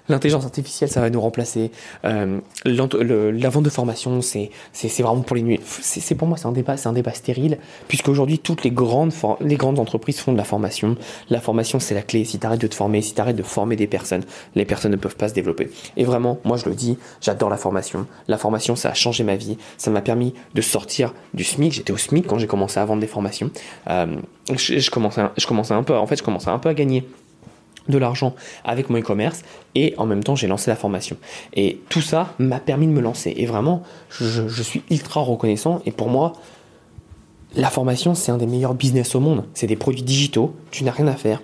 l'intelligence 0.08 0.44
artificielle, 0.44 0.90
ça 0.90 1.00
va 1.00 1.10
nous 1.10 1.20
remplacer. 1.20 1.70
Euh, 2.04 2.40
la 2.64 3.48
vente 3.48 3.64
de 3.64 3.70
formation, 3.70 4.20
c'est 4.22 4.50
vraiment 4.98 5.22
pour 5.22 5.36
les 5.36 5.42
nuits. 5.42 5.60
C'est 5.64 6.14
pour 6.14 6.28
moi, 6.28 6.36
c'est 6.36 6.46
un 6.46 6.52
débat, 6.52 6.76
c'est 6.76 6.88
un 6.88 6.92
débat 6.92 7.12
stérile, 7.12 7.58
puisque 7.88 8.08
aujourd'hui 8.08 8.38
toutes 8.38 8.64
les 8.64 8.70
grandes 8.70 9.12
les 9.40 9.56
grandes 9.56 9.78
entreprises 9.78 10.20
font 10.20 10.32
de 10.32 10.38
la 10.38 10.44
formation. 10.44 10.96
La 11.30 11.40
formation, 11.40 11.80
c'est 11.80 11.94
la 11.94 12.02
clé. 12.02 12.24
Si 12.24 12.38
tu 12.38 12.46
arrêtes 12.46 12.60
de 12.60 12.66
te 12.66 12.74
former, 12.74 13.02
si 13.02 13.14
tu 13.14 13.20
arrêtes 13.20 13.36
de 13.36 13.42
former 13.42 13.76
des 13.76 13.86
personnes, 13.86 14.24
les 14.54 14.64
personnes 14.64 14.92
ne 14.92 14.96
peuvent 14.96 15.16
pas 15.16 15.28
se 15.28 15.34
développer. 15.34 15.70
Et 15.96 16.04
vraiment, 16.04 16.38
moi 16.44 16.56
je 16.56 16.68
le 16.68 16.74
dis, 16.74 16.98
j'adore 17.20 17.50
la 17.50 17.56
formation. 17.56 18.06
La 18.28 18.38
formation, 18.38 18.76
ça 18.76 18.90
a 18.90 18.94
changé 18.94 19.24
ma 19.24 19.36
vie. 19.36 19.58
Ça 19.78 19.90
m'a 19.90 20.02
permis 20.02 20.34
de 20.54 20.62
sortir 20.62 21.14
du 21.34 21.44
SMIC. 21.44 21.72
J'étais 21.72 21.92
au 21.92 21.96
SMIC 21.96 22.26
quand 22.26 22.38
j'ai 22.38 22.46
commencé 22.46 22.78
à 22.78 22.84
vendre 22.84 23.00
des 23.00 23.06
formations. 23.06 23.50
Euh, 23.88 24.06
je, 24.54 24.78
je, 24.78 24.90
commençais, 24.90 25.22
je 25.36 25.46
commençais 25.46 25.74
un 25.74 25.82
peu, 25.82 25.96
en 25.96 26.06
fait, 26.06 26.16
je 26.16 26.22
commençais 26.22 26.50
un 26.50 26.58
peu 26.58 26.68
à 26.68 26.74
gagner 26.74 27.06
de 27.88 27.98
l'argent 27.98 28.34
avec 28.64 28.90
mon 28.90 28.98
e-commerce 28.98 29.42
et 29.74 29.94
en 29.98 30.06
même 30.06 30.24
temps 30.24 30.36
j'ai 30.36 30.46
lancé 30.46 30.70
la 30.70 30.76
formation. 30.76 31.16
Et 31.54 31.80
tout 31.88 32.00
ça 32.00 32.34
m'a 32.38 32.60
permis 32.60 32.86
de 32.86 32.92
me 32.92 33.00
lancer. 33.00 33.34
Et 33.36 33.46
vraiment, 33.46 33.82
je, 34.10 34.62
suis 34.62 34.82
ultra 34.90 35.20
reconnaissant. 35.20 35.80
Et 35.86 35.92
pour 35.92 36.08
moi, 36.08 36.32
la 37.54 37.70
formation, 37.70 38.14
c'est 38.14 38.32
un 38.32 38.38
des 38.38 38.46
meilleurs 38.46 38.74
business 38.74 39.14
au 39.14 39.20
monde. 39.20 39.44
C'est 39.54 39.66
des 39.66 39.76
produits 39.76 40.02
digitaux, 40.02 40.54
tu 40.70 40.84
n'as 40.84 40.92
rien 40.92 41.06
à 41.06 41.14
faire. 41.14 41.42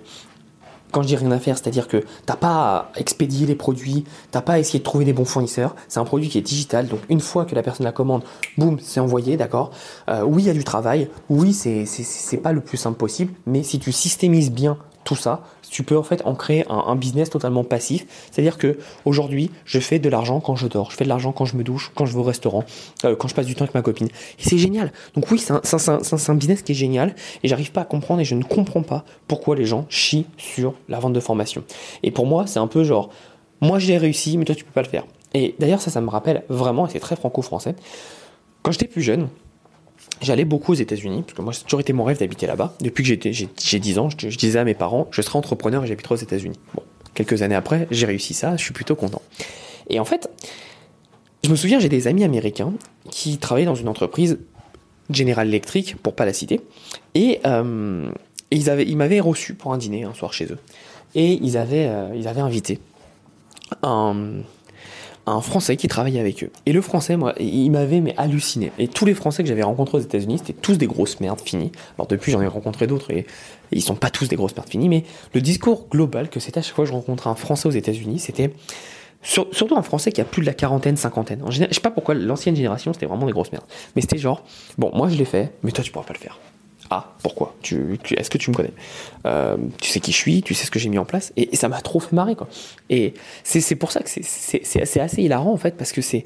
Quand 0.91 1.01
je 1.01 1.07
dis 1.07 1.15
rien 1.15 1.31
à 1.31 1.39
faire, 1.39 1.57
c'est-à-dire 1.57 1.87
que 1.87 2.03
t'as 2.27 2.35
pas 2.35 2.91
à 2.93 2.99
expédier 2.99 3.47
les 3.47 3.55
produits, 3.55 4.03
t'as 4.29 4.41
pas 4.41 4.53
à 4.53 4.59
essayer 4.59 4.77
de 4.77 4.83
trouver 4.83 5.05
des 5.05 5.13
bons 5.13 5.25
fournisseurs. 5.25 5.75
C'est 5.87 5.99
un 5.99 6.05
produit 6.05 6.29
qui 6.29 6.37
est 6.37 6.41
digital, 6.41 6.87
donc 6.87 6.99
une 7.09 7.19
fois 7.19 7.45
que 7.45 7.55
la 7.55 7.63
personne 7.63 7.83
la 7.83 7.91
commande, 7.91 8.21
boum, 8.59 8.77
c'est 8.79 8.99
envoyé, 8.99 9.35
d'accord. 9.35 9.71
Euh, 10.07 10.21
oui, 10.21 10.43
il 10.43 10.45
y 10.45 10.49
a 10.51 10.53
du 10.53 10.63
travail. 10.63 11.09
Oui, 11.29 11.53
c'est 11.53 11.87
c'est 11.87 12.37
pas 12.37 12.51
le 12.51 12.61
plus 12.61 12.77
simple 12.77 12.97
possible, 12.97 13.33
mais 13.47 13.63
si 13.63 13.79
tu 13.79 13.91
systémises 13.91 14.51
bien 14.51 14.77
tout 15.03 15.15
ça, 15.15 15.41
tu 15.69 15.83
peux 15.83 15.97
en 15.97 16.03
fait 16.03 16.21
en 16.25 16.35
créer 16.35 16.65
un, 16.69 16.95
business 16.95 17.29
totalement 17.29 17.63
passif. 17.63 18.05
C'est-à-dire 18.31 18.57
que 18.57 18.77
aujourd'hui, 19.05 19.49
je 19.65 19.79
fais 19.79 19.97
de 19.97 20.07
l'argent 20.07 20.39
quand 20.39 20.55
je 20.55 20.67
dors, 20.67 20.91
je 20.91 20.97
fais 20.97 21.03
de 21.03 21.09
l'argent 21.09 21.31
quand 21.31 21.45
je 21.45 21.57
me 21.57 21.63
douche, 21.63 21.91
quand 21.95 22.05
je 22.05 22.13
vais 22.13 22.19
au 22.19 22.23
restaurant, 22.23 22.63
euh, 23.05 23.15
quand 23.15 23.27
je 23.27 23.33
passe 23.33 23.47
du 23.47 23.55
temps 23.55 23.63
avec 23.63 23.73
ma 23.73 23.81
copine. 23.81 24.07
Et 24.07 24.43
c'est 24.43 24.59
génial. 24.59 24.93
Donc 25.15 25.31
oui, 25.31 25.39
c'est 25.39 25.51
un, 25.51 26.35
business 26.35 26.61
qui 26.61 26.73
est 26.73 26.75
génial 26.75 27.15
et 27.41 27.47
j'arrive 27.47 27.71
pas 27.71 27.81
à 27.81 27.85
comprendre 27.85 28.21
et 28.21 28.25
je 28.25 28.35
ne 28.35 28.43
comprends 28.43 28.83
pas 28.83 29.03
pourquoi 29.27 29.55
les 29.55 29.65
gens 29.65 29.85
chient 29.89 30.27
sur 30.37 30.75
la 30.89 30.99
vente 30.99 31.13
de 31.13 31.19
formation. 31.19 31.63
Et 32.03 32.11
pour 32.11 32.27
moi, 32.27 32.45
c'est 32.45 32.59
un 32.59 32.67
peu 32.67 32.83
genre, 32.83 33.09
moi 33.59 33.79
j'ai 33.79 33.97
réussi, 33.97 34.37
mais 34.37 34.45
toi 34.45 34.55
tu 34.55 34.63
peux 34.63 34.71
pas 34.71 34.83
le 34.83 34.89
faire. 34.89 35.05
Et 35.33 35.55
d'ailleurs, 35.57 35.81
ça, 35.81 35.89
ça 35.89 36.01
me 36.01 36.09
rappelle 36.09 36.43
vraiment, 36.49 36.85
et 36.85 36.91
c'est 36.91 36.99
très 36.99 37.15
franco-français, 37.15 37.75
quand 38.61 38.71
j'étais 38.71 38.87
plus 38.87 39.01
jeune, 39.01 39.27
J'allais 40.21 40.45
beaucoup 40.45 40.71
aux 40.71 40.75
États-Unis, 40.75 41.23
parce 41.23 41.33
que 41.33 41.41
moi, 41.41 41.53
c'est 41.53 41.63
toujours 41.63 41.81
été 41.81 41.91
mon 41.91 42.03
rêve 42.03 42.19
d'habiter 42.19 42.47
là-bas. 42.47 42.75
Depuis 42.81 43.03
que 43.03 43.31
j'ai 43.31 43.79
10 43.79 43.99
ans, 43.99 44.09
je, 44.09 44.27
disais 44.37 44.59
à 44.59 44.63
mes 44.63 44.73
parents, 44.73 45.07
je 45.11 45.21
serai 45.21 45.37
entrepreneur 45.37 45.83
et 45.83 45.87
j'habiterai 45.87 46.15
aux 46.15 46.17
États-Unis. 46.17 46.57
Bon, 46.75 46.83
quelques 47.13 47.41
années 47.41 47.55
après, 47.55 47.87
j'ai 47.91 48.05
réussi 48.05 48.33
ça, 48.33 48.55
je 48.55 48.63
suis 48.63 48.73
plutôt 48.73 48.95
content. 48.95 49.21
Et 49.89 49.99
en 49.99 50.05
fait, 50.05 50.29
je 51.43 51.49
me 51.49 51.55
souviens, 51.55 51.79
j'ai 51.79 51.89
des 51.89 52.07
amis 52.07 52.23
américains 52.23 52.73
qui 53.09 53.37
travaillaient 53.37 53.65
dans 53.65 53.75
une 53.75 53.89
entreprise 53.89 54.39
General 55.09 55.47
Electric, 55.47 55.97
pour 55.97 56.15
pas 56.15 56.25
la 56.25 56.33
citer, 56.33 56.61
et, 57.15 57.39
euh, 57.45 58.09
ils, 58.51 58.69
avaient, 58.69 58.85
ils 58.85 58.95
m'avaient 58.95 59.19
reçu 59.19 59.53
pour 59.55 59.73
un 59.73 59.77
dîner 59.77 60.05
un 60.05 60.13
soir 60.13 60.31
chez 60.31 60.45
eux. 60.45 60.59
Et 61.15 61.33
ils 61.33 61.57
avaient, 61.57 61.87
euh, 61.87 62.15
ils 62.15 62.27
avaient 62.27 62.41
invité 62.41 62.79
un, 63.81 64.41
un 65.25 65.41
Français 65.41 65.77
qui 65.77 65.87
travaillait 65.87 66.19
avec 66.19 66.43
eux. 66.43 66.51
Et 66.65 66.73
le 66.73 66.81
Français, 66.81 67.15
moi, 67.15 67.33
il 67.39 67.69
m'avait 67.71 68.13
halluciné. 68.17 68.71
Et 68.77 68.87
tous 68.87 69.05
les 69.05 69.13
Français 69.13 69.43
que 69.43 69.49
j'avais 69.49 69.63
rencontrés 69.63 69.97
aux 69.97 70.01
États-Unis, 70.01 70.39
c'était 70.39 70.53
tous 70.53 70.77
des 70.77 70.87
grosses 70.87 71.19
merdes 71.19 71.39
finies. 71.39 71.71
Alors 71.97 72.07
depuis, 72.07 72.31
j'en 72.31 72.41
ai 72.41 72.47
rencontré 72.47 72.87
d'autres 72.87 73.11
et, 73.11 73.25
ils 73.71 73.81
sont 73.81 73.95
pas 73.95 74.09
tous 74.09 74.27
des 74.27 74.35
grosses 74.35 74.55
merdes 74.55 74.69
finies. 74.69 74.89
Mais 74.89 75.03
le 75.33 75.41
discours 75.41 75.87
global 75.89 76.29
que 76.29 76.39
c'était 76.39 76.59
à 76.59 76.61
chaque 76.61 76.75
fois 76.75 76.83
que 76.85 76.89
je 76.89 76.93
rencontrais 76.95 77.29
un 77.29 77.35
Français 77.35 77.67
aux 77.67 77.71
États-Unis, 77.71 78.19
c'était 78.19 78.53
surtout 79.23 79.75
un 79.75 79.81
Français 79.81 80.11
qui 80.11 80.21
a 80.21 80.25
plus 80.25 80.41
de 80.41 80.45
la 80.45 80.53
quarantaine, 80.53 80.97
cinquantaine. 80.97 81.41
En 81.43 81.51
général, 81.51 81.71
je 81.71 81.75
sais 81.75 81.81
pas 81.81 81.91
pourquoi 81.91 82.13
l'ancienne 82.13 82.55
génération, 82.55 82.93
c'était 82.93 83.05
vraiment 83.05 83.25
des 83.25 83.31
grosses 83.31 83.51
merdes. 83.51 83.65
Mais 83.95 84.01
c'était 84.01 84.17
genre, 84.17 84.43
bon, 84.77 84.91
moi 84.93 85.09
je 85.09 85.15
l'ai 85.15 85.25
fait, 85.25 85.53
mais 85.63 85.71
toi 85.71 85.83
tu 85.83 85.91
pourras 85.91 86.05
pas 86.05 86.13
le 86.13 86.19
faire. 86.19 86.37
Ah, 86.95 87.15
pourquoi? 87.23 87.55
Tu, 87.63 87.97
Est-ce 88.15 88.29
que 88.29 88.37
tu 88.37 88.51
me 88.51 88.55
connais? 88.55 88.73
Euh, 89.25 89.57
Tu 89.81 89.89
sais 89.89 89.99
qui 89.99 90.11
je 90.11 90.17
suis, 90.17 90.43
tu 90.43 90.53
sais 90.53 90.67
ce 90.67 90.69
que 90.69 90.77
j'ai 90.77 90.89
mis 90.89 90.99
en 90.99 91.05
place, 91.05 91.33
et, 91.37 91.55
ça 91.55 91.67
m'a 91.67 91.81
trop 91.81 91.99
fait 91.99 92.15
marrer, 92.15 92.35
quoi. 92.35 92.47
Et 92.91 93.15
c'est 93.43 93.75
pour 93.75 93.91
ça 93.91 94.01
que 94.01 94.09
c'est 94.09 94.81
assez, 94.81 94.99
assez 94.99 95.23
hilarant, 95.23 95.51
en 95.51 95.57
fait, 95.57 95.75
parce 95.75 95.91
que 95.91 96.01
c'est 96.01 96.25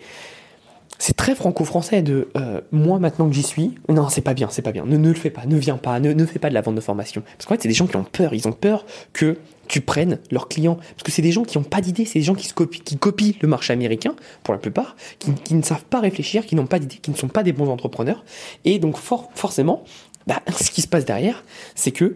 c'est 0.99 1.15
très 1.15 1.35
franco-français 1.35 2.01
de 2.01 2.27
euh, 2.35 2.59
moi 2.71 2.97
maintenant 2.97 3.27
que 3.29 3.35
j'y 3.35 3.43
suis, 3.43 3.75
non 3.87 4.09
c'est 4.09 4.21
pas 4.21 4.33
bien, 4.33 4.47
c'est 4.49 4.63
pas 4.63 4.71
bien, 4.71 4.83
ne, 4.83 4.97
ne 4.97 5.09
le 5.09 5.13
fais 5.13 5.29
pas, 5.29 5.45
ne 5.45 5.55
viens 5.55 5.77
pas, 5.77 5.99
ne, 5.99 6.11
ne 6.11 6.25
fais 6.25 6.39
pas 6.39 6.49
de 6.49 6.55
la 6.55 6.61
vente 6.61 6.73
de 6.73 6.81
formation. 6.81 7.21
Parce 7.21 7.45
qu'en 7.45 7.53
fait 7.53 7.61
c'est 7.61 7.67
des 7.67 7.75
gens 7.75 7.85
qui 7.85 7.97
ont 7.97 8.03
peur, 8.03 8.33
ils 8.33 8.47
ont 8.47 8.51
peur 8.51 8.83
que 9.13 9.37
tu 9.67 9.81
prennes 9.81 10.19
leurs 10.31 10.47
clients. 10.47 10.75
Parce 10.75 11.03
que 11.03 11.11
c'est 11.11 11.21
des 11.21 11.31
gens 11.31 11.43
qui 11.43 11.57
n'ont 11.57 11.63
pas 11.63 11.81
d'idée, 11.81 12.05
c'est 12.05 12.19
des 12.19 12.25
gens 12.25 12.35
qui, 12.35 12.51
copient, 12.51 12.81
qui 12.83 12.97
copient 12.97 13.33
le 13.41 13.47
marché 13.47 13.73
américain, 13.73 14.15
pour 14.43 14.53
la 14.53 14.59
plupart, 14.59 14.95
qui, 15.19 15.33
qui 15.33 15.53
ne 15.53 15.61
savent 15.61 15.83
pas 15.83 15.99
réfléchir, 15.99 16.45
qui 16.45 16.55
n'ont 16.55 16.65
pas 16.65 16.79
d'idée, 16.79 16.97
qui 16.97 17.11
ne 17.11 17.15
sont 17.15 17.27
pas 17.27 17.43
des 17.43 17.53
bons 17.53 17.69
entrepreneurs. 17.69 18.23
Et 18.65 18.79
donc 18.79 18.97
forcément, 18.97 19.83
bah, 20.27 20.41
ce 20.59 20.69
qui 20.71 20.81
se 20.81 20.87
passe 20.87 21.05
derrière, 21.05 21.43
c'est 21.75 21.91
que 21.91 22.15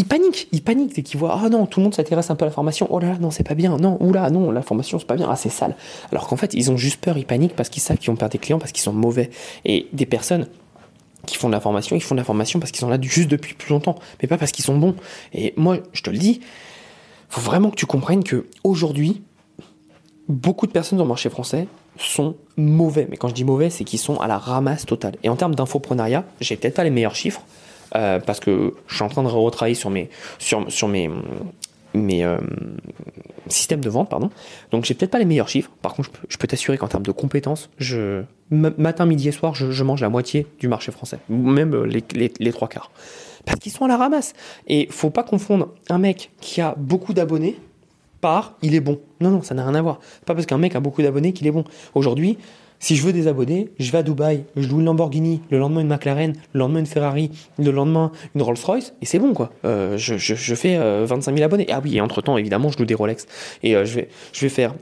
ils 0.00 0.06
paniquent, 0.06 0.46
ils 0.52 0.62
paniquent 0.62 0.94
dès 0.94 1.02
qu'ils 1.02 1.18
voient 1.18 1.40
ah 1.42 1.48
non 1.48 1.66
tout 1.66 1.80
le 1.80 1.84
monde 1.84 1.94
s'intéresse 1.94 2.30
un 2.30 2.36
peu 2.36 2.44
à 2.44 2.48
la 2.48 2.52
formation, 2.52 2.86
oh 2.90 3.00
là 3.00 3.08
là 3.08 3.18
non 3.18 3.32
c'est 3.32 3.42
pas 3.42 3.56
bien, 3.56 3.76
non 3.78 3.98
oula 4.00 4.30
non 4.30 4.52
la 4.52 4.62
formation 4.62 4.98
c'est 5.00 5.08
pas 5.08 5.16
bien, 5.16 5.28
ah 5.28 5.34
c'est 5.34 5.48
sale. 5.48 5.74
Alors 6.12 6.28
qu'en 6.28 6.36
fait 6.36 6.54
ils 6.54 6.70
ont 6.70 6.76
juste 6.76 7.00
peur, 7.00 7.18
ils 7.18 7.26
paniquent 7.26 7.56
parce 7.56 7.68
qu'ils 7.68 7.82
savent 7.82 7.98
qu'ils 7.98 8.10
vont 8.10 8.16
perdre 8.16 8.32
des 8.32 8.38
clients 8.38 8.60
parce 8.60 8.70
qu'ils 8.70 8.84
sont 8.84 8.92
mauvais 8.92 9.30
et 9.64 9.88
des 9.92 10.06
personnes 10.06 10.46
qui 11.26 11.36
font 11.36 11.48
de 11.48 11.52
la 11.52 11.60
formation, 11.60 11.96
ils 11.96 12.00
font 12.00 12.14
de 12.14 12.20
la 12.20 12.24
formation 12.24 12.60
parce 12.60 12.70
qu'ils 12.70 12.80
sont 12.80 12.88
là 12.88 12.98
juste 13.00 13.28
depuis 13.28 13.54
plus 13.54 13.70
longtemps, 13.70 13.96
mais 14.22 14.28
pas 14.28 14.38
parce 14.38 14.52
qu'ils 14.52 14.64
sont 14.64 14.78
bons. 14.78 14.94
Et 15.34 15.52
moi 15.56 15.78
je 15.92 16.02
te 16.02 16.10
le 16.10 16.18
dis, 16.18 16.40
faut 17.28 17.40
vraiment 17.40 17.70
que 17.70 17.76
tu 17.76 17.86
comprennes 17.86 18.22
que 18.22 18.46
aujourd'hui 18.62 19.22
beaucoup 20.28 20.68
de 20.68 20.72
personnes 20.72 20.98
dans 20.98 21.04
le 21.04 21.08
marché 21.08 21.28
français 21.28 21.66
sont 21.98 22.36
mauvais. 22.56 23.06
Mais 23.10 23.16
quand 23.16 23.28
je 23.28 23.34
dis 23.34 23.44
mauvais, 23.44 23.70
c'est 23.70 23.84
qu'ils 23.84 23.98
sont 23.98 24.16
à 24.16 24.26
la 24.26 24.38
ramasse 24.38 24.86
totale. 24.86 25.14
Et 25.22 25.28
en 25.28 25.36
termes 25.36 25.54
d'infoprenariat, 25.54 26.24
j'ai 26.40 26.56
peut-être 26.56 26.74
pas 26.74 26.84
les 26.84 26.90
meilleurs 26.90 27.16
chiffres, 27.16 27.42
euh, 27.94 28.20
parce 28.20 28.40
que 28.40 28.74
je 28.86 28.94
suis 28.94 29.04
en 29.04 29.08
train 29.08 29.22
de 29.22 29.28
retravailler 29.28 29.74
sur 29.74 29.90
mes, 29.90 30.10
euh, 31.96 32.38
systèmes 33.48 33.80
de 33.80 33.90
vente, 33.90 34.08
pardon. 34.08 34.30
Donc 34.70 34.84
j'ai 34.84 34.94
peut-être 34.94 35.10
pas 35.10 35.18
les 35.18 35.24
meilleurs 35.24 35.48
chiffres. 35.48 35.70
Par 35.82 35.94
contre, 35.94 36.10
je 36.28 36.36
peux, 36.36 36.46
t'assurer 36.46 36.78
qu'en 36.78 36.88
termes 36.88 37.06
de 37.06 37.12
compétences, 37.12 37.70
matin, 38.50 39.06
midi 39.06 39.28
et 39.28 39.32
soir, 39.32 39.54
je, 39.54 39.82
mange 39.82 40.00
la 40.00 40.08
moitié 40.08 40.46
du 40.60 40.68
marché 40.68 40.92
français, 40.92 41.18
même 41.28 41.74
euh, 41.74 41.84
les, 41.84 42.04
les, 42.14 42.32
les 42.38 42.52
trois 42.52 42.68
quarts. 42.68 42.90
Parce 43.44 43.60
qu'ils 43.60 43.72
sont 43.72 43.84
à 43.84 43.88
la 43.88 43.96
ramasse. 43.96 44.34
Et 44.66 44.88
faut 44.90 45.10
pas 45.10 45.22
confondre 45.22 45.70
un 45.88 45.98
mec 45.98 46.30
qui 46.40 46.60
a 46.60 46.74
beaucoup 46.76 47.14
d'abonnés 47.14 47.58
par 48.20 48.56
il 48.62 48.74
est 48.74 48.80
bon. 48.80 49.00
Non, 49.20 49.30
non, 49.30 49.42
ça 49.42 49.54
n'a 49.54 49.64
rien 49.64 49.74
à 49.74 49.82
voir. 49.82 50.00
Pas 50.26 50.34
parce 50.34 50.46
qu'un 50.46 50.58
mec 50.58 50.74
a 50.76 50.80
beaucoup 50.80 51.02
d'abonnés 51.02 51.32
qu'il 51.32 51.46
est 51.46 51.52
bon. 51.52 51.64
Aujourd'hui, 51.94 52.38
si 52.80 52.94
je 52.94 53.02
veux 53.02 53.12
des 53.12 53.26
abonnés, 53.26 53.70
je 53.78 53.90
vais 53.90 53.98
à 53.98 54.02
Dubaï, 54.02 54.44
je 54.56 54.68
loue 54.68 54.78
une 54.78 54.86
Lamborghini, 54.86 55.42
le 55.50 55.58
lendemain 55.58 55.80
une 55.80 55.88
McLaren, 55.88 56.34
le 56.52 56.58
lendemain 56.58 56.78
une 56.78 56.86
Ferrari, 56.86 57.30
le 57.58 57.70
lendemain 57.72 58.12
une 58.34 58.42
Rolls-Royce, 58.42 58.94
et 59.02 59.06
c'est 59.06 59.18
bon 59.18 59.34
quoi. 59.34 59.50
Euh, 59.64 59.96
je, 59.98 60.16
je, 60.16 60.54
fais 60.54 60.78
25 60.78 61.34
000 61.34 61.44
abonnés. 61.44 61.66
Ah 61.70 61.80
oui, 61.82 61.96
et 61.96 62.00
entre-temps, 62.00 62.38
évidemment, 62.38 62.70
je 62.70 62.78
loue 62.78 62.84
des 62.84 62.94
Rolex. 62.94 63.26
Et 63.64 63.72
je, 63.72 63.94
vais, 63.94 64.08
je 64.32 64.40
vais 64.40 64.48
faire 64.48 64.74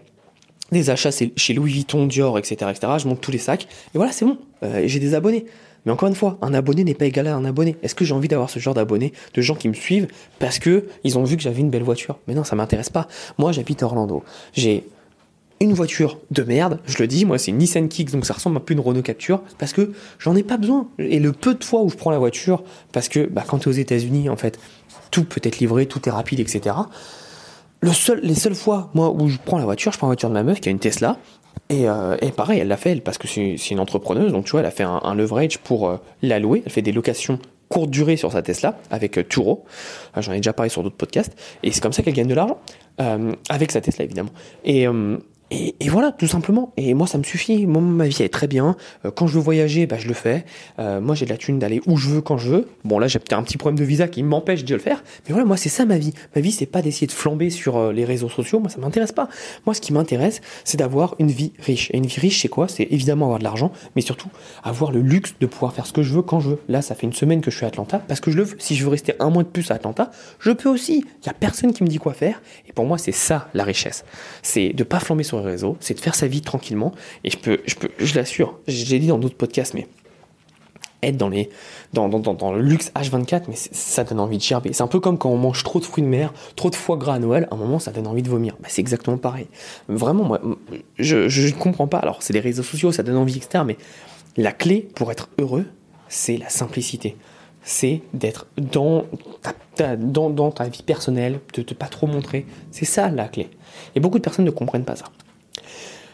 des 0.73 0.91
achats 0.91 1.11
chez 1.11 1.55
Louis 1.55 1.73
Vuitton, 1.73 2.07
Dior, 2.07 2.39
etc. 2.39 2.71
etc. 2.71 2.93
Je 2.99 3.09
monte 3.09 3.21
tous 3.21 3.31
les 3.31 3.39
sacs, 3.39 3.67
et 3.95 3.99
voilà, 3.99 4.13
c'est 4.13 4.27
bon. 4.27 4.39
j'ai 4.85 4.99
des 4.99 5.15
abonnés. 5.15 5.47
Mais 5.87 5.93
encore 5.93 6.09
une 6.09 6.15
fois, 6.15 6.37
un 6.43 6.53
abonné 6.53 6.85
n'est 6.85 6.95
pas 6.95 7.07
égal 7.07 7.29
à 7.29 7.37
un 7.37 7.45
abonné. 7.45 7.77
Est-ce 7.83 7.95
que 7.95 8.05
j'ai 8.05 8.13
envie 8.13 8.29
d'avoir 8.29 8.51
ce 8.51 8.59
genre 8.59 8.75
d'abonnés, 8.75 9.13
de 9.33 9.41
gens 9.41 9.55
qui 9.55 9.69
me 9.69 9.75
suivent 9.75 10.09
parce 10.39 10.59
que 10.59 10.87
ils 11.05 11.17
ont 11.17 11.25
vu 11.25 11.37
que 11.37 11.43
j'avais 11.43 11.61
une 11.61 11.71
belle 11.71 11.85
voiture? 11.85 12.19
Mais 12.27 12.35
non, 12.35 12.45
ça 12.45 12.57
m'intéresse 12.57 12.91
pas. 12.91 13.09
Moi, 13.39 13.53
j'habite 13.53 13.83
Orlando. 13.83 14.23
J'ai 14.53 14.85
une 15.61 15.73
voiture 15.73 16.19
de 16.31 16.43
merde, 16.43 16.81
je 16.85 16.99
le 16.99 17.07
dis, 17.07 17.25
moi 17.25 17.39
c'est 17.39 17.51
une 17.51 17.57
Nissan 17.57 17.89
Kicks, 17.89 18.11
donc 18.11 18.27
ça 18.27 18.35
ressemble 18.35 18.59
un 18.59 18.61
peu 18.61 18.75
à 18.75 18.77
une 18.77 18.81
Renault 18.81 19.01
Capture, 19.01 19.41
parce 19.57 19.73
que 19.73 19.93
j'en 20.19 20.37
ai 20.37 20.43
pas 20.43 20.59
besoin. 20.59 20.89
Et 20.99 21.19
le 21.19 21.33
peu 21.33 21.55
de 21.55 21.65
fois 21.65 21.83
où 21.83 21.89
je 21.89 21.97
prends 21.97 22.11
la 22.11 22.19
voiture, 22.19 22.63
parce 22.93 23.09
que 23.09 23.27
bah, 23.27 23.43
quand 23.47 23.61
tu 23.61 23.69
es 23.69 23.73
aux 23.73 23.75
États-Unis, 23.75 24.29
en 24.29 24.37
fait, 24.37 24.59
tout 25.11 25.25
peut 25.25 25.41
être 25.43 25.59
livré, 25.59 25.87
tout 25.87 26.07
est 26.07 26.13
rapide, 26.13 26.41
etc. 26.41 26.77
Les 27.83 28.35
seules 28.35 28.55
fois, 28.55 28.91
moi, 28.93 29.11
où 29.11 29.29
je 29.29 29.39
prends 29.43 29.59
la 29.59 29.65
voiture, 29.65 29.93
je 29.93 29.99
prends 29.99 30.09
la 30.09 30.11
voiture 30.11 30.29
de 30.29 30.35
ma 30.35 30.43
meuf 30.43 30.61
qui 30.61 30.69
a 30.69 30.73
une 30.73 30.79
Tesla, 30.79 31.17
et, 31.69 31.89
euh, 31.89 32.17
et, 32.21 32.31
pareil, 32.31 32.61
elle 32.61 32.69
l'a 32.69 32.77
fait, 32.77 32.93
elle, 32.93 33.03
parce 33.03 33.19
que 33.19 33.27
c'est 33.27 33.71
une 33.71 33.81
entrepreneuse, 33.81 34.33
donc 34.33 34.45
tu 34.45 34.53
vois, 34.53 34.61
elle 34.61 34.67
a 34.67 34.71
fait 34.71 34.85
un, 34.85 35.15
leverage 35.15 35.59
pour 35.59 35.89
euh, 35.89 35.97
la 36.23 36.39
louer. 36.39 36.63
Elle 36.65 36.73
fait 36.73 36.83
des 36.83 36.93
locations 36.93 37.39
courte 37.69 37.91
durée 37.91 38.17
sur 38.17 38.31
sa 38.31 38.43
Tesla 38.43 38.79
avec 38.91 39.19
euh, 39.19 39.25
Turo. 39.25 39.65
Ah, 40.15 40.21
j'en 40.21 40.33
ai 40.33 40.37
déjà 40.37 40.53
parlé 40.53 40.71
sur 40.71 40.85
d'autres 40.85 40.97
podcasts. 40.97 41.37
Et 41.65 41.73
c'est 41.73 41.81
comme 41.81 41.93
ça 41.93 42.03
qu'elle 42.03 42.15
gagne 42.15 42.29
de 42.29 42.35
l'argent. 42.35 42.59
avec 43.49 43.73
sa 43.73 43.81
Tesla, 43.81 44.05
évidemment. 44.05 44.31
Et, 44.65 44.87
et, 45.53 45.75
voilà, 45.89 46.11
tout 46.11 46.27
simplement. 46.27 46.73
Et 46.77 46.93
moi, 46.95 47.07
ça 47.07 47.19
me 47.19 47.23
suffit. 47.23 47.67
Ma 47.67 48.09
vie 48.09 48.23
est 48.23 48.33
très 48.33 48.49
bien. 48.49 48.77
Euh, 49.05 49.13
quand 49.13 49.29
je 49.29 49.35
veux 49.35 49.41
voyager, 49.41 49.87
bah, 49.87 49.97
je 49.97 50.09
le 50.09 50.15
fais. 50.15 50.45
Euh, 50.81 51.01
moi, 51.01 51.15
j'ai 51.15 51.25
de 51.25 51.31
la 51.31 51.37
thune 51.37 51.61
d'aller 51.61 51.81
où 51.87 51.97
je 51.97 52.09
veux, 52.09 52.21
quand 52.21 52.37
je 52.37 52.51
veux. 52.51 52.69
Bon, 52.85 52.99
là, 52.99 53.07
j'ai 53.07 53.21
peut-être 53.21 53.39
un 53.39 53.45
petit 53.45 53.57
problème 53.57 53.79
de 53.79 53.85
visa 53.85 54.09
qui 54.09 54.25
m'empêche 54.25 54.65
de 54.65 54.75
le 54.75 54.81
faire. 54.81 55.05
Mais 55.27 55.33
voilà, 55.33 55.45
moi, 55.45 55.57
c'est 55.57 55.69
ça 55.69 55.85
ma 55.85 55.99
vie. 55.99 56.15
Ma 56.35 56.43
vie, 56.43 56.51
c'est 56.51 56.67
pas 56.67 56.83
d'essayer 56.83 57.07
de 57.07 57.13
flamber 57.13 57.51
sur 57.51 57.77
euh, 57.77 57.93
les 57.93 58.05
réseaux 58.05 58.29
sociaux. 58.29 58.59
Moi, 58.59 58.71
ça 58.71 58.79
m'intéresse 58.79 59.13
pas. 59.13 59.29
Moi, 59.67 59.75
ce 59.75 59.81
qui 59.81 59.93
m'intéresse, 59.93 60.41
c'est 60.65 60.79
d'avoir 60.79 61.15
une 61.21 61.31
vie 61.31 61.53
riche. 61.61 61.91
Et 61.93 61.99
une 61.99 62.07
vie 62.07 62.21
riche, 62.21 62.43
c'est 62.43 62.49
quoi? 62.49 62.67
C'est 62.67 62.89
évidemment 62.91 63.27
avoir 63.27 63.39
de 63.39 63.45
l'argent, 63.45 63.71
mais 63.95 64.03
surtout 64.03 64.29
avoir 64.65 64.91
le 64.91 65.01
luxe 65.01 65.35
de 65.39 65.47
pouvoir 65.47 65.73
faire 65.73 65.87
ce 65.87 65.93
que 65.93 66.03
je 66.03 66.13
veux 66.13 66.23
quand 66.23 66.41
je 66.41 66.51
veux. 66.51 66.59
Là, 66.69 66.83
ça 66.83 66.97
fait 66.97 67.07
une 67.07 67.13
semaine 67.13 67.41
que 67.41 67.53
je 67.53 67.57
suis 67.57 67.65
à 67.65 67.69
Atlanta 67.69 67.99
parce 67.99 68.19
que 68.19 68.33
je 68.33 68.37
le 68.37 68.43
veux. 68.43 68.57
Si 68.59 68.75
je 68.75 68.83
veux 68.83 68.91
rester 68.91 69.15
un 69.21 69.31
mois 69.31 69.45
de 69.45 69.49
plus 69.49 69.71
à 69.71 69.75
Atlanta, 69.75 70.11
je 70.41 70.51
peux 70.51 70.69
aussi. 70.69 71.05
Il 71.23 71.27
y 71.27 71.31
a 71.31 71.35
personne 71.35 71.73
qui 71.73 71.85
me 71.85 71.89
dit 71.89 71.99
quoi 71.99 72.15
faire. 72.15 72.43
Et 72.69 72.73
pour 72.73 72.85
moi, 72.85 72.99
c'est 72.99 73.13
ça 73.13 73.49
la 73.55 73.63
richesse. 73.63 74.05
C'est 74.43 74.71
de 74.71 74.83
pas 74.83 74.99
flamber 74.99 75.23
sur 75.23 75.36
les 75.39 75.45
réseaux. 75.45 75.77
C'est 75.81 75.95
de 75.95 76.01
faire 76.01 76.15
sa 76.15 76.27
vie 76.27 76.41
tranquillement. 76.41 76.93
Et 77.25 77.31
je 77.31 77.39
peux, 77.39 77.61
je 77.67 77.75
peux, 77.75 77.91
je 77.99 78.15
l'assure, 78.15 78.59
je 78.67 78.85
l'ai 78.87 78.99
dit 78.99 79.09
dans 79.09 79.19
d'autres 79.19 79.37
podcasts, 79.37 79.75
mais 79.75 79.87
être 81.03 81.17
dans, 81.17 81.29
les, 81.29 81.51
dans, 81.93 82.09
dans, 82.09 82.35
dans, 82.35 82.53
le 82.53 82.61
luxe 82.61 82.91
H24, 82.95 83.43
mais 83.49 83.55
ça 83.57 84.05
donne 84.05 84.21
envie 84.21 84.39
de 84.39 84.43
gerber. 84.43 84.73
C'est 84.73 84.83
un 84.83 84.89
peu 84.89 85.01
comme 85.01 85.19
quand 85.19 85.31
on 85.31 85.37
mange 85.37 85.63
trop 85.63 85.79
de 85.79 85.85
fruits 85.85 86.03
de 86.03 86.09
mer, 86.09 86.33
trop 86.57 86.71
de 86.71 86.75
foie 86.75 86.97
gras 86.97 87.15
à 87.15 87.19
Noël, 87.19 87.49
à 87.51 87.55
un 87.55 87.59
moment 87.59 87.79
ça 87.79 87.93
donne 87.93 88.07
envie 88.07 88.23
de 88.23 88.29
vomir. 88.29 88.57
Bah, 88.61 88.69
c'est 88.71 88.81
exactement 88.81 89.19
pareil. 89.19 89.47
Vraiment, 89.89 90.25
moi, 90.25 90.41
je 90.99 91.17
ne 91.17 91.53
comprends 91.53 91.87
pas. 91.87 91.99
Alors, 91.99 92.23
c'est 92.23 92.33
les 92.33 92.41
réseaux 92.41 92.63
sociaux, 92.63 92.93
ça 92.93 93.03
donne 93.03 93.17
envie, 93.17 93.37
etc. 93.37 93.65
Mais 93.67 93.77
la 94.37 94.53
clé 94.53 94.89
pour 94.95 95.11
être 95.13 95.29
heureux, 95.39 95.67
c'est 96.09 96.37
la 96.37 96.49
simplicité. 96.49 97.17
C'est 97.63 98.03
d'être 98.15 98.47
dans 98.59 99.07
ta, 99.77 99.97
dans, 99.97 100.31
dans 100.31 100.53
ta 100.53 100.69
vie 100.69 100.83
personnelle, 100.85 101.41
de 101.55 101.63
ne 101.63 101.75
pas 101.75 101.87
trop 101.87 102.07
montrer. 102.07 102.47
C'est 102.71 102.85
ça 102.85 103.11
la 103.11 103.27
clé. 103.27 103.49
Et 103.95 104.01
beaucoup 104.01 104.19
de 104.19 104.23
personnes 104.23 104.45
ne 104.45 104.51
comprennent 104.51 104.85
pas 104.85 104.97
ça. 104.97 105.07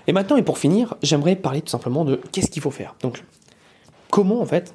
Et 0.06 0.12
maintenant, 0.12 0.36
et 0.36 0.42
pour 0.42 0.58
finir, 0.58 0.94
j'aimerais 1.02 1.36
parler 1.36 1.62
tout 1.62 1.70
simplement 1.70 2.04
de 2.04 2.20
qu'est-ce 2.32 2.50
qu'il 2.50 2.62
faut 2.62 2.70
faire. 2.70 2.94
Donc, 3.02 3.22
comment 4.10 4.40
en 4.40 4.46
fait 4.46 4.74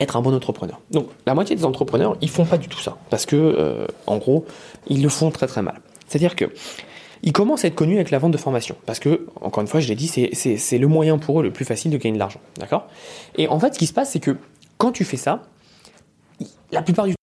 être 0.00 0.16
un 0.16 0.22
bon 0.22 0.34
entrepreneur. 0.34 0.80
Donc, 0.90 1.08
la 1.26 1.34
moitié 1.34 1.56
des 1.56 1.64
entrepreneurs, 1.64 2.16
ils 2.20 2.28
font 2.28 2.44
pas 2.44 2.58
du 2.58 2.68
tout 2.68 2.80
ça, 2.80 2.98
parce 3.08 3.24
que, 3.24 3.36
euh, 3.36 3.86
en 4.06 4.18
gros, 4.18 4.44
ils 4.88 5.02
le 5.02 5.08
font 5.08 5.30
très 5.30 5.46
très 5.46 5.62
mal. 5.62 5.80
C'est-à-dire 6.06 6.36
que 6.36 6.46
ils 7.22 7.32
commencent 7.32 7.64
à 7.64 7.68
être 7.68 7.74
connus 7.74 7.94
avec 7.94 8.10
la 8.10 8.18
vente 8.18 8.32
de 8.32 8.36
formation, 8.36 8.76
parce 8.84 8.98
que, 8.98 9.26
encore 9.40 9.62
une 9.62 9.68
fois, 9.68 9.80
je 9.80 9.88
l'ai 9.88 9.94
dit, 9.94 10.06
c'est 10.06 10.78
le 10.78 10.86
moyen 10.86 11.18
pour 11.18 11.40
eux 11.40 11.42
le 11.42 11.50
plus 11.50 11.64
facile 11.64 11.90
de 11.90 11.96
gagner 11.96 12.14
de 12.14 12.18
l'argent, 12.18 12.40
d'accord? 12.58 12.88
Et 13.36 13.48
en 13.48 13.58
fait, 13.58 13.74
ce 13.74 13.78
qui 13.78 13.86
se 13.86 13.92
passe, 13.92 14.10
c'est 14.10 14.20
que 14.20 14.36
quand 14.76 14.92
tu 14.92 15.04
fais 15.04 15.16
ça, 15.16 15.42
la 16.70 16.82
plupart 16.82 17.06
du 17.06 17.14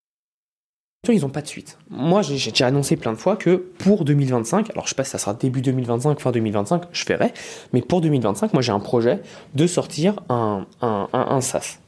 ils 1.12 1.22
n'ont 1.22 1.30
pas 1.30 1.42
de 1.42 1.48
suite. 1.48 1.78
Moi, 1.90 2.22
j'ai 2.22 2.52
déjà 2.52 2.68
annoncé 2.68 2.96
plein 2.96 3.12
de 3.12 3.18
fois 3.18 3.36
que 3.36 3.56
pour 3.56 4.06
2025, 4.06 4.70
alors 4.70 4.86
je 4.86 4.92
sais 4.92 4.96
pas 4.96 5.04
si 5.04 5.12
ça 5.12 5.18
sera 5.18 5.34
début 5.34 5.62
2025, 5.62 6.22
fin 6.22 6.32
2025, 6.32 6.84
je 6.94 7.04
ferai, 7.04 7.34
mais 7.74 7.82
pour 7.82 8.00
2025, 8.00 8.54
moi 8.54 8.62
j'ai 8.62 8.72
un 8.72 8.80
projet 8.80 9.20
de 9.54 9.68
sortir 9.68 10.16
un, 10.30 10.66
un, 10.82 11.10
un, 11.12 11.42
SaaS. 11.42 11.80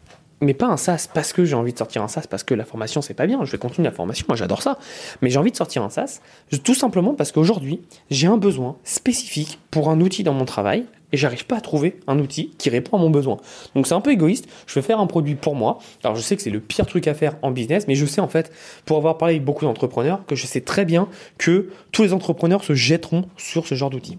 Mais 0.42 0.54
pas 0.54 0.66
un 0.66 0.76
SaaS 0.76 1.08
parce 1.14 1.32
que 1.32 1.46
j'ai 1.46 1.56
envie 1.56 1.72
de 1.72 1.78
sortir 1.78 2.04
un 2.04 2.10
SaaS, 2.10 2.26
parce 2.30 2.44
que 2.44 2.54
la 2.54 2.66
formation 2.66 3.02
c'est 3.02 3.14
pas 3.14 3.26
bien, 3.26 3.40
je 3.46 3.52
vais 3.54 3.58
continuer 3.58 3.88
la 3.88 3.96
formation, 3.96 4.26
moi 4.28 4.36
j'adore 4.36 4.62
ça. 4.62 4.78
Mais 5.22 5.30
j'ai 5.30 5.40
envie 5.40 5.52
de 5.52 5.56
sortir 5.56 5.82
un 5.82 5.90
SaaS 5.90 6.20
tout 6.66 6.76
simplement 6.76 7.14
parce 7.14 7.32
qu'aujourd'hui, 7.32 7.80
j'ai 8.10 8.28
un 8.28 8.38
besoin 8.38 8.76
spécifique 8.84 9.60
pour 9.72 9.90
un 9.90 10.02
outil 10.02 10.24
dans 10.24 10.34
mon 10.34 10.44
travail 10.44 10.88
et 11.16 11.18
j'arrive 11.18 11.46
pas 11.46 11.56
à 11.56 11.62
trouver 11.62 11.96
un 12.08 12.20
outil 12.20 12.52
qui 12.58 12.70
répond 12.70 12.98
à 12.98 13.00
mon 13.00 13.10
besoin. 13.10 13.38
Donc 13.74 13.88
c'est 13.88 13.94
un 13.94 14.02
peu 14.02 14.12
égoïste, 14.12 14.50
je 14.68 14.76
vais 14.76 14.82
faire 14.82 15.00
un 15.00 15.08
produit 15.08 15.36
pour 15.36 15.56
moi. 15.56 15.80
Alors 16.04 16.18
je 16.18 16.22
sais 16.22 16.36
que 16.36 16.42
c'est 16.42 16.50
le 16.50 16.60
pire 16.60 16.86
truc 16.86 17.08
à 17.08 17.14
faire 17.14 17.38
en 17.42 17.52
business, 17.52 17.88
mais 17.88 17.96
je 17.96 18.06
sais 18.06 18.20
en 18.20 18.28
fait, 18.28 18.52
pour 18.84 18.98
avoir 18.98 19.18
parlé 19.18 19.36
avec 19.36 19.46
beaucoup 19.46 19.64
d'entrepreneurs, 19.64 20.26
que 20.26 20.36
je 20.36 20.46
sais 20.46 20.60
très 20.60 20.84
bien 20.84 21.08
que 21.38 21.70
tous 21.94 22.04
les 22.04 22.12
entrepreneurs 22.12 22.66
se 22.66 22.74
jetteront 22.74 23.30
sur 23.38 23.66
ce 23.66 23.76
genre 23.76 23.90
d'outil. 23.90 24.18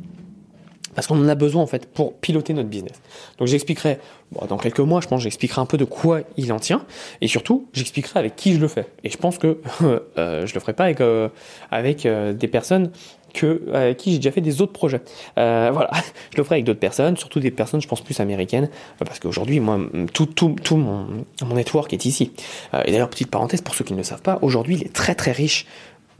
Parce 0.95 1.07
qu'on 1.07 1.23
en 1.23 1.29
a 1.29 1.35
besoin 1.35 1.63
en 1.63 1.67
fait 1.67 1.85
pour 1.93 2.15
piloter 2.15 2.55
notre 2.55 2.71
business. 2.71 2.95
Donc 3.37 3.49
j'expliquerai, 3.49 3.99
dans 4.49 4.57
quelques 4.57 4.81
mois, 4.81 5.03
je 5.03 5.09
pense, 5.09 5.21
j'expliquerai 5.21 5.61
un 5.61 5.67
peu 5.67 5.77
de 5.77 5.85
quoi 5.85 6.23
il 6.39 6.51
en 6.51 6.59
tient, 6.59 6.87
et 7.21 7.29
surtout, 7.29 7.69
j'expliquerai 7.75 8.19
avec 8.19 8.37
qui 8.37 8.55
je 8.55 8.59
le 8.59 8.69
fais. 8.69 8.87
Et 9.05 9.11
je 9.11 9.19
pense 9.19 9.37
que 9.37 9.61
euh, 10.17 10.47
je 10.47 10.55
le 10.55 10.61
ferai 10.61 10.73
pas 10.73 10.85
avec, 10.85 11.03
euh, 11.03 11.29
avec 11.71 12.07
euh, 12.07 12.33
des 12.33 12.49
personnes 12.49 12.91
que, 13.37 13.63
avec 13.73 13.99
qui 13.99 14.13
j'ai 14.13 14.19
déjà 14.19 14.33
fait 14.33 14.41
des 14.41 14.61
autres 14.61 14.73
projets. 14.73 15.01
Euh, 15.39 15.71
voilà, 15.73 15.91
je 16.33 16.37
le 16.37 16.45
ferai 16.45 16.57
avec 16.57 16.65
d'autres 16.65 16.81
personnes, 16.81 17.17
surtout 17.17 17.41
des 17.41 17.51
personnes, 17.51 17.81
je 17.81 17.89
pense, 17.89 18.01
plus 18.01 18.19
américaines, 18.21 18.69
parce 18.99 19.19
qu'aujourd'hui, 19.19 19.61
moi, 19.61 19.79
tout, 20.13 20.27
tout, 20.27 20.57
tout 20.63 20.77
mon, 20.77 21.07
mon 21.45 21.55
network 21.55 21.93
est 21.93 22.05
ici. 22.05 22.33
Euh, 22.75 22.83
et 22.85 22.93
d'ailleurs, 22.93 23.11
petite 23.11 23.31
parenthèse, 23.31 23.61
pour 23.61 23.75
ceux 23.75 23.85
qui 23.85 23.93
ne 23.93 23.99
le 23.99 24.05
savent 24.05 24.23
pas, 24.23 24.39
aujourd'hui, 24.43 24.77
il 24.77 24.83
est 24.83 24.93
très 24.93 25.15
très 25.15 25.33
riche 25.33 25.67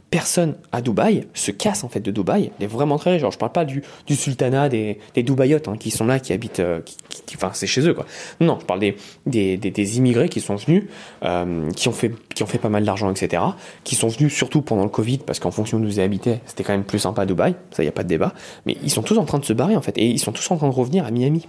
personne 0.09 0.55
à 0.71 0.81
Dubaï 0.81 1.27
se 1.33 1.51
casse 1.51 1.83
en 1.83 1.89
fait 1.89 1.99
de 1.99 2.11
Dubaï. 2.11 2.51
Il 2.59 2.63
est 2.63 2.67
vraiment 2.67 2.97
très 2.97 3.11
riche. 3.11 3.21
Genre, 3.21 3.31
je 3.31 3.37
parle 3.37 3.51
pas 3.51 3.65
du, 3.65 3.83
du 4.05 4.15
sultanat 4.15 4.69
des, 4.69 4.99
des 5.15 5.25
hein, 5.29 5.77
qui 5.79 5.91
sont 5.91 6.05
là, 6.05 6.19
qui 6.19 6.33
habitent, 6.33 6.59
euh, 6.59 6.79
enfin 7.35 7.51
c'est 7.53 7.67
chez 7.67 7.87
eux 7.87 7.93
quoi. 7.93 8.05
Non, 8.39 8.57
je 8.59 8.65
parle 8.65 8.79
des, 8.79 8.95
des, 9.25 9.57
des, 9.57 9.97
immigrés 9.97 10.29
qui 10.29 10.39
sont 10.39 10.55
venus, 10.55 10.85
euh, 11.23 11.69
qui 11.71 11.87
ont 11.87 11.93
fait 11.93 12.11
qui 12.33 12.43
ont 12.43 12.47
fait 12.47 12.57
pas 12.57 12.69
mal 12.69 12.85
d'argent, 12.85 13.11
etc. 13.11 13.43
Qui 13.83 13.95
sont 13.95 14.07
venus 14.07 14.33
surtout 14.33 14.61
pendant 14.61 14.83
le 14.83 14.89
Covid 14.89 15.19
parce 15.19 15.39
qu'en 15.39 15.51
fonction 15.51 15.79
d'où 15.79 15.87
ils 15.87 15.99
habitaient, 15.99 16.39
c'était 16.45 16.63
quand 16.63 16.73
même 16.73 16.85
plus 16.85 16.99
sympa 16.99 17.23
à 17.23 17.25
Dubaï. 17.25 17.55
Ça, 17.71 17.83
y 17.83 17.87
a 17.87 17.91
pas 17.91 18.03
de 18.03 18.09
débat. 18.09 18.33
Mais 18.65 18.77
ils 18.83 18.91
sont 18.91 19.03
tous 19.03 19.17
en 19.17 19.25
train 19.25 19.39
de 19.39 19.45
se 19.45 19.53
barrer 19.53 19.75
en 19.75 19.81
fait 19.81 19.97
et 19.97 20.05
ils 20.05 20.19
sont 20.19 20.31
tous 20.31 20.49
en 20.51 20.57
train 20.57 20.69
de 20.69 20.73
revenir 20.73 21.05
à 21.05 21.11
Miami. 21.11 21.47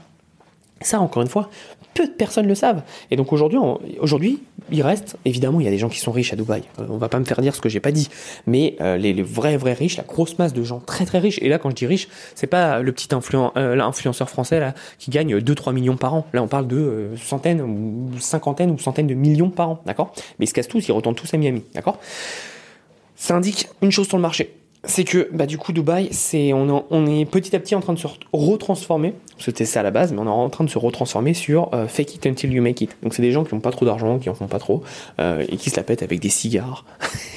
Ça, 0.81 1.01
encore 1.01 1.23
une 1.23 1.29
fois, 1.29 1.51
peu 1.95 2.07
de 2.07 2.13
personnes 2.13 2.47
le 2.47 2.55
savent. 2.55 2.83
Et 3.11 3.17
donc 3.17 3.33
aujourd'hui, 3.33 4.39
il 4.71 4.83
reste, 4.83 5.17
évidemment, 5.25 5.61
il 5.61 5.65
y 5.65 5.67
a 5.67 5.71
des 5.71 5.79
gens 5.79 5.89
qui 5.89 5.99
sont 5.99 6.13
riches 6.13 6.33
à 6.33 6.37
Dubaï. 6.37 6.63
Euh, 6.79 6.87
on 6.89 6.97
va 6.97 7.09
pas 7.09 7.19
me 7.19 7.25
faire 7.25 7.41
dire 7.41 7.55
ce 7.55 7.61
que 7.61 7.69
j'ai 7.69 7.81
pas 7.81 7.91
dit. 7.91 8.09
Mais 8.47 8.77
euh, 8.81 8.97
les, 8.97 9.23
vrais, 9.23 9.57
vrais 9.57 9.73
riches, 9.73 9.97
la 9.97 10.05
grosse 10.05 10.39
masse 10.39 10.53
de 10.53 10.63
gens 10.63 10.79
très, 10.79 11.05
très 11.05 11.19
riches. 11.19 11.39
Et 11.43 11.49
là, 11.49 11.59
quand 11.59 11.71
je 11.71 11.75
dis 11.75 11.87
riche, 11.87 12.09
c'est 12.35 12.47
pas 12.47 12.81
le 12.81 12.93
petit 12.93 13.09
euh, 13.13 13.81
influenceur 13.81 14.31
français 14.31 14.61
là 14.61 14.75
qui 14.99 15.11
gagne 15.11 15.39
2-3 15.39 15.73
millions 15.73 15.97
par 15.97 16.15
an. 16.15 16.27
Là, 16.33 16.43
on 16.43 16.49
parle 16.49 16.69
de 16.69 17.11
centaines 17.21 17.61
ou 17.61 18.11
cinquantaines 18.21 18.71
ou 18.71 18.79
centaines 18.79 19.09
de 19.09 19.15
millions 19.15 19.51
par 19.51 19.71
an, 19.71 19.83
d'accord? 19.87 20.13
Mais 20.39 20.45
ils 20.45 20.49
se 20.49 20.55
cassent 20.55 20.69
tous, 20.69 20.87
ils 20.87 20.93
retournent 20.93 21.17
tous 21.17 21.33
à 21.35 21.37
Miami, 21.37 21.65
d'accord? 21.75 21.99
Ça 23.17 23.35
indique 23.35 23.69
une 23.83 23.91
chose 23.91 24.07
sur 24.07 24.17
le 24.17 24.23
marché 24.23 24.55
c'est 24.89 25.05
que 25.05 25.29
bah, 25.33 25.47
du 25.47 25.59
coup 25.59 25.73
Dubaï, 25.73 26.09
c'est 26.13 26.53
on, 26.55 27.07
est 27.07 27.25
petit 27.27 27.55
à 27.55 27.61
petit 27.61 27.75
en 27.75 27.81
train 27.81 27.93
de 27.93 27.99
se 27.99 28.07
retransformer, 28.33 29.15
c'était 29.39 29.67
ça 29.67 29.81
à 29.81 29.83
la 29.83 29.91
base, 29.91 30.13
mais 30.13 30.19
on 30.19 30.25
est 30.25 30.29
en 30.29 30.49
train 30.49 30.65
de 30.65 30.71
se 30.71 30.79
retransformer 30.79 31.35
sur 31.35 31.69
euh, 31.75 31.87
fake 31.87 32.17
it 32.17 32.27
until 32.27 32.53
you 32.53 32.63
make 32.63 32.81
it. 32.81 32.97
Donc 33.03 33.15
c'est 33.15 33.23
des 33.23 33.31
gens 33.31 33.45
qui 33.45 33.55
n'ont 33.55 33.61
pas 33.61 33.71
trop 33.71 33.85
d'argent, 33.85 34.19
qui 34.19 34.31
en 34.31 34.35
font 34.35 34.49
pas 34.49 34.59
trop, 34.59 34.83
euh, 35.21 35.45
et 35.47 35.59
qui 35.59 35.69
se 35.69 35.77
la 35.77 35.83
pètent 35.83 36.03
avec 36.03 36.21
des 36.21 36.31
cigares, 36.31 36.87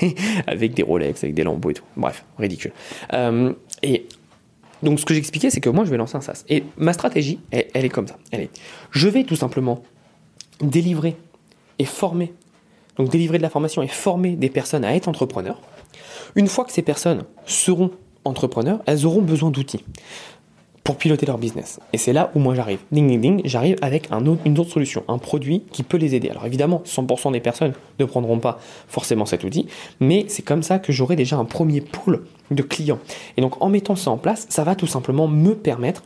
avec 0.47 0.73
des 0.73 0.81
Rolex, 0.81 1.23
avec 1.23 1.35
des 1.35 1.43
lambeaux 1.43 1.71
et 1.71 1.73
tout. 1.73 1.83
Bref, 1.97 2.23
ridicule. 2.39 2.71
Euh, 3.13 3.53
et 3.83 4.07
donc 4.81 5.01
ce 5.01 5.05
que 5.05 5.13
j'expliquais, 5.13 5.49
c'est 5.49 5.61
que 5.61 5.69
moi 5.69 5.83
je 5.83 5.91
vais 5.91 5.97
lancer 5.97 6.15
un 6.15 6.21
SaaS. 6.21 6.45
Et 6.47 6.63
ma 6.77 6.93
stratégie, 6.93 7.39
elle, 7.51 7.67
elle 7.73 7.85
est 7.85 7.89
comme 7.89 8.07
ça. 8.07 8.17
Elle 8.31 8.41
est, 8.41 8.49
je 8.91 9.09
vais 9.09 9.25
tout 9.25 9.35
simplement 9.35 9.83
délivrer 10.61 11.17
et 11.79 11.85
former, 11.85 12.31
donc 12.95 13.09
délivrer 13.09 13.39
de 13.39 13.43
la 13.43 13.49
formation 13.49 13.81
et 13.81 13.87
former 13.87 14.37
des 14.37 14.49
personnes 14.49 14.85
à 14.85 14.95
être 14.95 15.09
entrepreneurs 15.09 15.59
une 16.35 16.47
fois 16.47 16.65
que 16.65 16.71
ces 16.71 16.81
personnes 16.81 17.23
seront 17.45 17.91
entrepreneurs, 18.25 18.81
elles 18.85 19.05
auront 19.05 19.21
besoin 19.21 19.51
d'outils. 19.51 19.83
pour 20.83 20.97
piloter 20.97 21.25
leur 21.27 21.37
business. 21.37 21.79
Et 21.93 21.97
c'est 21.97 22.11
là 22.11 22.31
où 22.33 22.39
moi 22.39 22.55
j'arrive. 22.55 22.79
Ding 22.91 23.07
ding 23.07 23.21
ding, 23.21 23.41
j'arrive 23.45 23.75
avec 23.81 24.09
une 24.45 24.59
autre 24.59 24.71
solution, 24.71 25.03
un 25.07 25.19
produit 25.19 25.63
qui 25.71 25.83
peut 25.83 25.97
les 25.97 26.15
aider. 26.15 26.29
Alors 26.29 26.45
évidemment, 26.45 26.81
100% 26.85 27.31
des 27.31 27.39
personnes 27.39 27.73
ne 27.99 28.05
prendront 28.05 28.39
pas 28.39 28.59
forcément 28.87 29.27
cet 29.27 29.43
outil, 29.43 29.67
mais 29.99 30.25
c'est 30.27 30.41
comme 30.41 30.63
ça 30.63 30.79
que 30.79 30.91
j'aurai 30.91 31.15
déjà 31.15 31.37
un 31.37 31.45
premier 31.45 31.81
pool 31.81 32.23
de 32.49 32.63
clients. 32.63 32.99
Et 33.37 33.41
donc 33.41 33.61
en 33.61 33.69
mettant 33.69 33.95
ça 33.95 34.09
en 34.09 34.17
place, 34.17 34.47
ça 34.49 34.63
va 34.63 34.75
tout 34.75 34.87
simplement 34.87 35.27
me 35.27 35.53
permettre 35.53 36.03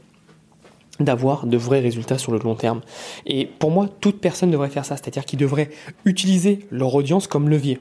d'avoir 0.99 1.45
de 1.45 1.57
vrais 1.57 1.79
résultats 1.79 2.17
sur 2.17 2.31
le 2.31 2.39
long 2.39 2.55
terme. 2.55 2.81
Et 3.25 3.45
pour 3.45 3.71
moi, 3.71 3.87
toute 4.01 4.19
personne 4.19 4.51
devrait 4.51 4.69
faire 4.69 4.85
ça, 4.85 4.97
c'est-à-dire 4.97 5.25
qu'ils 5.25 5.39
devraient 5.39 5.69
utiliser 6.05 6.59
leur 6.69 6.93
audience 6.93 7.27
comme 7.27 7.49
levier. 7.49 7.79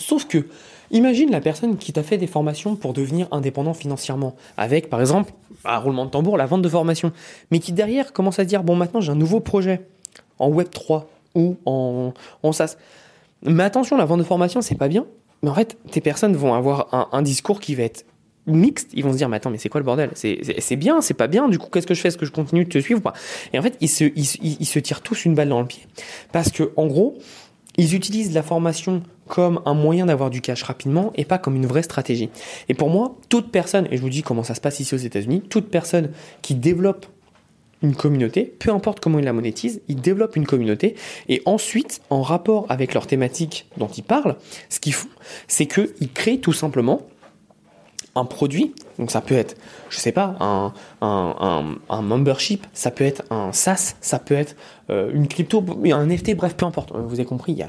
Sauf 0.00 0.26
que 0.26 0.46
Imagine 0.92 1.30
la 1.30 1.40
personne 1.40 1.76
qui 1.76 1.92
t'a 1.92 2.02
fait 2.02 2.18
des 2.18 2.26
formations 2.26 2.74
pour 2.74 2.92
devenir 2.92 3.28
indépendant 3.30 3.74
financièrement, 3.74 4.34
avec 4.56 4.90
par 4.90 5.00
exemple, 5.00 5.32
un 5.64 5.78
roulement 5.78 6.04
de 6.04 6.10
tambour, 6.10 6.36
la 6.36 6.46
vente 6.46 6.62
de 6.62 6.68
formation, 6.68 7.12
mais 7.50 7.60
qui 7.60 7.72
derrière 7.72 8.12
commence 8.12 8.40
à 8.40 8.44
dire, 8.44 8.64
bon 8.64 8.74
maintenant 8.74 9.00
j'ai 9.00 9.12
un 9.12 9.16
nouveau 9.16 9.38
projet 9.38 9.82
en 10.38 10.48
Web 10.48 10.68
3 10.70 11.08
ou 11.36 11.56
en, 11.64 12.12
en 12.42 12.52
SaaS. 12.52 12.76
Mais 13.42 13.62
attention, 13.62 13.96
la 13.96 14.04
vente 14.04 14.18
de 14.18 14.24
formation, 14.24 14.62
c'est 14.62 14.74
pas 14.74 14.88
bien. 14.88 15.06
Mais 15.42 15.48
en 15.48 15.54
fait, 15.54 15.78
tes 15.90 16.00
personnes 16.00 16.34
vont 16.34 16.54
avoir 16.54 17.08
un, 17.12 17.22
discours 17.22 17.60
qui 17.60 17.74
va 17.74 17.84
être 17.84 18.04
mixte. 18.46 18.90
Ils 18.92 19.04
vont 19.04 19.12
se 19.12 19.16
dire, 19.16 19.28
mais 19.28 19.36
attends, 19.36 19.48
mais 19.48 19.56
c'est 19.56 19.70
quoi 19.70 19.80
le 19.80 19.86
bordel? 19.86 20.10
C'est 20.14 20.76
bien, 20.76 21.00
c'est 21.00 21.14
pas 21.14 21.28
bien. 21.28 21.48
Du 21.48 21.58
coup, 21.58 21.68
qu'est-ce 21.72 21.86
que 21.86 21.94
je 21.94 22.00
fais? 22.00 22.08
Est-ce 22.08 22.18
que 22.18 22.26
je 22.26 22.32
continue 22.32 22.64
de 22.64 22.68
te 22.68 22.78
suivre 22.78 23.00
ou 23.00 23.02
pas? 23.02 23.14
Et 23.54 23.58
en 23.58 23.62
fait, 23.62 23.76
ils 23.80 23.88
se, 23.88 24.04
ils 24.04 24.66
se 24.66 24.78
tirent 24.78 25.00
tous 25.00 25.24
une 25.24 25.34
balle 25.34 25.48
dans 25.48 25.60
le 25.60 25.66
pied. 25.66 25.86
Parce 26.32 26.50
que, 26.50 26.72
en 26.76 26.86
gros, 26.86 27.16
ils 27.78 27.94
utilisent 27.94 28.34
la 28.34 28.42
formation 28.42 29.02
comme 29.30 29.62
un 29.64 29.74
moyen 29.74 30.06
d'avoir 30.06 30.28
du 30.28 30.40
cash 30.40 30.64
rapidement 30.64 31.12
et 31.14 31.24
pas 31.24 31.38
comme 31.38 31.54
une 31.54 31.66
vraie 31.66 31.84
stratégie. 31.84 32.30
Et 32.68 32.74
pour 32.74 32.90
moi, 32.90 33.16
toute 33.28 33.50
personne, 33.52 33.86
et 33.90 33.96
je 33.96 34.02
vous 34.02 34.10
dis 34.10 34.22
comment 34.22 34.42
ça 34.42 34.56
se 34.56 34.60
passe 34.60 34.80
ici 34.80 34.92
aux 34.92 34.98
États-Unis, 34.98 35.40
toute 35.48 35.70
personne 35.70 36.10
qui 36.42 36.56
développe 36.56 37.06
une 37.82 37.94
communauté, 37.94 38.44
peu 38.58 38.72
importe 38.72 38.98
comment 38.98 39.20
ils 39.20 39.24
la 39.24 39.32
monétisent, 39.32 39.80
ils 39.88 40.00
développent 40.00 40.36
une 40.36 40.46
communauté 40.46 40.96
et 41.28 41.40
ensuite, 41.46 42.02
en 42.10 42.22
rapport 42.22 42.66
avec 42.68 42.92
leur 42.92 43.06
thématique 43.06 43.66
dont 43.78 43.86
ils 43.86 44.02
parlent, 44.02 44.36
ce 44.68 44.80
qu'ils 44.80 44.94
font, 44.94 45.08
c'est 45.46 45.66
qu'ils 45.66 46.12
créent 46.12 46.40
tout 46.40 46.52
simplement 46.52 47.06
un 48.16 48.24
produit, 48.24 48.74
donc 48.98 49.10
ça 49.10 49.20
peut 49.20 49.34
être, 49.34 49.56
je 49.88 49.98
sais 49.98 50.12
pas, 50.12 50.36
un, 51.00 52.02
membership, 52.02 52.66
ça 52.72 52.90
peut 52.90 53.04
être 53.04 53.22
un 53.30 53.52
SaaS, 53.52 53.94
ça 54.00 54.18
peut 54.18 54.34
être 54.34 54.56
euh, 54.90 55.10
une 55.14 55.28
crypto, 55.28 55.64
un 55.84 56.06
NFT, 56.06 56.34
bref, 56.34 56.54
peu 56.56 56.66
importe. 56.66 56.92
Vous 56.94 57.14
avez 57.14 57.24
compris, 57.24 57.52
il 57.52 57.58
y 57.58 57.62
a, 57.62 57.68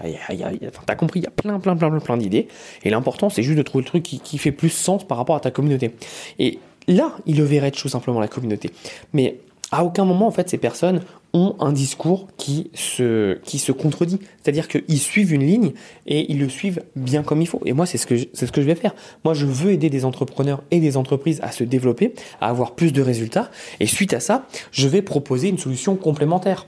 t'as 0.85 0.95
compris, 0.95 1.19
il 1.19 1.23
y 1.23 1.27
a 1.27 1.31
plein, 1.31 1.59
plein, 1.59 1.75
plein, 1.75 1.89
plein, 1.89 1.99
plein 1.99 2.17
d'idées. 2.17 2.47
Et 2.83 2.89
l'important, 2.89 3.29
c'est 3.29 3.43
juste 3.43 3.57
de 3.57 3.63
trouver 3.63 3.83
le 3.83 3.87
truc 3.87 4.03
qui, 4.03 4.19
qui 4.19 4.37
fait 4.37 4.51
plus 4.51 4.69
sens 4.69 5.07
par 5.07 5.17
rapport 5.17 5.35
à 5.35 5.39
ta 5.39 5.51
communauté. 5.51 5.95
Et 6.39 6.59
là, 6.87 7.13
il 7.25 7.37
le 7.37 7.43
verrait 7.43 7.71
tout 7.71 7.89
simplement 7.89 8.19
la 8.19 8.27
communauté. 8.27 8.71
Mais 9.13 9.37
à 9.71 9.85
aucun 9.85 10.05
moment, 10.05 10.27
en 10.27 10.31
fait, 10.31 10.49
ces 10.49 10.57
personnes 10.57 11.01
ont 11.33 11.55
un 11.59 11.71
discours 11.71 12.27
qui 12.37 12.71
se, 12.73 13.37
qui 13.43 13.59
se 13.59 13.71
contredit. 13.71 14.19
C'est-à-dire 14.41 14.67
qu'ils 14.67 14.99
suivent 14.99 15.33
une 15.33 15.45
ligne 15.45 15.71
et 16.07 16.31
ils 16.31 16.39
le 16.39 16.49
suivent 16.49 16.81
bien 16.95 17.23
comme 17.23 17.41
il 17.41 17.47
faut. 17.47 17.61
Et 17.65 17.73
moi, 17.73 17.85
c'est 17.85 17.97
ce, 17.97 18.07
que 18.07 18.15
je, 18.15 18.25
ce 18.33 18.45
que 18.45 18.61
je 18.61 18.67
vais 18.67 18.75
faire. 18.75 18.93
Moi, 19.23 19.33
je 19.33 19.45
veux 19.45 19.71
aider 19.71 19.89
des 19.89 20.05
entrepreneurs 20.05 20.63
et 20.71 20.79
des 20.79 20.97
entreprises 20.97 21.39
à 21.41 21.51
se 21.51 21.63
développer, 21.63 22.13
à 22.41 22.49
avoir 22.49 22.75
plus 22.75 22.91
de 22.91 23.01
résultats. 23.01 23.49
Et 23.79 23.85
suite 23.85 24.13
à 24.13 24.19
ça, 24.19 24.45
je 24.71 24.87
vais 24.87 25.01
proposer 25.01 25.49
une 25.49 25.57
solution 25.57 25.95
complémentaire. 25.95 26.67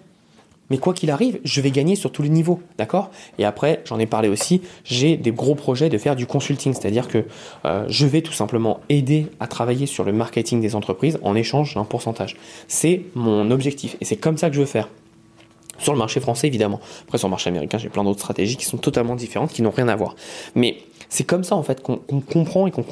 Mais 0.70 0.78
quoi 0.78 0.94
qu'il 0.94 1.12
arrive, 1.12 1.40
je 1.44 1.62
vais 1.62 1.72
gagner 1.72 1.96
sur 1.96 2.12
tous 2.12 2.22
les 2.22 2.30
niveaux, 2.30 2.62
d'accord? 2.78 3.12
Et 3.38 3.46
après, 3.46 3.82
j'en 3.86 4.00
ai 4.00 4.06
parlé 4.06 4.30
aussi, 4.30 4.62
j'ai 4.84 5.18
des 5.18 5.32
gros 5.32 5.56
projets 5.56 5.90
de 5.90 5.98
faire 5.98 6.16
du 6.16 6.26
consulting, 6.26 6.74
c'est-à-dire 6.74 7.08
que 7.08 7.26
euh, 7.66 7.86
je 7.90 8.06
vais 8.06 8.22
tout 8.22 8.34
simplement 8.34 8.80
aider 8.90 9.28
à 9.40 9.48
travailler 9.48 9.86
sur 9.86 10.04
le 10.04 10.14
marketing 10.14 10.62
des 10.62 10.76
entreprises 10.76 11.20
en 11.22 11.36
échange 11.36 11.76
d'un 11.76 11.84
pourcentage. 11.84 12.38
C'est 12.68 13.02
mon 13.16 13.52
objectif 13.52 13.98
et 14.02 14.06
c'est 14.06 14.16
comme 14.16 14.38
ça 14.38 14.50
que 14.50 14.56
je 14.56 14.62
veux 14.62 14.66
faire. 14.66 14.90
Sur 15.80 15.92
le 15.92 16.00
marché 16.00 16.20
français, 16.20 16.48
évidemment. 16.48 16.80
Après, 17.04 17.18
sur 17.18 17.28
le 17.28 17.32
marché 17.32 17.50
américain, 17.50 17.78
j'ai 17.78 17.90
plein 17.90 18.04
d'autres 18.04 18.20
stratégies 18.20 18.58
qui 18.58 18.66
sont 18.66 18.78
totalement 18.78 19.16
différentes, 19.16 19.52
qui 19.52 19.64
n'ont 19.64 19.72
rien 19.72 19.88
à 19.88 19.96
voir. 19.96 20.16
Mais 20.56 20.78
c'est 21.10 21.24
comme 21.24 21.44
ça, 21.44 21.56
en 21.56 21.64
fait, 21.64 21.82
qu'on 21.82 21.98
comprend 21.98 22.68
et 22.68 22.72
qu'on 22.72 22.84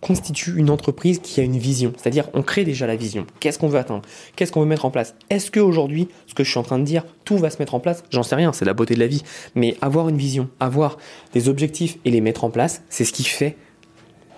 constitue 0.00 0.56
une 0.56 0.70
entreprise 0.70 1.18
qui 1.18 1.40
a 1.40 1.42
une 1.42 1.58
vision. 1.58 1.92
C'est-à-dire, 1.96 2.28
on 2.34 2.42
crée 2.42 2.64
déjà 2.64 2.86
la 2.86 2.96
vision. 2.96 3.26
Qu'est-ce 3.38 3.58
qu'on 3.58 3.68
veut 3.68 3.78
atteindre? 3.78 4.02
Qu'est-ce 4.36 4.52
qu'on 4.52 4.60
veut 4.60 4.66
mettre 4.66 4.84
en 4.84 4.90
place? 4.90 5.14
Est-ce 5.28 5.50
qu'aujourd'hui, 5.50 6.08
ce 6.26 6.34
que 6.34 6.44
je 6.44 6.50
suis 6.50 6.58
en 6.58 6.62
train 6.62 6.78
de 6.78 6.84
dire, 6.84 7.04
tout 7.24 7.36
va 7.36 7.50
se 7.50 7.58
mettre 7.58 7.74
en 7.74 7.80
place? 7.80 8.02
J'en 8.10 8.22
sais 8.22 8.34
rien, 8.34 8.52
c'est 8.52 8.64
la 8.64 8.74
beauté 8.74 8.94
de 8.94 9.00
la 9.00 9.06
vie. 9.06 9.22
Mais 9.54 9.76
avoir 9.80 10.08
une 10.08 10.16
vision, 10.16 10.48
avoir 10.58 10.96
des 11.32 11.48
objectifs 11.48 11.98
et 12.04 12.10
les 12.10 12.20
mettre 12.20 12.44
en 12.44 12.50
place, 12.50 12.82
c'est 12.88 13.04
ce 13.04 13.12
qui 13.12 13.24
fait 13.24 13.56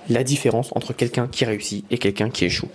la 0.09 0.25
différence 0.25 0.71
entre 0.75 0.93
quelqu'un 0.93 1.29
qui 1.29 1.45
réussit 1.45 1.85
et 1.91 1.99
quelqu'un 1.99 2.29
qui 2.29 2.45
échoue. 2.45 2.69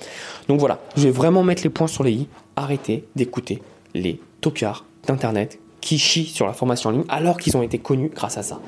Donc 0.47 0.59
voilà, 0.59 0.79
je 0.95 1.03
vais 1.03 1.11
vraiment 1.11 1.43
mettre 1.43 1.63
les 1.63 1.69
points 1.69 1.87
sur 1.87 2.03
les 2.03 2.11
i. 2.11 2.27
Arrêtez 2.55 3.03
d'écouter 3.15 3.61
les 3.93 4.19
tocards 4.39 4.85
d'Internet 5.05 5.59
qui 5.81 5.99
chient 5.99 6.25
sur 6.25 6.47
la 6.47 6.53
formation 6.53 6.89
en 6.89 6.93
ligne 6.93 7.03
alors 7.09 7.37
qu'ils 7.37 7.55
ont 7.57 7.61
été 7.61 7.79
connus 7.79 8.11
grâce 8.13 8.37
à 8.37 8.43
ça 8.43 8.59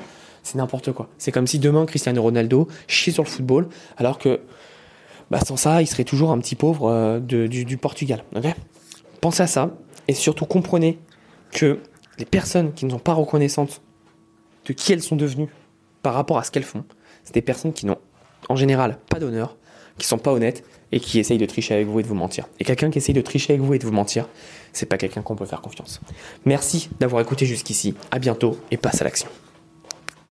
c'est 0.42 0.56
n'importe 0.56 0.92
quoi. 0.92 1.08
C'est 1.18 1.32
comme 1.32 1.46
si 1.46 1.58
demain 1.58 1.86
Cristiano 1.86 2.22
Ronaldo 2.22 2.68
chie 2.86 3.12
sur 3.12 3.22
le 3.22 3.28
football, 3.28 3.68
alors 3.96 4.18
que 4.18 4.40
bah, 5.30 5.40
sans 5.40 5.56
ça, 5.56 5.80
il 5.80 5.86
serait 5.86 6.04
toujours 6.04 6.32
un 6.32 6.38
petit 6.38 6.56
pauvre 6.56 6.90
euh, 6.90 7.20
du, 7.20 7.76
Portugal. 7.76 8.24
Pensez 9.20 9.42
à 9.42 9.46
ça 9.46 9.70
et 10.08 10.14
surtout 10.14 10.44
comprenez 10.44 10.98
que 11.52 11.78
les 12.18 12.24
personnes 12.24 12.72
qui 12.72 12.84
ne 12.84 12.90
sont 12.90 12.98
pas 12.98 13.14
reconnaissantes 13.14 13.80
de 14.66 14.72
qui 14.72 14.92
elles 14.92 15.02
sont 15.02 15.16
devenues 15.16 15.48
par 16.02 16.14
rapport 16.14 16.38
à 16.38 16.44
ce 16.44 16.50
qu'elles 16.50 16.64
font, 16.64 16.84
c'est 17.24 17.34
des 17.34 17.42
personnes 17.42 17.72
qui 17.72 17.86
n'ont 17.86 17.98
en 18.48 18.56
général 18.56 18.98
pas 19.08 19.20
d'honneur, 19.20 19.56
qui 19.98 20.06
sont 20.06 20.18
pas 20.18 20.32
honnêtes 20.32 20.64
et 20.92 20.98
qui 20.98 21.18
essayent 21.18 21.38
de 21.38 21.46
tricher 21.46 21.74
avec 21.74 21.86
vous 21.86 22.00
et 22.00 22.02
de 22.02 22.08
vous 22.08 22.14
mentir. 22.14 22.48
Et 22.58 22.64
quelqu'un 22.64 22.90
qui 22.90 22.98
essaye 22.98 23.14
de 23.14 23.20
tricher 23.20 23.52
avec 23.52 23.64
vous 23.64 23.74
et 23.74 23.78
de 23.78 23.84
vous 23.84 23.92
mentir, 23.92 24.28
c'est 24.72 24.86
pas 24.86 24.98
quelqu'un 24.98 25.22
qu'on 25.22 25.36
peut 25.36 25.46
faire 25.46 25.60
confiance. 25.60 26.00
Merci 26.44 26.90
d'avoir 26.98 27.22
écouté 27.22 27.46
jusqu'ici. 27.46 27.94
À 28.10 28.18
bientôt 28.18 28.58
et 28.70 28.76
passe 28.76 29.00
à 29.00 29.04
l'action. 29.04 29.28